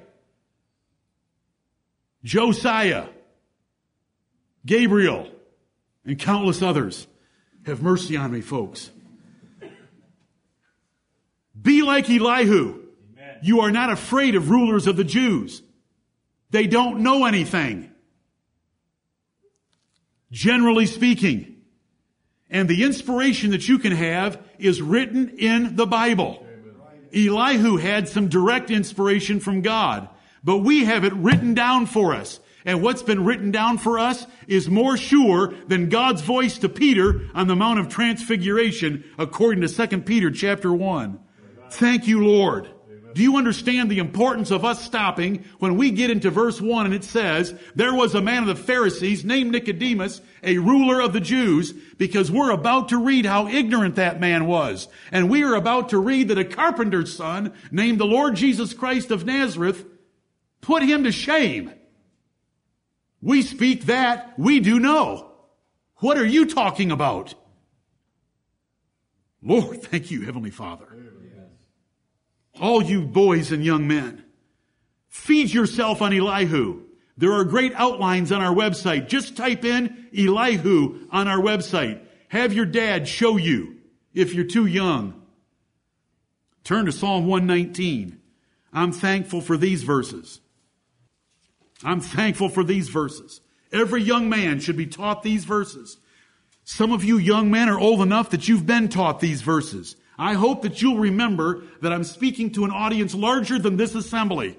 Josiah, 2.29 3.07
Gabriel, 4.67 5.31
and 6.05 6.19
countless 6.19 6.61
others. 6.61 7.07
Have 7.65 7.83
mercy 7.83 8.19
on 8.19 8.31
me, 8.31 8.43
folks. 8.43 8.91
Be 11.61 11.81
like 11.81 12.11
Elihu. 12.11 12.83
Amen. 13.15 13.39
You 13.41 13.61
are 13.61 13.71
not 13.71 13.91
afraid 13.91 14.35
of 14.35 14.51
rulers 14.51 14.87
of 14.87 14.99
the 14.99 15.05
Jews. 15.05 15.63
They 16.51 16.67
don't 16.67 17.01
know 17.01 17.25
anything. 17.25 17.91
Generally 20.31 20.85
speaking. 20.85 21.63
And 22.51 22.69
the 22.69 22.85
inspiration 22.85 23.53
that 23.53 23.67
you 23.67 23.79
can 23.79 23.93
have 23.93 24.39
is 24.59 24.83
written 24.83 25.39
in 25.39 25.77
the 25.77 25.87
Bible. 25.87 26.47
Elihu 27.11 27.79
had 27.79 28.07
some 28.07 28.29
direct 28.29 28.71
inspiration 28.71 29.41
from 29.41 29.63
God. 29.63 30.11
But 30.45 30.59
we 30.59 30.85
have 30.85 31.05
it 31.05 31.13
written 31.15 31.55
down 31.55 31.87
for 31.87 32.15
us. 32.15 32.41
And 32.65 32.83
what's 32.83 33.03
been 33.03 33.25
written 33.25 33.51
down 33.51 33.79
for 33.79 33.99
us 33.99 34.27
is 34.47 34.69
more 34.69 34.97
sure 34.97 35.55
than 35.69 35.89
God's 35.89 36.23
voice 36.23 36.59
to 36.59 36.69
Peter 36.69 37.23
on 37.35 37.47
the 37.47 37.57
Mount 37.57 37.79
of 37.79 37.89
Transfiguration, 37.89 39.05
according 39.17 39.67
to 39.67 39.87
2 39.87 40.01
Peter 40.03 40.31
chapter 40.31 40.73
1. 40.73 41.19
Thank 41.71 42.07
you, 42.09 42.27
Lord. 42.27 42.69
Do 43.15 43.23
you 43.23 43.37
understand 43.37 43.91
the 43.91 43.99
importance 44.01 44.51
of 44.51 44.65
us 44.65 44.85
stopping 44.85 45.45
when 45.59 45.77
we 45.77 45.91
get 45.91 46.11
into 46.11 46.31
verse 46.31 46.61
1 46.61 46.87
and 46.87 46.95
it 46.95 47.05
says, 47.05 47.55
There 47.75 47.95
was 47.95 48.15
a 48.15 48.21
man 48.21 48.43
of 48.43 48.49
the 48.49 48.63
Pharisees 48.63 49.25
named 49.25 49.51
Nicodemus, 49.51 50.21
a 50.43 50.59
ruler 50.59 51.01
of 51.01 51.13
the 51.13 51.21
Jews, 51.21 51.73
because 51.73 52.31
we're 52.31 52.51
about 52.51 52.91
to 52.91 52.99
read 52.99 53.25
how 53.25 53.49
ignorant 53.49 53.97
that 53.97 54.21
man 54.21 54.47
was. 54.47 54.89
And 55.11 55.31
we 55.31 55.43
are 55.43 55.55
about 55.55 55.89
to 55.89 55.99
read 55.99 56.29
that 56.29 56.39
a 56.39 56.45
carpenter's 56.45 57.17
son 57.17 57.55
named 57.71 57.99
the 57.99 58.05
Lord 58.05 58.37
Jesus 58.37 58.75
Christ 58.75 59.11
of 59.11 59.25
Nazareth 59.25 59.85
Put 60.61 60.83
him 60.83 61.05
to 61.05 61.13
shame. 61.13 61.73
We 63.21 63.43
speak 63.43 63.87
that, 63.87 64.39
we 64.39 64.61
do 64.61 64.79
know. 64.79 65.33
What 65.97 66.19
are 66.19 66.27
you 66.27 66.47
talking 66.47 66.91
about? 66.91 67.35
Lord, 69.43 69.83
thank 69.85 70.11
you, 70.11 70.23
Heavenly 70.23 70.51
Father. 70.51 70.87
All 72.61 72.83
you 72.83 73.03
boys 73.03 73.53
and 73.53 73.65
young 73.65 73.87
men, 73.87 74.25
feed 75.09 75.53
yourself 75.53 76.03
on 76.03 76.13
Elihu. 76.13 76.83
There 77.17 77.33
are 77.33 77.45
great 77.45 77.73
outlines 77.75 78.33
on 78.33 78.43
our 78.43 78.55
website. 78.55 79.09
Just 79.09 79.37
type 79.37 79.65
in 79.65 80.09
Elihu 80.17 81.07
on 81.11 81.29
our 81.29 81.41
website. 81.41 82.01
Have 82.29 82.53
your 82.53 82.67
dad 82.67 83.09
show 83.09 83.37
you 83.37 83.77
if 84.15 84.35
you're 84.35 84.45
too 84.45 84.67
young. 84.67 85.21
Turn 86.65 86.87
to 86.87 86.93
Psalm 86.93 87.27
119. 87.27 88.21
I'm 88.73 88.93
thankful 88.93 89.41
for 89.41 89.57
these 89.57 89.83
verses. 89.83 90.41
I'm 91.85 92.01
thankful 92.01 92.49
for 92.49 92.65
these 92.65 92.89
verses. 92.89 93.41
Every 93.73 94.03
young 94.03 94.29
man 94.29 94.61
should 94.61 94.77
be 94.77 94.87
taught 94.87 95.23
these 95.23 95.45
verses. 95.45 95.99
Some 96.65 96.93
of 96.93 97.05
you 97.05 97.19
young 97.19 97.51
men 97.51 97.69
are 97.69 97.79
old 97.79 98.01
enough 98.01 98.31
that 98.31 98.49
you've 98.49 98.67
been 98.67 98.89
taught 98.89 99.21
these 99.21 99.43
verses. 99.43 99.97
I 100.19 100.35
hope 100.35 100.63
that 100.63 100.83
you'll 100.83 100.99
remember 100.99 101.63
that 101.81 101.93
I'm 101.93 102.05
speaking 102.05 102.51
to 102.53 102.65
an 102.65 102.71
audience 102.71 103.15
larger 103.15 103.59
than 103.59 103.77
this 103.77 103.95
assembly. 103.95 104.59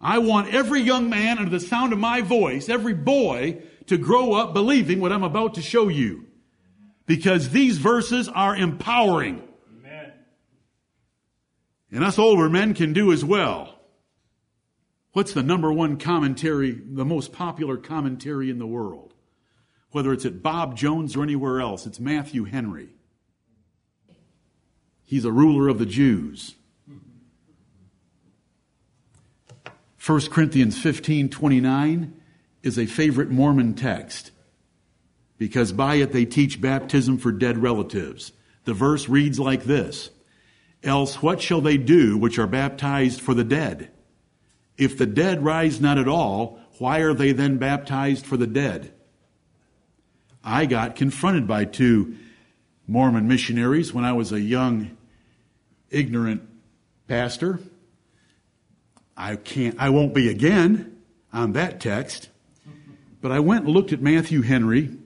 I 0.00 0.18
want 0.18 0.54
every 0.54 0.80
young 0.80 1.10
man 1.10 1.38
under 1.38 1.50
the 1.50 1.60
sound 1.60 1.92
of 1.92 1.98
my 1.98 2.22
voice, 2.22 2.70
every 2.70 2.94
boy, 2.94 3.62
to 3.86 3.98
grow 3.98 4.32
up 4.32 4.54
believing 4.54 5.00
what 5.00 5.12
I'm 5.12 5.24
about 5.24 5.54
to 5.54 5.62
show 5.62 5.88
you. 5.88 6.26
Because 7.04 7.50
these 7.50 7.76
verses 7.76 8.28
are 8.28 8.56
empowering. 8.56 9.42
Amen. 9.78 10.12
And 11.92 12.04
us 12.04 12.18
older 12.18 12.48
men 12.48 12.72
can 12.72 12.92
do 12.92 13.12
as 13.12 13.24
well. 13.24 13.79
What's 15.12 15.32
the 15.32 15.42
number 15.42 15.72
one 15.72 15.96
commentary, 15.96 16.70
the 16.70 17.04
most 17.04 17.32
popular 17.32 17.76
commentary 17.76 18.48
in 18.48 18.58
the 18.58 18.66
world? 18.66 19.14
Whether 19.90 20.12
it's 20.12 20.24
at 20.24 20.42
Bob 20.42 20.76
Jones 20.76 21.16
or 21.16 21.22
anywhere 21.22 21.60
else, 21.60 21.84
it's 21.84 21.98
Matthew 21.98 22.44
Henry. 22.44 22.90
He's 25.04 25.24
a 25.24 25.32
ruler 25.32 25.68
of 25.68 25.80
the 25.80 25.86
Jews. 25.86 26.54
1 30.04 30.20
Corinthians 30.30 30.80
15 30.80 31.28
29 31.28 32.14
is 32.62 32.78
a 32.78 32.86
favorite 32.86 33.30
Mormon 33.30 33.74
text 33.74 34.30
because 35.36 35.72
by 35.72 35.96
it 35.96 36.12
they 36.12 36.24
teach 36.24 36.60
baptism 36.60 37.18
for 37.18 37.32
dead 37.32 37.58
relatives. 37.58 38.32
The 38.64 38.74
verse 38.74 39.08
reads 39.08 39.40
like 39.40 39.64
this 39.64 40.10
Else 40.84 41.20
what 41.20 41.42
shall 41.42 41.60
they 41.60 41.76
do 41.76 42.16
which 42.16 42.38
are 42.38 42.46
baptized 42.46 43.20
for 43.20 43.34
the 43.34 43.44
dead? 43.44 43.90
If 44.80 44.96
the 44.96 45.04
dead 45.04 45.44
rise 45.44 45.78
not 45.78 45.98
at 45.98 46.08
all, 46.08 46.58
why 46.78 47.00
are 47.00 47.12
they 47.12 47.32
then 47.32 47.58
baptized 47.58 48.24
for 48.24 48.38
the 48.38 48.46
dead? 48.46 48.90
I 50.42 50.64
got 50.64 50.96
confronted 50.96 51.46
by 51.46 51.66
two 51.66 52.16
Mormon 52.86 53.28
missionaries 53.28 53.92
when 53.92 54.06
I 54.06 54.14
was 54.14 54.32
a 54.32 54.40
young 54.40 54.96
ignorant 55.90 56.48
pastor. 57.08 57.60
I 59.18 59.36
can't, 59.36 59.76
I 59.78 59.90
won't 59.90 60.14
be 60.14 60.30
again 60.30 60.96
on 61.30 61.52
that 61.52 61.78
text. 61.78 62.30
But 63.20 63.32
I 63.32 63.40
went 63.40 63.66
and 63.66 63.74
looked 63.74 63.92
at 63.92 64.00
Matthew 64.00 64.40
Henry, 64.40 64.96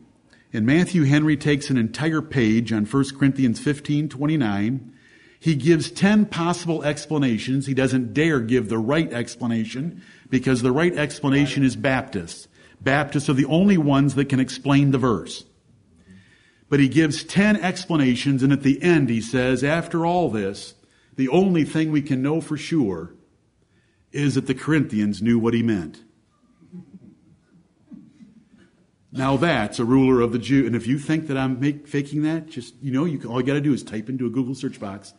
and 0.53 0.65
Matthew 0.65 1.03
Henry 1.03 1.37
takes 1.37 1.69
an 1.69 1.77
entire 1.77 2.23
page 2.23 2.73
on 2.73 2.85
1 2.85 3.19
Corinthians 3.19 3.59
15, 3.59 4.09
29. 4.09 4.94
He 5.45 5.57
gives 5.57 5.91
10 5.91 6.25
possible 6.25 6.83
explanations. 6.85 7.67
He 7.67 7.75
doesn't 7.75 8.15
dare 8.15 8.41
give 8.41 8.71
the 8.71 8.79
right 8.79 9.13
explanation 9.13 10.01
because 10.31 10.63
the 10.63 10.73
right 10.73 10.97
explanation 10.97 11.63
is 11.63 11.77
Baptists. 11.77 12.49
Baptists 12.81 13.29
are 13.29 13.35
the 13.35 13.45
only 13.45 13.77
ones 13.77 14.15
that 14.15 14.31
can 14.31 14.41
explain 14.41 14.91
the 14.91 14.97
verse. 14.97 15.45
But 16.71 16.81
he 16.81 16.89
gives 16.89 17.25
10 17.25 17.57
explanations, 17.57 18.43
and 18.43 18.55
at 18.55 18.63
the 18.63 18.83
end 18.83 19.11
he 19.11 19.21
says, 19.21 19.63
after 19.63 20.07
all 20.07 20.31
this, 20.31 20.77
the 21.17 21.29
only 21.29 21.65
thing 21.65 21.93
we 21.93 22.01
can 22.01 22.23
know 22.23 22.41
for 22.41 22.57
sure 22.57 23.13
is 24.13 24.37
that 24.37 24.47
the 24.47 24.55
Corinthians 24.55 25.21
knew 25.21 25.39
what 25.39 25.53
he 25.53 25.63
meant. 25.63 26.03
Now 29.13 29.37
that's 29.37 29.79
a 29.79 29.85
ruler 29.85 30.23
of 30.23 30.33
the 30.33 30.39
Jew. 30.39 30.65
And 30.65 30.75
if 30.75 30.87
you 30.87 30.99
think 30.99 31.27
that 31.27 31.37
I'm 31.37 31.61
make, 31.61 31.87
faking 31.87 32.23
that, 32.23 32.49
just, 32.49 32.75
you 32.81 32.91
know, 32.91 33.05
you 33.05 33.19
can, 33.19 33.29
all 33.29 33.43
you 33.43 33.47
got 33.47 33.53
to 33.53 33.61
do 33.61 33.75
is 33.75 33.83
type 33.83 34.09
into 34.09 34.25
a 34.25 34.31
Google 34.31 34.55
search 34.55 34.81
box 34.81 35.13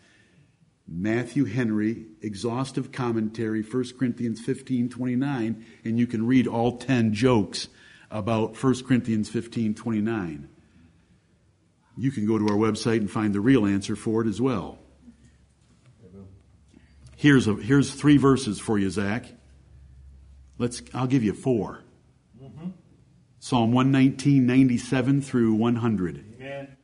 Matthew 0.88 1.46
Henry, 1.46 2.06
exhaustive 2.22 2.92
commentary, 2.92 3.64
1 3.64 3.98
Corinthians 3.98 4.40
15, 4.40 4.90
29, 4.90 5.66
and 5.84 6.00
you 6.00 6.06
can 6.06 6.28
read 6.28 6.48
all 6.48 6.78
10 6.78 7.14
jokes 7.14 7.68
about 8.12 8.62
1 8.62 8.84
Corinthians 8.84 9.30
15, 9.30 9.74
29. 9.74 10.50
You 11.98 12.12
can 12.12 12.28
go 12.28 12.38
to 12.38 12.46
our 12.46 12.58
website 12.58 12.98
and 12.98 13.10
find 13.10 13.34
the 13.34 13.40
real 13.40 13.66
answer 13.66 13.96
for 13.96 14.22
it 14.22 14.28
as 14.28 14.40
well. 14.40 14.78
Here's, 17.16 17.48
a, 17.48 17.56
here's 17.56 17.94
three 17.94 18.18
verses 18.18 18.60
for 18.60 18.78
you, 18.78 18.90
Zach. 18.90 19.26
Let's, 20.58 20.82
I'll 20.94 21.08
give 21.08 21.24
you 21.24 21.34
4 21.34 21.82
mm-hmm. 22.42 22.70
Psalm 23.40 23.72
119, 23.72 24.46
97 24.46 25.22
through 25.22 25.54
100. 25.54 26.36
Amen. 26.40 26.78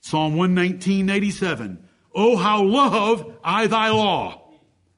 Psalm 0.00 0.36
119, 0.36 1.10
87. 1.10 1.87
Oh, 2.14 2.36
how 2.36 2.62
love 2.62 3.34
I 3.44 3.66
thy 3.66 3.90
law! 3.90 4.42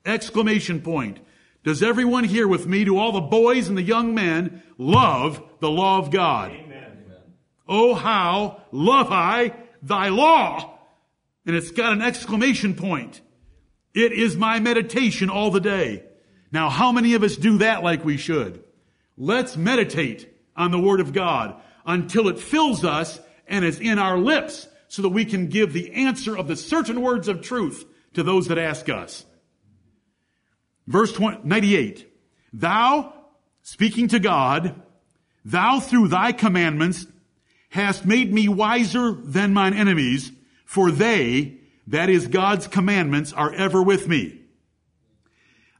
Exclamation 0.04 0.80
point. 0.80 1.20
Does 1.62 1.82
everyone 1.82 2.24
here 2.24 2.48
with 2.48 2.66
me, 2.66 2.84
do 2.84 2.96
all 2.96 3.12
the 3.12 3.20
boys 3.20 3.68
and 3.68 3.76
the 3.76 3.82
young 3.82 4.14
men, 4.14 4.62
love 4.78 5.42
the 5.60 5.70
law 5.70 5.98
of 5.98 6.10
God? 6.10 6.52
Amen. 6.52 6.70
Oh, 7.68 7.94
how 7.94 8.62
love 8.72 9.12
I 9.12 9.54
thy 9.82 10.08
law! 10.08 10.78
And 11.46 11.54
it's 11.54 11.70
got 11.70 11.92
an 11.92 12.02
exclamation 12.02 12.74
point. 12.74 13.20
It 13.94 14.12
is 14.12 14.36
my 14.36 14.58
meditation 14.58 15.30
all 15.30 15.50
the 15.50 15.60
day. 15.60 16.04
Now, 16.52 16.68
how 16.68 16.90
many 16.90 17.14
of 17.14 17.22
us 17.22 17.36
do 17.36 17.58
that 17.58 17.82
like 17.82 18.04
we 18.04 18.16
should? 18.16 18.64
Let's 19.16 19.56
meditate 19.56 20.34
on 20.56 20.70
the 20.70 20.80
Word 20.80 21.00
of 21.00 21.12
God 21.12 21.60
until 21.86 22.28
it 22.28 22.38
fills 22.38 22.84
us 22.84 23.20
and 23.46 23.64
is 23.64 23.80
in 23.80 23.98
our 23.98 24.18
lips 24.18 24.66
so 24.90 25.02
that 25.02 25.10
we 25.10 25.24
can 25.24 25.46
give 25.46 25.72
the 25.72 25.92
answer 25.92 26.36
of 26.36 26.48
the 26.48 26.56
certain 26.56 27.00
words 27.00 27.28
of 27.28 27.40
truth 27.40 27.84
to 28.12 28.24
those 28.24 28.48
that 28.48 28.58
ask 28.58 28.88
us. 28.88 29.24
Verse 30.88 31.16
98. 31.16 32.12
Thou, 32.52 33.12
speaking 33.62 34.08
to 34.08 34.18
God, 34.18 34.82
thou 35.44 35.78
through 35.78 36.08
thy 36.08 36.32
commandments 36.32 37.06
hast 37.68 38.04
made 38.04 38.32
me 38.32 38.48
wiser 38.48 39.12
than 39.12 39.54
mine 39.54 39.74
enemies, 39.74 40.32
for 40.64 40.90
they, 40.90 41.58
that 41.86 42.10
is 42.10 42.26
God's 42.26 42.66
commandments, 42.66 43.32
are 43.32 43.54
ever 43.54 43.80
with 43.80 44.08
me. 44.08 44.40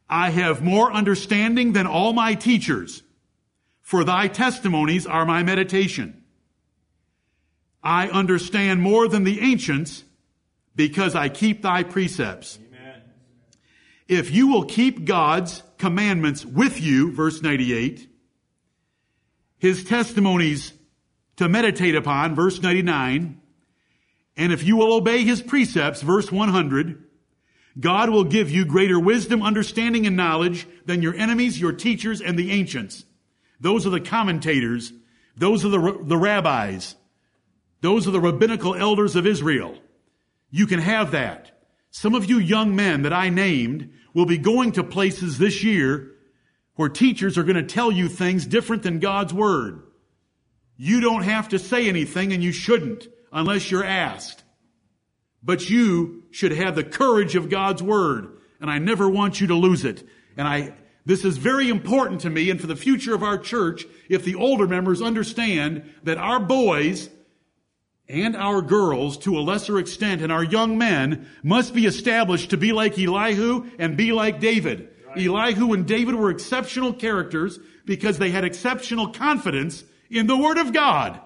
I 0.08 0.30
have 0.30 0.62
more 0.62 0.92
understanding 0.92 1.72
than 1.72 1.88
all 1.88 2.12
my 2.12 2.34
teachers, 2.34 3.02
for 3.82 4.04
thy 4.04 4.28
testimonies 4.28 5.04
are 5.04 5.26
my 5.26 5.42
meditation. 5.42 6.19
I 7.82 8.08
understand 8.08 8.82
more 8.82 9.08
than 9.08 9.24
the 9.24 9.40
ancients 9.40 10.04
because 10.76 11.14
I 11.14 11.28
keep 11.28 11.62
thy 11.62 11.82
precepts. 11.82 12.58
Amen. 12.58 13.02
If 14.08 14.30
you 14.30 14.48
will 14.48 14.64
keep 14.64 15.04
God's 15.04 15.62
commandments 15.78 16.44
with 16.44 16.80
you, 16.80 17.12
verse 17.12 17.42
98, 17.42 18.08
his 19.58 19.84
testimonies 19.84 20.72
to 21.36 21.48
meditate 21.48 21.94
upon, 21.94 22.34
verse 22.34 22.60
99, 22.60 23.40
and 24.36 24.52
if 24.52 24.62
you 24.62 24.76
will 24.76 24.94
obey 24.94 25.24
his 25.24 25.42
precepts, 25.42 26.02
verse 26.02 26.30
100, 26.30 27.04
God 27.78 28.10
will 28.10 28.24
give 28.24 28.50
you 28.50 28.64
greater 28.64 28.98
wisdom, 28.98 29.42
understanding, 29.42 30.06
and 30.06 30.16
knowledge 30.16 30.66
than 30.86 31.02
your 31.02 31.14
enemies, 31.14 31.60
your 31.60 31.72
teachers, 31.72 32.20
and 32.20 32.38
the 32.38 32.50
ancients. 32.50 33.04
Those 33.60 33.86
are 33.86 33.90
the 33.90 34.00
commentators. 34.00 34.92
Those 35.36 35.64
are 35.64 35.68
the, 35.68 36.00
the 36.02 36.16
rabbis. 36.16 36.96
Those 37.80 38.06
are 38.06 38.10
the 38.10 38.20
rabbinical 38.20 38.74
elders 38.74 39.16
of 39.16 39.26
Israel. 39.26 39.76
You 40.50 40.66
can 40.66 40.80
have 40.80 41.12
that. 41.12 41.52
Some 41.90 42.14
of 42.14 42.28
you 42.28 42.38
young 42.38 42.76
men 42.76 43.02
that 43.02 43.12
I 43.12 43.30
named 43.30 43.90
will 44.14 44.26
be 44.26 44.38
going 44.38 44.72
to 44.72 44.84
places 44.84 45.38
this 45.38 45.64
year 45.64 46.12
where 46.74 46.88
teachers 46.88 47.36
are 47.36 47.42
going 47.42 47.56
to 47.56 47.62
tell 47.62 47.90
you 47.90 48.08
things 48.08 48.46
different 48.46 48.82
than 48.82 49.00
God's 49.00 49.34
Word. 49.34 49.82
You 50.76 51.00
don't 51.00 51.22
have 51.22 51.50
to 51.50 51.58
say 51.58 51.88
anything 51.88 52.32
and 52.32 52.42
you 52.42 52.52
shouldn't 52.52 53.06
unless 53.32 53.70
you're 53.70 53.84
asked. 53.84 54.42
But 55.42 55.68
you 55.68 56.24
should 56.30 56.52
have 56.52 56.74
the 56.74 56.84
courage 56.84 57.36
of 57.36 57.50
God's 57.50 57.82
Word 57.82 58.38
and 58.60 58.70
I 58.70 58.78
never 58.78 59.08
want 59.08 59.40
you 59.40 59.48
to 59.48 59.54
lose 59.54 59.84
it. 59.84 60.06
And 60.36 60.46
I, 60.46 60.74
this 61.06 61.24
is 61.24 61.38
very 61.38 61.68
important 61.68 62.22
to 62.22 62.30
me 62.30 62.50
and 62.50 62.60
for 62.60 62.66
the 62.66 62.76
future 62.76 63.14
of 63.14 63.22
our 63.22 63.38
church 63.38 63.84
if 64.08 64.24
the 64.24 64.34
older 64.34 64.66
members 64.66 65.00
understand 65.00 65.92
that 66.04 66.18
our 66.18 66.38
boys 66.38 67.08
and 68.10 68.36
our 68.36 68.60
girls 68.60 69.16
to 69.18 69.38
a 69.38 69.40
lesser 69.40 69.78
extent 69.78 70.20
and 70.20 70.32
our 70.32 70.42
young 70.42 70.76
men 70.76 71.28
must 71.42 71.72
be 71.72 71.86
established 71.86 72.50
to 72.50 72.56
be 72.56 72.72
like 72.72 72.98
Elihu 72.98 73.70
and 73.78 73.96
be 73.96 74.12
like 74.12 74.40
David. 74.40 74.90
Right. 75.06 75.26
Elihu 75.26 75.72
and 75.72 75.86
David 75.86 76.16
were 76.16 76.30
exceptional 76.30 76.92
characters 76.92 77.58
because 77.84 78.18
they 78.18 78.30
had 78.30 78.44
exceptional 78.44 79.12
confidence 79.12 79.84
in 80.10 80.26
the 80.26 80.36
Word 80.36 80.58
of 80.58 80.72
God. 80.72 81.20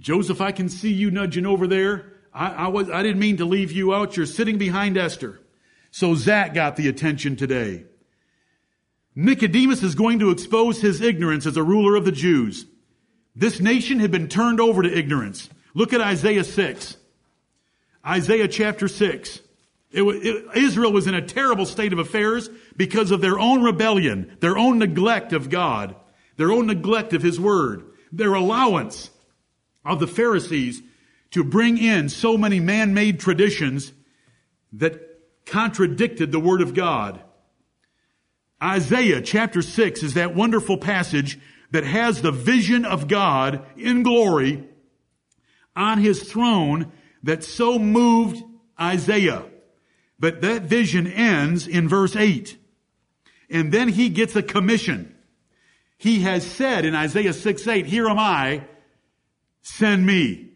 Joseph, 0.00 0.40
I 0.40 0.50
can 0.50 0.68
see 0.68 0.92
you 0.92 1.12
nudging 1.12 1.46
over 1.46 1.68
there. 1.68 2.12
I, 2.34 2.48
I, 2.48 2.68
was, 2.68 2.90
I 2.90 3.04
didn't 3.04 3.20
mean 3.20 3.36
to 3.36 3.44
leave 3.44 3.70
you 3.70 3.94
out. 3.94 4.16
You're 4.16 4.26
sitting 4.26 4.58
behind 4.58 4.98
Esther. 4.98 5.40
So 5.92 6.16
Zach 6.16 6.54
got 6.54 6.74
the 6.74 6.88
attention 6.88 7.36
today. 7.36 7.84
Nicodemus 9.14 9.82
is 9.82 9.94
going 9.94 10.18
to 10.18 10.30
expose 10.30 10.80
his 10.80 11.00
ignorance 11.00 11.46
as 11.46 11.56
a 11.56 11.62
ruler 11.62 11.94
of 11.94 12.04
the 12.04 12.12
Jews. 12.12 12.66
This 13.34 13.60
nation 13.60 13.98
had 13.98 14.10
been 14.10 14.28
turned 14.28 14.60
over 14.60 14.82
to 14.82 14.98
ignorance. 14.98 15.48
Look 15.74 15.92
at 15.92 16.00
Isaiah 16.00 16.44
6. 16.44 16.96
Isaiah 18.06 18.48
chapter 18.48 18.88
6. 18.88 19.40
It, 19.90 20.02
it, 20.02 20.56
Israel 20.56 20.92
was 20.92 21.06
in 21.06 21.14
a 21.14 21.26
terrible 21.26 21.66
state 21.66 21.92
of 21.92 21.98
affairs 21.98 22.48
because 22.76 23.10
of 23.10 23.20
their 23.20 23.38
own 23.38 23.62
rebellion, 23.62 24.36
their 24.40 24.56
own 24.56 24.78
neglect 24.78 25.32
of 25.32 25.50
God, 25.50 25.94
their 26.36 26.50
own 26.50 26.66
neglect 26.66 27.12
of 27.12 27.22
His 27.22 27.38
Word, 27.38 27.84
their 28.10 28.34
allowance 28.34 29.10
of 29.84 30.00
the 30.00 30.06
Pharisees 30.06 30.82
to 31.32 31.44
bring 31.44 31.78
in 31.78 32.08
so 32.08 32.36
many 32.36 32.60
man-made 32.60 33.20
traditions 33.20 33.92
that 34.74 35.00
contradicted 35.46 36.32
the 36.32 36.40
Word 36.40 36.60
of 36.60 36.74
God. 36.74 37.20
Isaiah 38.62 39.20
chapter 39.20 39.60
6 39.60 40.02
is 40.02 40.14
that 40.14 40.34
wonderful 40.34 40.78
passage 40.78 41.38
that 41.72 41.84
has 41.84 42.22
the 42.22 42.30
vision 42.30 42.84
of 42.84 43.08
God 43.08 43.64
in 43.76 44.02
glory 44.02 44.64
on 45.74 45.98
his 45.98 46.22
throne 46.22 46.92
that 47.22 47.42
so 47.42 47.78
moved 47.78 48.42
Isaiah. 48.80 49.44
But 50.18 50.42
that 50.42 50.62
vision 50.62 51.06
ends 51.06 51.66
in 51.66 51.88
verse 51.88 52.14
8. 52.14 52.56
And 53.50 53.72
then 53.72 53.88
he 53.88 54.08
gets 54.08 54.36
a 54.36 54.42
commission. 54.42 55.14
He 55.98 56.20
has 56.20 56.46
said 56.46 56.84
in 56.84 56.94
Isaiah 56.94 57.32
6 57.32 57.66
8, 57.66 57.86
Here 57.86 58.06
am 58.06 58.18
I, 58.18 58.64
send 59.62 60.06
me. 60.06 60.50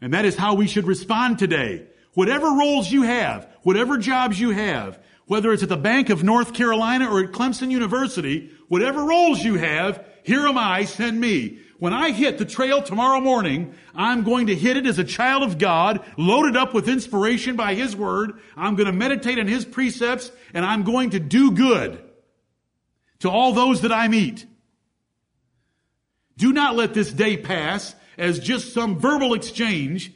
And 0.00 0.14
that 0.14 0.24
is 0.24 0.36
how 0.36 0.54
we 0.54 0.66
should 0.66 0.86
respond 0.86 1.38
today. 1.38 1.86
Whatever 2.14 2.46
roles 2.46 2.90
you 2.90 3.02
have, 3.02 3.48
whatever 3.62 3.98
jobs 3.98 4.38
you 4.38 4.50
have, 4.50 4.98
whether 5.26 5.52
it's 5.52 5.62
at 5.62 5.68
the 5.68 5.76
Bank 5.76 6.10
of 6.10 6.22
North 6.22 6.52
Carolina 6.52 7.10
or 7.10 7.24
at 7.24 7.32
Clemson 7.32 7.70
University, 7.70 8.50
whatever 8.68 9.04
roles 9.04 9.42
you 9.42 9.54
have, 9.54 10.04
here 10.22 10.46
am 10.46 10.58
I, 10.58 10.84
send 10.84 11.20
me. 11.20 11.58
When 11.78 11.92
I 11.92 12.12
hit 12.12 12.38
the 12.38 12.44
trail 12.44 12.80
tomorrow 12.80 13.20
morning, 13.20 13.74
I'm 13.92 14.22
going 14.22 14.46
to 14.46 14.54
hit 14.54 14.76
it 14.76 14.86
as 14.86 15.00
a 15.00 15.04
child 15.04 15.42
of 15.42 15.58
God, 15.58 16.04
loaded 16.16 16.56
up 16.56 16.72
with 16.72 16.88
inspiration 16.88 17.56
by 17.56 17.74
His 17.74 17.96
Word. 17.96 18.40
I'm 18.56 18.76
going 18.76 18.86
to 18.86 18.92
meditate 18.92 19.40
on 19.40 19.48
His 19.48 19.64
precepts, 19.64 20.30
and 20.54 20.64
I'm 20.64 20.84
going 20.84 21.10
to 21.10 21.18
do 21.18 21.50
good 21.50 22.00
to 23.20 23.30
all 23.30 23.52
those 23.52 23.80
that 23.80 23.90
I 23.90 24.06
meet. 24.06 24.46
Do 26.36 26.52
not 26.52 26.76
let 26.76 26.94
this 26.94 27.10
day 27.12 27.36
pass 27.36 27.96
as 28.16 28.38
just 28.38 28.72
some 28.72 28.98
verbal 28.98 29.34
exchange 29.34 30.12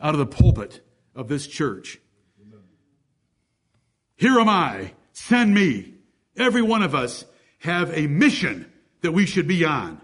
out 0.00 0.14
of 0.14 0.18
the 0.18 0.26
pulpit 0.26 0.80
of 1.14 1.28
this 1.28 1.46
church. 1.46 1.98
Here 4.16 4.38
am 4.38 4.48
I, 4.48 4.92
send 5.12 5.54
me. 5.54 5.99
Every 6.36 6.62
one 6.62 6.82
of 6.82 6.94
us 6.94 7.24
have 7.60 7.96
a 7.96 8.06
mission 8.06 8.70
that 9.02 9.12
we 9.12 9.26
should 9.26 9.48
be 9.48 9.64
on. 9.64 10.00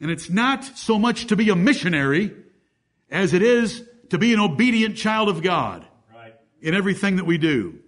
And 0.00 0.10
it's 0.10 0.30
not 0.30 0.64
so 0.64 0.98
much 0.98 1.26
to 1.26 1.36
be 1.36 1.50
a 1.50 1.56
missionary 1.56 2.34
as 3.10 3.34
it 3.34 3.42
is 3.42 3.82
to 4.10 4.18
be 4.18 4.32
an 4.32 4.40
obedient 4.40 4.96
child 4.96 5.28
of 5.28 5.42
God 5.42 5.86
right. 6.14 6.34
in 6.60 6.74
everything 6.74 7.16
that 7.16 7.26
we 7.26 7.38
do. 7.38 7.78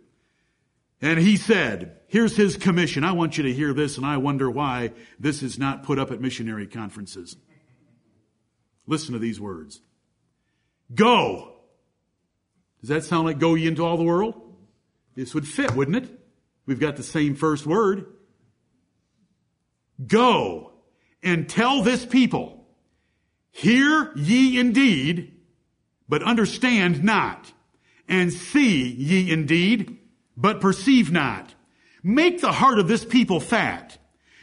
And 1.00 1.18
he 1.18 1.36
said, 1.36 1.98
here's 2.08 2.36
his 2.36 2.56
commission. 2.56 3.02
I 3.02 3.12
want 3.12 3.36
you 3.36 3.44
to 3.44 3.52
hear 3.52 3.72
this 3.72 3.96
and 3.96 4.06
I 4.06 4.18
wonder 4.18 4.50
why 4.50 4.92
this 5.18 5.42
is 5.42 5.58
not 5.58 5.82
put 5.82 5.98
up 5.98 6.10
at 6.10 6.20
missionary 6.20 6.66
conferences. 6.66 7.36
Listen 8.86 9.12
to 9.14 9.18
these 9.18 9.40
words. 9.40 9.80
Go. 10.94 11.54
Does 12.80 12.90
that 12.90 13.04
sound 13.04 13.26
like 13.26 13.38
go 13.38 13.54
ye 13.54 13.66
into 13.66 13.84
all 13.84 13.96
the 13.96 14.02
world? 14.04 14.40
This 15.14 15.34
would 15.34 15.46
fit, 15.46 15.74
wouldn't 15.74 15.96
it? 15.96 16.21
We've 16.66 16.80
got 16.80 16.96
the 16.96 17.02
same 17.02 17.34
first 17.34 17.66
word. 17.66 18.06
Go 20.06 20.72
and 21.22 21.48
tell 21.48 21.82
this 21.82 22.04
people, 22.04 22.66
hear 23.50 24.12
ye 24.16 24.58
indeed, 24.58 25.32
but 26.08 26.22
understand 26.22 27.04
not, 27.04 27.52
and 28.08 28.32
see 28.32 28.88
ye 28.88 29.30
indeed, 29.30 29.98
but 30.36 30.60
perceive 30.60 31.12
not. 31.12 31.54
Make 32.02 32.40
the 32.40 32.52
heart 32.52 32.78
of 32.78 32.88
this 32.88 33.04
people 33.04 33.38
fat, 33.38 33.98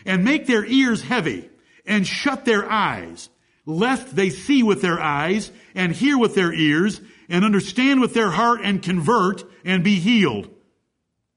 and 0.05 0.23
make 0.23 0.45
their 0.45 0.65
ears 0.65 1.01
heavy, 1.01 1.49
and 1.85 2.07
shut 2.07 2.45
their 2.45 2.69
eyes, 2.69 3.29
lest 3.65 4.15
they 4.15 4.29
see 4.29 4.63
with 4.63 4.81
their 4.81 4.99
eyes, 4.99 5.51
and 5.75 5.91
hear 5.91 6.17
with 6.17 6.35
their 6.35 6.53
ears, 6.53 7.01
and 7.27 7.43
understand 7.43 7.99
with 7.99 8.13
their 8.13 8.31
heart, 8.31 8.61
and 8.63 8.81
convert, 8.81 9.43
and 9.65 9.83
be 9.83 9.95
healed. 9.95 10.49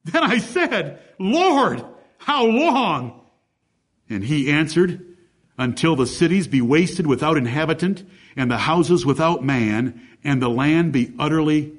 Then 0.04 0.22
I 0.22 0.38
said, 0.38 1.00
Lord, 1.18 1.84
how 2.18 2.46
long? 2.46 3.20
And 4.08 4.24
he 4.24 4.50
answered, 4.50 5.12
until 5.58 5.94
the 5.94 6.06
cities 6.06 6.46
be 6.46 6.60
wasted 6.60 7.06
without 7.06 7.36
inhabitant, 7.36 8.04
and 8.36 8.50
the 8.50 8.58
houses 8.58 9.06
without 9.06 9.44
man, 9.44 10.00
and 10.24 10.40
the 10.40 10.48
land 10.48 10.92
be 10.92 11.12
utterly 11.18 11.72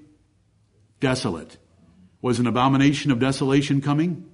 desolate. 0.99 1.57
Was 2.21 2.39
an 2.39 2.47
abomination 2.47 3.11
of 3.11 3.19
desolation 3.19 3.81
coming? 3.81 4.29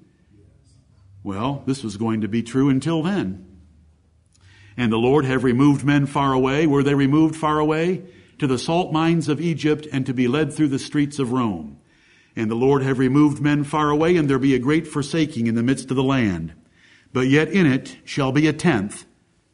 Well, 1.23 1.63
this 1.65 1.83
was 1.83 1.97
going 1.97 2.21
to 2.21 2.27
be 2.27 2.43
true 2.43 2.69
until 2.69 3.01
then. 3.01 3.45
And 4.77 4.91
the 4.91 4.97
Lord 4.97 5.25
have 5.25 5.43
removed 5.43 5.83
men 5.83 6.05
far 6.05 6.31
away. 6.31 6.67
Were 6.67 6.83
they 6.83 6.93
removed 6.93 7.35
far 7.35 7.59
away? 7.59 8.03
To 8.37 8.47
the 8.47 8.59
salt 8.59 8.93
mines 8.93 9.27
of 9.27 9.41
Egypt 9.41 9.87
and 9.91 10.05
to 10.05 10.13
be 10.13 10.27
led 10.27 10.53
through 10.53 10.69
the 10.69 10.79
streets 10.79 11.19
of 11.19 11.31
Rome. 11.31 11.78
And 12.39 12.49
the 12.49 12.55
Lord 12.55 12.83
have 12.83 12.99
removed 12.99 13.41
men 13.41 13.65
far 13.65 13.89
away, 13.89 14.15
and 14.15 14.29
there 14.29 14.39
be 14.39 14.55
a 14.55 14.59
great 14.59 14.87
forsaking 14.87 15.47
in 15.47 15.55
the 15.55 15.61
midst 15.61 15.91
of 15.91 15.97
the 15.97 16.03
land. 16.03 16.53
But 17.11 17.27
yet 17.27 17.49
in 17.49 17.65
it 17.65 17.97
shall 18.05 18.31
be 18.31 18.47
a 18.47 18.53
tenth, 18.53 19.05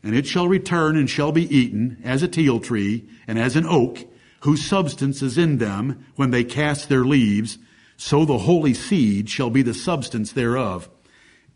and 0.04 0.14
it 0.14 0.28
shall 0.28 0.48
return 0.48 0.96
and 0.96 1.10
shall 1.10 1.32
be 1.32 1.52
eaten 1.52 1.98
as 2.04 2.22
a 2.22 2.28
teil 2.28 2.60
tree 2.60 3.10
and 3.26 3.40
as 3.40 3.56
an 3.56 3.66
oak, 3.66 4.08
whose 4.42 4.64
substance 4.64 5.24
is 5.24 5.36
in 5.36 5.58
them 5.58 6.06
when 6.16 6.30
they 6.30 6.44
cast 6.44 6.88
their 6.88 7.04
leaves. 7.04 7.58
So 7.98 8.24
the 8.24 8.38
holy 8.38 8.76
seed 8.76 9.32
shall 9.32 9.50
be 9.50 9.64
the 9.64 9.74
substance 9.74 10.32
thereof. 10.32 10.88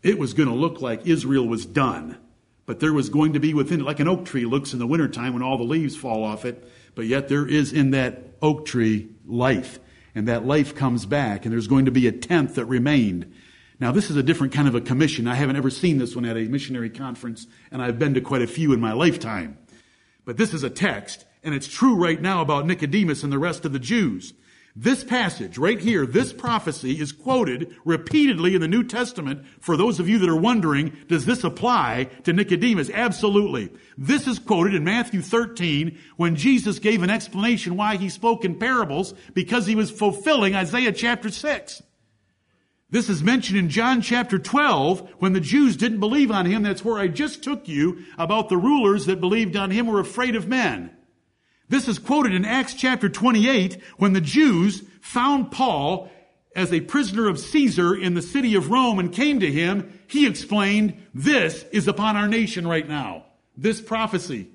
It 0.02 0.18
was 0.18 0.34
going 0.34 0.48
to 0.48 0.54
look 0.56 0.80
like 0.80 1.06
Israel 1.06 1.46
was 1.46 1.64
done, 1.64 2.18
but 2.66 2.80
there 2.80 2.92
was 2.92 3.08
going 3.08 3.34
to 3.34 3.40
be 3.40 3.54
within 3.54 3.82
it, 3.82 3.86
like 3.86 4.00
an 4.00 4.08
oak 4.08 4.24
tree 4.24 4.46
looks 4.46 4.72
in 4.72 4.80
the 4.80 4.86
wintertime 4.88 5.34
when 5.34 5.44
all 5.44 5.58
the 5.58 5.62
leaves 5.62 5.94
fall 5.94 6.24
off 6.24 6.44
it, 6.44 6.68
but 6.96 7.06
yet 7.06 7.28
there 7.28 7.46
is 7.46 7.72
in 7.72 7.92
that 7.92 8.20
oak 8.42 8.66
tree 8.66 9.10
life 9.24 9.78
and 10.14 10.28
that 10.28 10.46
life 10.46 10.74
comes 10.74 11.06
back, 11.06 11.44
and 11.44 11.52
there's 11.52 11.68
going 11.68 11.84
to 11.84 11.90
be 11.90 12.06
a 12.06 12.12
tenth 12.12 12.54
that 12.56 12.64
remained. 12.66 13.32
Now, 13.78 13.92
this 13.92 14.10
is 14.10 14.16
a 14.16 14.22
different 14.22 14.52
kind 14.52 14.68
of 14.68 14.74
a 14.74 14.80
commission. 14.80 15.26
I 15.26 15.34
haven't 15.34 15.56
ever 15.56 15.70
seen 15.70 15.98
this 15.98 16.14
one 16.14 16.24
at 16.24 16.36
a 16.36 16.44
missionary 16.44 16.90
conference, 16.90 17.46
and 17.70 17.80
I've 17.80 17.98
been 17.98 18.14
to 18.14 18.20
quite 18.20 18.42
a 18.42 18.46
few 18.46 18.72
in 18.72 18.80
my 18.80 18.92
lifetime. 18.92 19.56
But 20.24 20.36
this 20.36 20.52
is 20.52 20.62
a 20.62 20.70
text, 20.70 21.24
and 21.42 21.54
it's 21.54 21.68
true 21.68 21.94
right 21.94 22.20
now 22.20 22.42
about 22.42 22.66
Nicodemus 22.66 23.22
and 23.22 23.32
the 23.32 23.38
rest 23.38 23.64
of 23.64 23.72
the 23.72 23.78
Jews. 23.78 24.34
This 24.76 25.02
passage 25.02 25.58
right 25.58 25.80
here, 25.80 26.06
this 26.06 26.32
prophecy 26.32 27.00
is 27.00 27.10
quoted 27.10 27.74
repeatedly 27.84 28.54
in 28.54 28.60
the 28.60 28.68
New 28.68 28.84
Testament. 28.84 29.44
For 29.58 29.76
those 29.76 29.98
of 29.98 30.08
you 30.08 30.18
that 30.18 30.28
are 30.28 30.36
wondering, 30.36 30.96
does 31.08 31.26
this 31.26 31.42
apply 31.42 32.04
to 32.22 32.32
Nicodemus? 32.32 32.88
Absolutely. 32.88 33.70
This 33.98 34.28
is 34.28 34.38
quoted 34.38 34.74
in 34.74 34.84
Matthew 34.84 35.22
13 35.22 35.98
when 36.16 36.36
Jesus 36.36 36.78
gave 36.78 37.02
an 37.02 37.10
explanation 37.10 37.76
why 37.76 37.96
he 37.96 38.08
spoke 38.08 38.44
in 38.44 38.58
parables 38.58 39.12
because 39.34 39.66
he 39.66 39.74
was 39.74 39.90
fulfilling 39.90 40.54
Isaiah 40.54 40.92
chapter 40.92 41.30
6. 41.30 41.82
This 42.90 43.08
is 43.08 43.22
mentioned 43.22 43.58
in 43.58 43.70
John 43.70 44.02
chapter 44.02 44.38
12 44.38 45.14
when 45.18 45.32
the 45.32 45.40
Jews 45.40 45.76
didn't 45.76 46.00
believe 46.00 46.30
on 46.30 46.46
him. 46.46 46.62
That's 46.62 46.84
where 46.84 46.98
I 46.98 47.08
just 47.08 47.42
took 47.42 47.66
you 47.66 48.04
about 48.18 48.48
the 48.48 48.56
rulers 48.56 49.06
that 49.06 49.20
believed 49.20 49.56
on 49.56 49.70
him 49.72 49.88
were 49.88 50.00
afraid 50.00 50.36
of 50.36 50.48
men. 50.48 50.90
This 51.70 51.86
is 51.86 52.00
quoted 52.00 52.34
in 52.34 52.44
Acts 52.44 52.74
chapter 52.74 53.08
28 53.08 53.80
when 53.96 54.12
the 54.12 54.20
Jews 54.20 54.82
found 55.00 55.52
Paul 55.52 56.10
as 56.56 56.72
a 56.72 56.80
prisoner 56.80 57.28
of 57.28 57.38
Caesar 57.38 57.94
in 57.94 58.14
the 58.14 58.22
city 58.22 58.56
of 58.56 58.72
Rome 58.72 58.98
and 58.98 59.12
came 59.12 59.38
to 59.38 59.50
him. 59.50 60.00
He 60.08 60.26
explained, 60.26 61.00
this 61.14 61.64
is 61.70 61.86
upon 61.86 62.16
our 62.16 62.26
nation 62.26 62.66
right 62.66 62.88
now. 62.88 63.24
This 63.56 63.80
prophecy. 63.80 64.48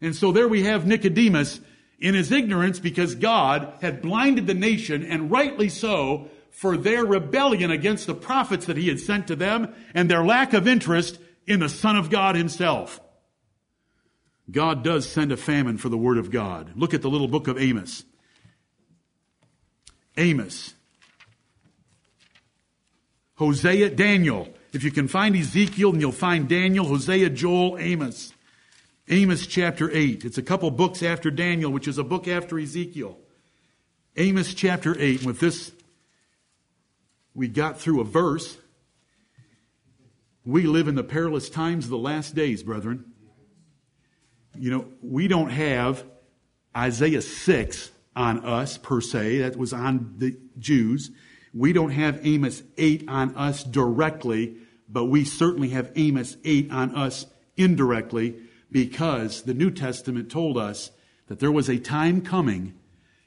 And 0.00 0.14
so 0.14 0.30
there 0.30 0.46
we 0.46 0.62
have 0.62 0.86
Nicodemus 0.86 1.58
in 1.98 2.14
his 2.14 2.30
ignorance 2.30 2.78
because 2.78 3.16
God 3.16 3.72
had 3.80 4.00
blinded 4.00 4.46
the 4.46 4.54
nation 4.54 5.04
and 5.04 5.32
rightly 5.32 5.68
so 5.68 6.28
for 6.52 6.76
their 6.76 7.04
rebellion 7.04 7.72
against 7.72 8.06
the 8.06 8.14
prophets 8.14 8.66
that 8.66 8.76
he 8.76 8.86
had 8.86 9.00
sent 9.00 9.26
to 9.26 9.34
them 9.34 9.74
and 9.92 10.08
their 10.08 10.24
lack 10.24 10.52
of 10.52 10.68
interest 10.68 11.18
in 11.48 11.58
the 11.58 11.68
Son 11.68 11.96
of 11.96 12.10
God 12.10 12.36
himself. 12.36 13.00
God 14.50 14.84
does 14.84 15.08
send 15.08 15.32
a 15.32 15.36
famine 15.36 15.78
for 15.78 15.88
the 15.88 15.96
Word 15.96 16.18
of 16.18 16.30
God. 16.30 16.72
Look 16.76 16.92
at 16.92 17.02
the 17.02 17.08
little 17.08 17.28
book 17.28 17.48
of 17.48 17.58
Amos. 17.58 18.04
Amos. 20.16 20.74
Hosea, 23.36 23.90
Daniel. 23.90 24.48
If 24.72 24.84
you 24.84 24.90
can 24.90 25.08
find 25.08 25.34
Ezekiel, 25.34 25.92
then 25.92 26.00
you'll 26.00 26.12
find 26.12 26.48
Daniel, 26.48 26.84
Hosea, 26.86 27.30
Joel, 27.30 27.78
Amos. 27.78 28.32
Amos 29.08 29.46
chapter 29.46 29.90
8. 29.90 30.24
It's 30.24 30.38
a 30.38 30.42
couple 30.42 30.70
books 30.70 31.02
after 31.02 31.30
Daniel, 31.30 31.72
which 31.72 31.88
is 31.88 31.98
a 31.98 32.04
book 32.04 32.28
after 32.28 32.58
Ezekiel. 32.58 33.18
Amos 34.16 34.54
chapter 34.54 34.94
8. 34.98 35.18
And 35.18 35.26
with 35.26 35.40
this, 35.40 35.72
we 37.34 37.48
got 37.48 37.80
through 37.80 38.00
a 38.00 38.04
verse. 38.04 38.58
We 40.44 40.64
live 40.64 40.86
in 40.86 40.94
the 40.94 41.02
perilous 41.02 41.48
times 41.48 41.86
of 41.86 41.90
the 41.90 41.98
last 41.98 42.34
days, 42.34 42.62
brethren 42.62 43.13
you 44.58 44.70
know, 44.70 44.86
we 45.02 45.28
don't 45.28 45.50
have 45.50 46.04
Isaiah 46.76 47.22
6 47.22 47.90
on 48.16 48.44
us 48.44 48.78
per 48.78 49.00
se. 49.00 49.38
That 49.38 49.56
was 49.56 49.72
on 49.72 50.14
the 50.18 50.36
Jews. 50.58 51.10
We 51.52 51.72
don't 51.72 51.90
have 51.90 52.24
Amos 52.26 52.62
8 52.76 53.08
on 53.08 53.34
us 53.36 53.64
directly, 53.64 54.56
but 54.88 55.06
we 55.06 55.24
certainly 55.24 55.70
have 55.70 55.92
Amos 55.96 56.36
8 56.44 56.70
on 56.70 56.94
us 56.94 57.26
indirectly 57.56 58.36
because 58.70 59.42
the 59.42 59.54
New 59.54 59.70
Testament 59.70 60.30
told 60.30 60.58
us 60.58 60.90
that 61.28 61.38
there 61.38 61.52
was 61.52 61.68
a 61.68 61.78
time 61.78 62.20
coming 62.20 62.74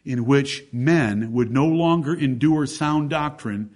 in 0.03 0.25
which 0.25 0.65
men 0.71 1.31
would 1.33 1.51
no 1.51 1.65
longer 1.65 2.13
endure 2.13 2.65
sound 2.65 3.09
doctrine, 3.09 3.69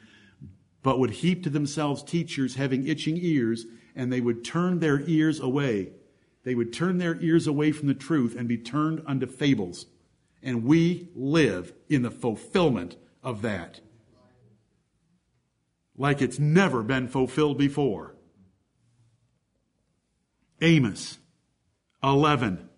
but 0.83 0.99
would 0.99 1.11
heap 1.11 1.43
to 1.43 1.49
themselves 1.49 2.03
teachers 2.03 2.55
having 2.55 2.87
itching 2.87 3.17
ears, 3.17 3.65
and 3.95 4.11
they 4.11 4.21
would 4.21 4.43
turn 4.43 4.79
their 4.79 5.01
ears 5.07 5.39
away 5.39 5.91
they 6.43 6.55
would 6.55 6.73
turn 6.73 6.97
their 6.97 7.19
ears 7.21 7.47
away 7.47 7.71
from 7.71 7.87
the 7.87 7.93
truth 7.93 8.35
and 8.37 8.47
be 8.47 8.57
turned 8.57 9.01
unto 9.05 9.27
fables. 9.27 9.85
And 10.41 10.63
we 10.63 11.09
live 11.15 11.73
in 11.87 12.01
the 12.01 12.11
fulfillment 12.11 12.95
of 13.23 13.41
that. 13.43 13.79
Like 15.95 16.21
it's 16.21 16.39
never 16.39 16.81
been 16.81 17.07
fulfilled 17.07 17.57
before. 17.57 18.15
Amos 20.61 21.19
11. 22.03 22.69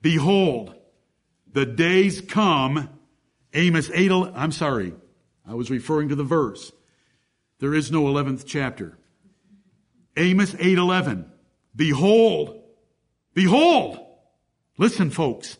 Behold, 0.00 0.74
the 1.52 1.66
days 1.66 2.20
come. 2.20 2.88
Amos 3.54 3.90
8, 3.92 4.10
I'm 4.34 4.52
sorry. 4.52 4.92
I 5.46 5.54
was 5.54 5.70
referring 5.70 6.08
to 6.10 6.14
the 6.14 6.24
verse. 6.24 6.72
There 7.60 7.74
is 7.74 7.90
no 7.90 8.04
11th 8.04 8.44
chapter. 8.46 8.98
Amos 10.16 10.52
8:11. 10.54 11.30
Behold, 11.74 12.57
Behold, 13.38 14.04
listen 14.78 15.10
folks, 15.10 15.58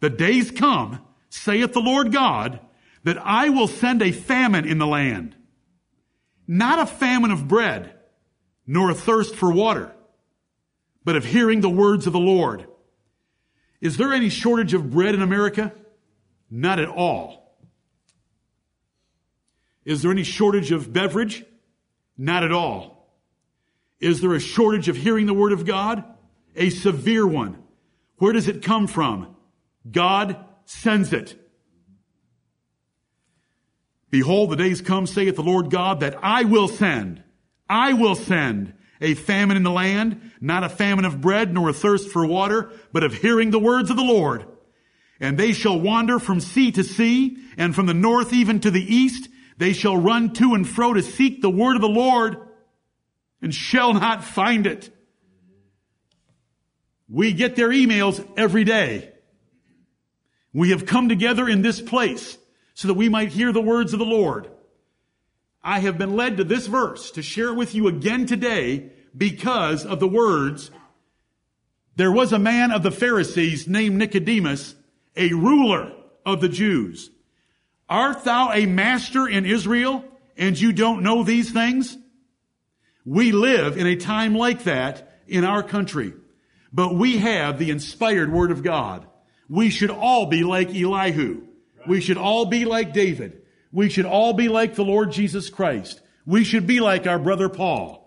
the 0.00 0.08
days 0.08 0.50
come, 0.50 1.00
saith 1.28 1.74
the 1.74 1.78
Lord 1.78 2.10
God, 2.10 2.58
that 3.04 3.18
I 3.18 3.50
will 3.50 3.68
send 3.68 4.00
a 4.00 4.12
famine 4.12 4.66
in 4.66 4.78
the 4.78 4.86
land. 4.86 5.36
Not 6.46 6.78
a 6.78 6.86
famine 6.86 7.30
of 7.30 7.46
bread, 7.46 7.92
nor 8.66 8.88
a 8.88 8.94
thirst 8.94 9.34
for 9.34 9.52
water, 9.52 9.94
but 11.04 11.16
of 11.16 11.26
hearing 11.26 11.60
the 11.60 11.68
words 11.68 12.06
of 12.06 12.14
the 12.14 12.18
Lord. 12.18 12.66
Is 13.82 13.98
there 13.98 14.14
any 14.14 14.30
shortage 14.30 14.72
of 14.72 14.88
bread 14.90 15.14
in 15.14 15.20
America? 15.20 15.74
Not 16.50 16.78
at 16.78 16.88
all. 16.88 17.54
Is 19.84 20.00
there 20.00 20.12
any 20.12 20.24
shortage 20.24 20.72
of 20.72 20.94
beverage? 20.94 21.44
Not 22.16 22.42
at 22.42 22.52
all. 22.52 23.12
Is 24.00 24.22
there 24.22 24.32
a 24.32 24.40
shortage 24.40 24.88
of 24.88 24.96
hearing 24.96 25.26
the 25.26 25.34
Word 25.34 25.52
of 25.52 25.66
God? 25.66 26.14
A 26.58 26.70
severe 26.70 27.26
one. 27.26 27.62
Where 28.16 28.32
does 28.32 28.48
it 28.48 28.62
come 28.62 28.86
from? 28.86 29.36
God 29.90 30.36
sends 30.64 31.12
it. 31.12 31.36
Behold, 34.10 34.50
the 34.50 34.56
days 34.56 34.80
come, 34.80 35.06
saith 35.06 35.36
the 35.36 35.42
Lord 35.42 35.70
God, 35.70 36.00
that 36.00 36.18
I 36.22 36.44
will 36.44 36.68
send, 36.68 37.22
I 37.68 37.92
will 37.92 38.14
send 38.14 38.74
a 39.00 39.14
famine 39.14 39.56
in 39.56 39.62
the 39.62 39.70
land, 39.70 40.32
not 40.40 40.64
a 40.64 40.68
famine 40.68 41.04
of 41.04 41.20
bread, 41.20 41.54
nor 41.54 41.68
a 41.68 41.72
thirst 41.72 42.10
for 42.10 42.26
water, 42.26 42.72
but 42.92 43.04
of 43.04 43.14
hearing 43.14 43.50
the 43.50 43.58
words 43.58 43.90
of 43.90 43.96
the 43.96 44.02
Lord. 44.02 44.44
And 45.20 45.38
they 45.38 45.52
shall 45.52 45.78
wander 45.78 46.18
from 46.18 46.40
sea 46.40 46.72
to 46.72 46.82
sea, 46.82 47.36
and 47.56 47.74
from 47.74 47.86
the 47.86 47.94
north 47.94 48.32
even 48.32 48.60
to 48.60 48.70
the 48.70 48.94
east. 48.94 49.28
They 49.58 49.72
shall 49.72 49.96
run 49.96 50.32
to 50.34 50.54
and 50.54 50.66
fro 50.68 50.94
to 50.94 51.02
seek 51.02 51.42
the 51.42 51.50
word 51.50 51.76
of 51.76 51.82
the 51.82 51.88
Lord, 51.88 52.36
and 53.42 53.54
shall 53.54 53.94
not 53.94 54.24
find 54.24 54.66
it. 54.66 54.90
We 57.08 57.32
get 57.32 57.56
their 57.56 57.70
emails 57.70 58.26
every 58.36 58.64
day. 58.64 59.12
We 60.52 60.70
have 60.70 60.86
come 60.86 61.08
together 61.08 61.48
in 61.48 61.62
this 61.62 61.80
place 61.80 62.38
so 62.74 62.88
that 62.88 62.94
we 62.94 63.08
might 63.08 63.28
hear 63.28 63.52
the 63.52 63.60
words 63.60 63.92
of 63.92 63.98
the 63.98 64.04
Lord. 64.04 64.50
I 65.62 65.80
have 65.80 65.98
been 65.98 66.16
led 66.16 66.36
to 66.36 66.44
this 66.44 66.66
verse 66.66 67.10
to 67.12 67.22
share 67.22 67.48
it 67.48 67.54
with 67.54 67.74
you 67.74 67.88
again 67.88 68.26
today 68.26 68.92
because 69.16 69.84
of 69.84 70.00
the 70.00 70.08
words. 70.08 70.70
There 71.96 72.12
was 72.12 72.32
a 72.32 72.38
man 72.38 72.70
of 72.70 72.82
the 72.82 72.90
Pharisees 72.90 73.66
named 73.66 73.96
Nicodemus, 73.96 74.74
a 75.16 75.30
ruler 75.30 75.92
of 76.24 76.40
the 76.40 76.48
Jews. 76.48 77.10
Art 77.88 78.24
thou 78.24 78.52
a 78.52 78.66
master 78.66 79.26
in 79.26 79.44
Israel 79.46 80.04
and 80.36 80.58
you 80.58 80.72
don't 80.72 81.02
know 81.02 81.24
these 81.24 81.50
things? 81.50 81.98
We 83.04 83.32
live 83.32 83.76
in 83.76 83.86
a 83.86 83.96
time 83.96 84.34
like 84.34 84.64
that 84.64 85.20
in 85.26 85.44
our 85.44 85.62
country, 85.62 86.14
but 86.72 86.94
we 86.94 87.18
have 87.18 87.58
the 87.58 87.70
inspired 87.70 88.32
word 88.32 88.50
of 88.50 88.62
God. 88.62 89.06
We 89.48 89.70
should 89.70 89.90
all 89.90 90.26
be 90.26 90.44
like 90.44 90.74
Elihu. 90.74 91.42
We 91.86 92.00
should 92.00 92.18
all 92.18 92.46
be 92.46 92.64
like 92.64 92.92
David. 92.92 93.42
We 93.72 93.88
should 93.88 94.04
all 94.04 94.32
be 94.32 94.48
like 94.48 94.74
the 94.74 94.84
Lord 94.84 95.12
Jesus 95.12 95.50
Christ. 95.50 96.00
We 96.26 96.44
should 96.44 96.66
be 96.66 96.80
like 96.80 97.06
our 97.06 97.18
brother 97.18 97.48
Paul. 97.48 98.06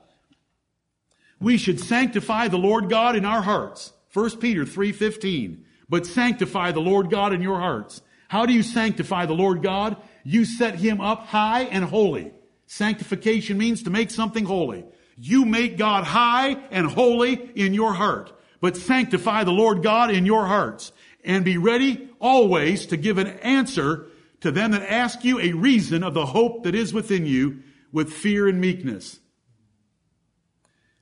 We 1.40 1.58
should 1.58 1.80
sanctify 1.80 2.50
the 2.50 2.58
Lord 2.58 2.90
God 2.90 3.16
in 3.16 3.26
our 3.26 3.42
hearts. 3.42 3.94
1 4.14 4.40
Peter 4.40 4.66
3:15. 4.66 5.66
But 5.90 6.06
sanctify 6.06 6.72
the 6.72 6.82
Lord 6.82 7.10
God 7.10 7.34
in 7.34 7.42
your 7.42 7.60
hearts. 7.60 8.02
How 8.28 8.46
do 8.46 8.54
you 8.54 8.64
sanctify 8.64 9.26
the 9.26 9.34
Lord 9.34 9.62
God? 9.62 9.98
You 10.24 10.46
set 10.46 10.76
him 10.76 11.02
up 11.02 11.28
high 11.28 11.64
and 11.64 11.84
holy. 11.84 12.32
Sanctification 12.66 13.58
means 13.58 13.84
to 13.84 13.90
make 13.90 14.12
something 14.12 14.46
holy. 14.46 14.86
You 15.18 15.44
make 15.44 15.78
God 15.78 16.06
high 16.06 16.58
and 16.72 16.88
holy 16.88 17.34
in 17.56 17.74
your 17.74 17.94
heart. 17.94 18.32
But 18.62 18.78
sanctify 18.78 19.44
the 19.44 19.52
Lord 19.52 19.84
God 19.84 20.12
in 20.12 20.26
your 20.26 20.46
hearts 20.46 20.94
and 21.24 21.44
be 21.44 21.58
ready 21.58 22.10
always 22.20 22.86
to 22.88 22.98
give 22.98 23.18
an 23.18 23.28
answer 23.28 24.08
to 24.42 24.52
them 24.52 24.72
that 24.72 24.84
ask 24.84 25.24
you 25.26 25.40
a 25.40 25.54
reason 25.54 26.04
of 26.04 26.14
the 26.14 26.28
hope 26.28 26.64
that 26.64 26.76
is 26.76 26.94
within 26.94 27.26
you 27.26 27.64
with 27.92 28.14
fear 28.14 28.48
and 28.48 28.62
meekness. 28.62 29.20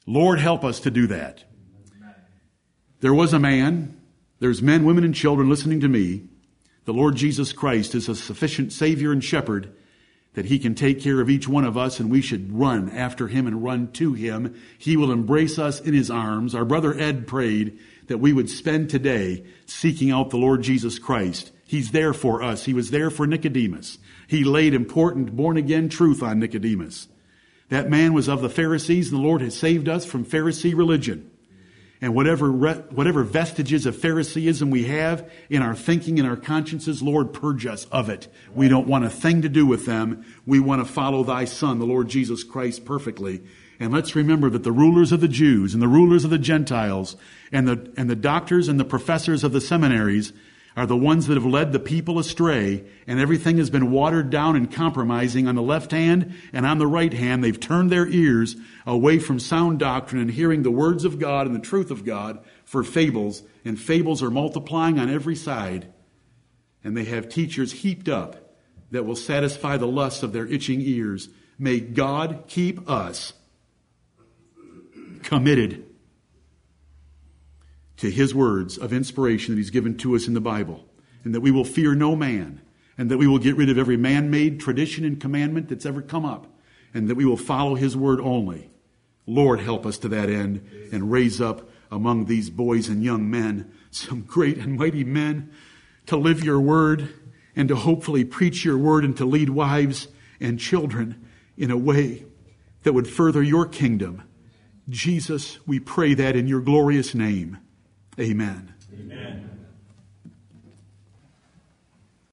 Lord, 0.05 0.39
help 0.39 0.63
us 0.63 0.79
to 0.81 0.91
do 0.91 1.07
that. 1.07 1.43
There 3.01 3.13
was 3.13 3.33
a 3.33 3.39
man, 3.39 4.01
there's 4.39 4.61
men, 4.61 4.83
women, 4.85 5.03
and 5.03 5.13
children 5.13 5.49
listening 5.49 5.79
to 5.81 5.87
me. 5.87 6.23
The 6.85 6.93
Lord 6.93 7.15
Jesus 7.15 7.53
Christ 7.53 7.93
is 7.93 8.09
a 8.09 8.15
sufficient 8.15 8.73
Savior 8.73 9.11
and 9.11 9.23
Shepherd 9.23 9.73
that 10.39 10.45
He 10.45 10.57
can 10.57 10.73
take 10.73 11.01
care 11.01 11.19
of 11.19 11.29
each 11.29 11.49
one 11.49 11.65
of 11.65 11.77
us, 11.77 11.99
and 11.99 12.09
we 12.09 12.21
should 12.21 12.57
run 12.57 12.89
after 12.91 13.27
Him 13.27 13.45
and 13.45 13.61
run 13.61 13.91
to 13.91 14.13
Him. 14.13 14.55
He 14.77 14.95
will 14.95 15.11
embrace 15.11 15.59
us 15.59 15.81
in 15.81 15.93
His 15.93 16.09
arms. 16.09 16.55
Our 16.55 16.63
brother 16.63 16.97
Ed 16.97 17.27
prayed 17.27 17.77
that 18.07 18.19
we 18.19 18.31
would 18.31 18.49
spend 18.49 18.89
today 18.89 19.43
seeking 19.65 20.11
out 20.11 20.29
the 20.29 20.37
Lord 20.37 20.61
Jesus 20.61 20.97
Christ. 20.97 21.51
He's 21.67 21.91
there 21.91 22.13
for 22.13 22.41
us. 22.41 22.63
He 22.63 22.73
was 22.73 22.89
there 22.89 23.09
for 23.09 23.27
Nicodemus. 23.27 23.97
He 24.29 24.45
laid 24.45 24.73
important 24.73 25.35
born 25.35 25.57
again 25.57 25.89
truth 25.89 26.23
on 26.23 26.39
Nicodemus. 26.39 27.09
That 27.67 27.89
man 27.89 28.13
was 28.13 28.29
of 28.29 28.41
the 28.41 28.47
Pharisees, 28.47 29.11
and 29.11 29.19
the 29.19 29.27
Lord 29.27 29.41
has 29.41 29.57
saved 29.57 29.89
us 29.89 30.05
from 30.05 30.23
Pharisee 30.23 30.73
religion. 30.73 31.28
And 32.01 32.15
whatever, 32.15 32.49
whatever 32.49 33.23
vestiges 33.23 33.85
of 33.85 33.95
Phariseeism 33.97 34.69
we 34.69 34.85
have 34.85 35.29
in 35.49 35.61
our 35.61 35.75
thinking 35.75 36.17
and 36.17 36.27
our 36.27 36.37
consciences, 36.37 37.01
Lord, 37.01 37.33
purge 37.33 37.65
us 37.65 37.85
of 37.91 38.09
it. 38.09 38.29
We 38.53 38.69
don't 38.69 38.87
want 38.87 39.03
a 39.03 39.09
thing 39.09 39.41
to 39.41 39.49
do 39.49 39.65
with 39.65 39.85
them. 39.85 40.25
We 40.45 40.61
want 40.61 40.85
to 40.85 40.91
follow 40.91 41.23
thy 41.25 41.43
Son, 41.43 41.77
the 41.77 41.85
Lord 41.85 42.07
Jesus 42.07 42.45
Christ, 42.45 42.85
perfectly. 42.85 43.41
And 43.81 43.91
let's 43.91 44.15
remember 44.15 44.49
that 44.49 44.63
the 44.63 44.71
rulers 44.71 45.11
of 45.11 45.19
the 45.19 45.27
Jews 45.27 45.73
and 45.73 45.83
the 45.83 45.87
rulers 45.87 46.23
of 46.23 46.29
the 46.29 46.37
Gentiles 46.37 47.17
and 47.51 47.67
the, 47.67 47.91
and 47.97 48.09
the 48.09 48.15
doctors 48.15 48.69
and 48.69 48.79
the 48.79 48.85
professors 48.85 49.43
of 49.43 49.51
the 49.51 49.61
seminaries 49.61 50.31
are 50.79 50.85
the 50.85 50.95
ones 50.95 51.27
that 51.27 51.33
have 51.33 51.45
led 51.45 51.73
the 51.73 51.79
people 51.79 52.19
astray, 52.19 52.85
and 53.05 53.19
everything 53.19 53.57
has 53.57 53.69
been 53.69 53.91
watered 53.91 54.29
down 54.29 54.55
and 54.55 54.71
compromising 54.71 55.45
on 55.45 55.55
the 55.55 55.61
left 55.61 55.91
hand 55.91 56.33
and 56.53 56.65
on 56.65 56.77
the 56.77 56.87
right 56.87 57.11
hand. 57.11 57.43
They've 57.43 57.59
turned 57.59 57.91
their 57.91 58.07
ears 58.07 58.55
away 58.87 59.19
from 59.19 59.39
sound 59.39 59.79
doctrine 59.79 60.21
and 60.21 60.31
hearing 60.31 60.63
the 60.63 60.71
words 60.71 61.03
of 61.03 61.19
God 61.19 61.47
and 61.47 61.53
the 61.53 61.59
truth 61.59 61.91
of 61.91 62.05
God 62.05 62.39
for 62.63 62.81
fables, 62.81 63.43
and 63.65 63.77
fables 63.77 64.23
are 64.23 64.31
multiplying 64.31 64.99
on 64.99 65.09
every 65.09 65.35
side. 65.35 65.91
And 66.81 66.95
they 66.95 67.03
have 67.03 67.27
teachers 67.27 67.73
heaped 67.73 68.07
up 68.07 68.55
that 68.91 69.05
will 69.05 69.17
satisfy 69.17 69.75
the 69.75 69.85
lusts 69.85 70.23
of 70.23 70.31
their 70.31 70.47
itching 70.47 70.79
ears. 70.79 71.27
May 71.57 71.81
God 71.81 72.45
keep 72.47 72.89
us 72.89 73.33
committed 75.23 75.88
to 77.99 78.09
his 78.09 78.33
words 78.33 78.77
of 78.77 78.93
inspiration 78.93 79.53
that 79.53 79.59
he's 79.59 79.69
given 79.69 79.97
to 79.97 80.15
us 80.15 80.27
in 80.27 80.33
the 80.33 80.41
Bible, 80.41 80.85
and 81.23 81.35
that 81.35 81.41
we 81.41 81.51
will 81.51 81.65
fear 81.65 81.93
no 81.93 82.15
man, 82.15 82.61
and 82.97 83.11
that 83.11 83.17
we 83.17 83.27
will 83.27 83.39
get 83.39 83.57
rid 83.57 83.69
of 83.69 83.77
every 83.77 83.97
man 83.97 84.29
made 84.29 84.59
tradition 84.59 85.05
and 85.05 85.19
commandment 85.19 85.69
that's 85.69 85.85
ever 85.85 86.01
come 86.01 86.25
up, 86.25 86.47
and 86.93 87.09
that 87.09 87.15
we 87.15 87.25
will 87.25 87.37
follow 87.37 87.75
his 87.75 87.95
word 87.97 88.19
only. 88.21 88.69
Lord, 89.27 89.59
help 89.59 89.85
us 89.85 89.97
to 89.99 90.07
that 90.09 90.29
end 90.29 90.89
and 90.91 91.11
raise 91.11 91.39
up 91.39 91.69
among 91.91 92.25
these 92.25 92.49
boys 92.49 92.87
and 92.87 93.03
young 93.03 93.29
men 93.29 93.71
some 93.91 94.21
great 94.21 94.57
and 94.57 94.77
mighty 94.77 95.03
men 95.03 95.51
to 96.05 96.15
live 96.15 96.43
your 96.43 96.59
word 96.59 97.09
and 97.55 97.67
to 97.67 97.75
hopefully 97.75 98.23
preach 98.23 98.63
your 98.63 98.77
word 98.77 99.03
and 99.03 99.17
to 99.17 99.25
lead 99.25 99.49
wives 99.49 100.07
and 100.39 100.59
children 100.59 101.27
in 101.57 101.69
a 101.69 101.77
way 101.77 102.25
that 102.83 102.93
would 102.93 103.07
further 103.07 103.43
your 103.43 103.65
kingdom. 103.65 104.23
Jesus, 104.87 105.59
we 105.67 105.79
pray 105.79 106.13
that 106.13 106.35
in 106.35 106.47
your 106.47 106.61
glorious 106.61 107.13
name. 107.13 107.57
Amen. 108.19 108.75
Amen. 108.93 109.48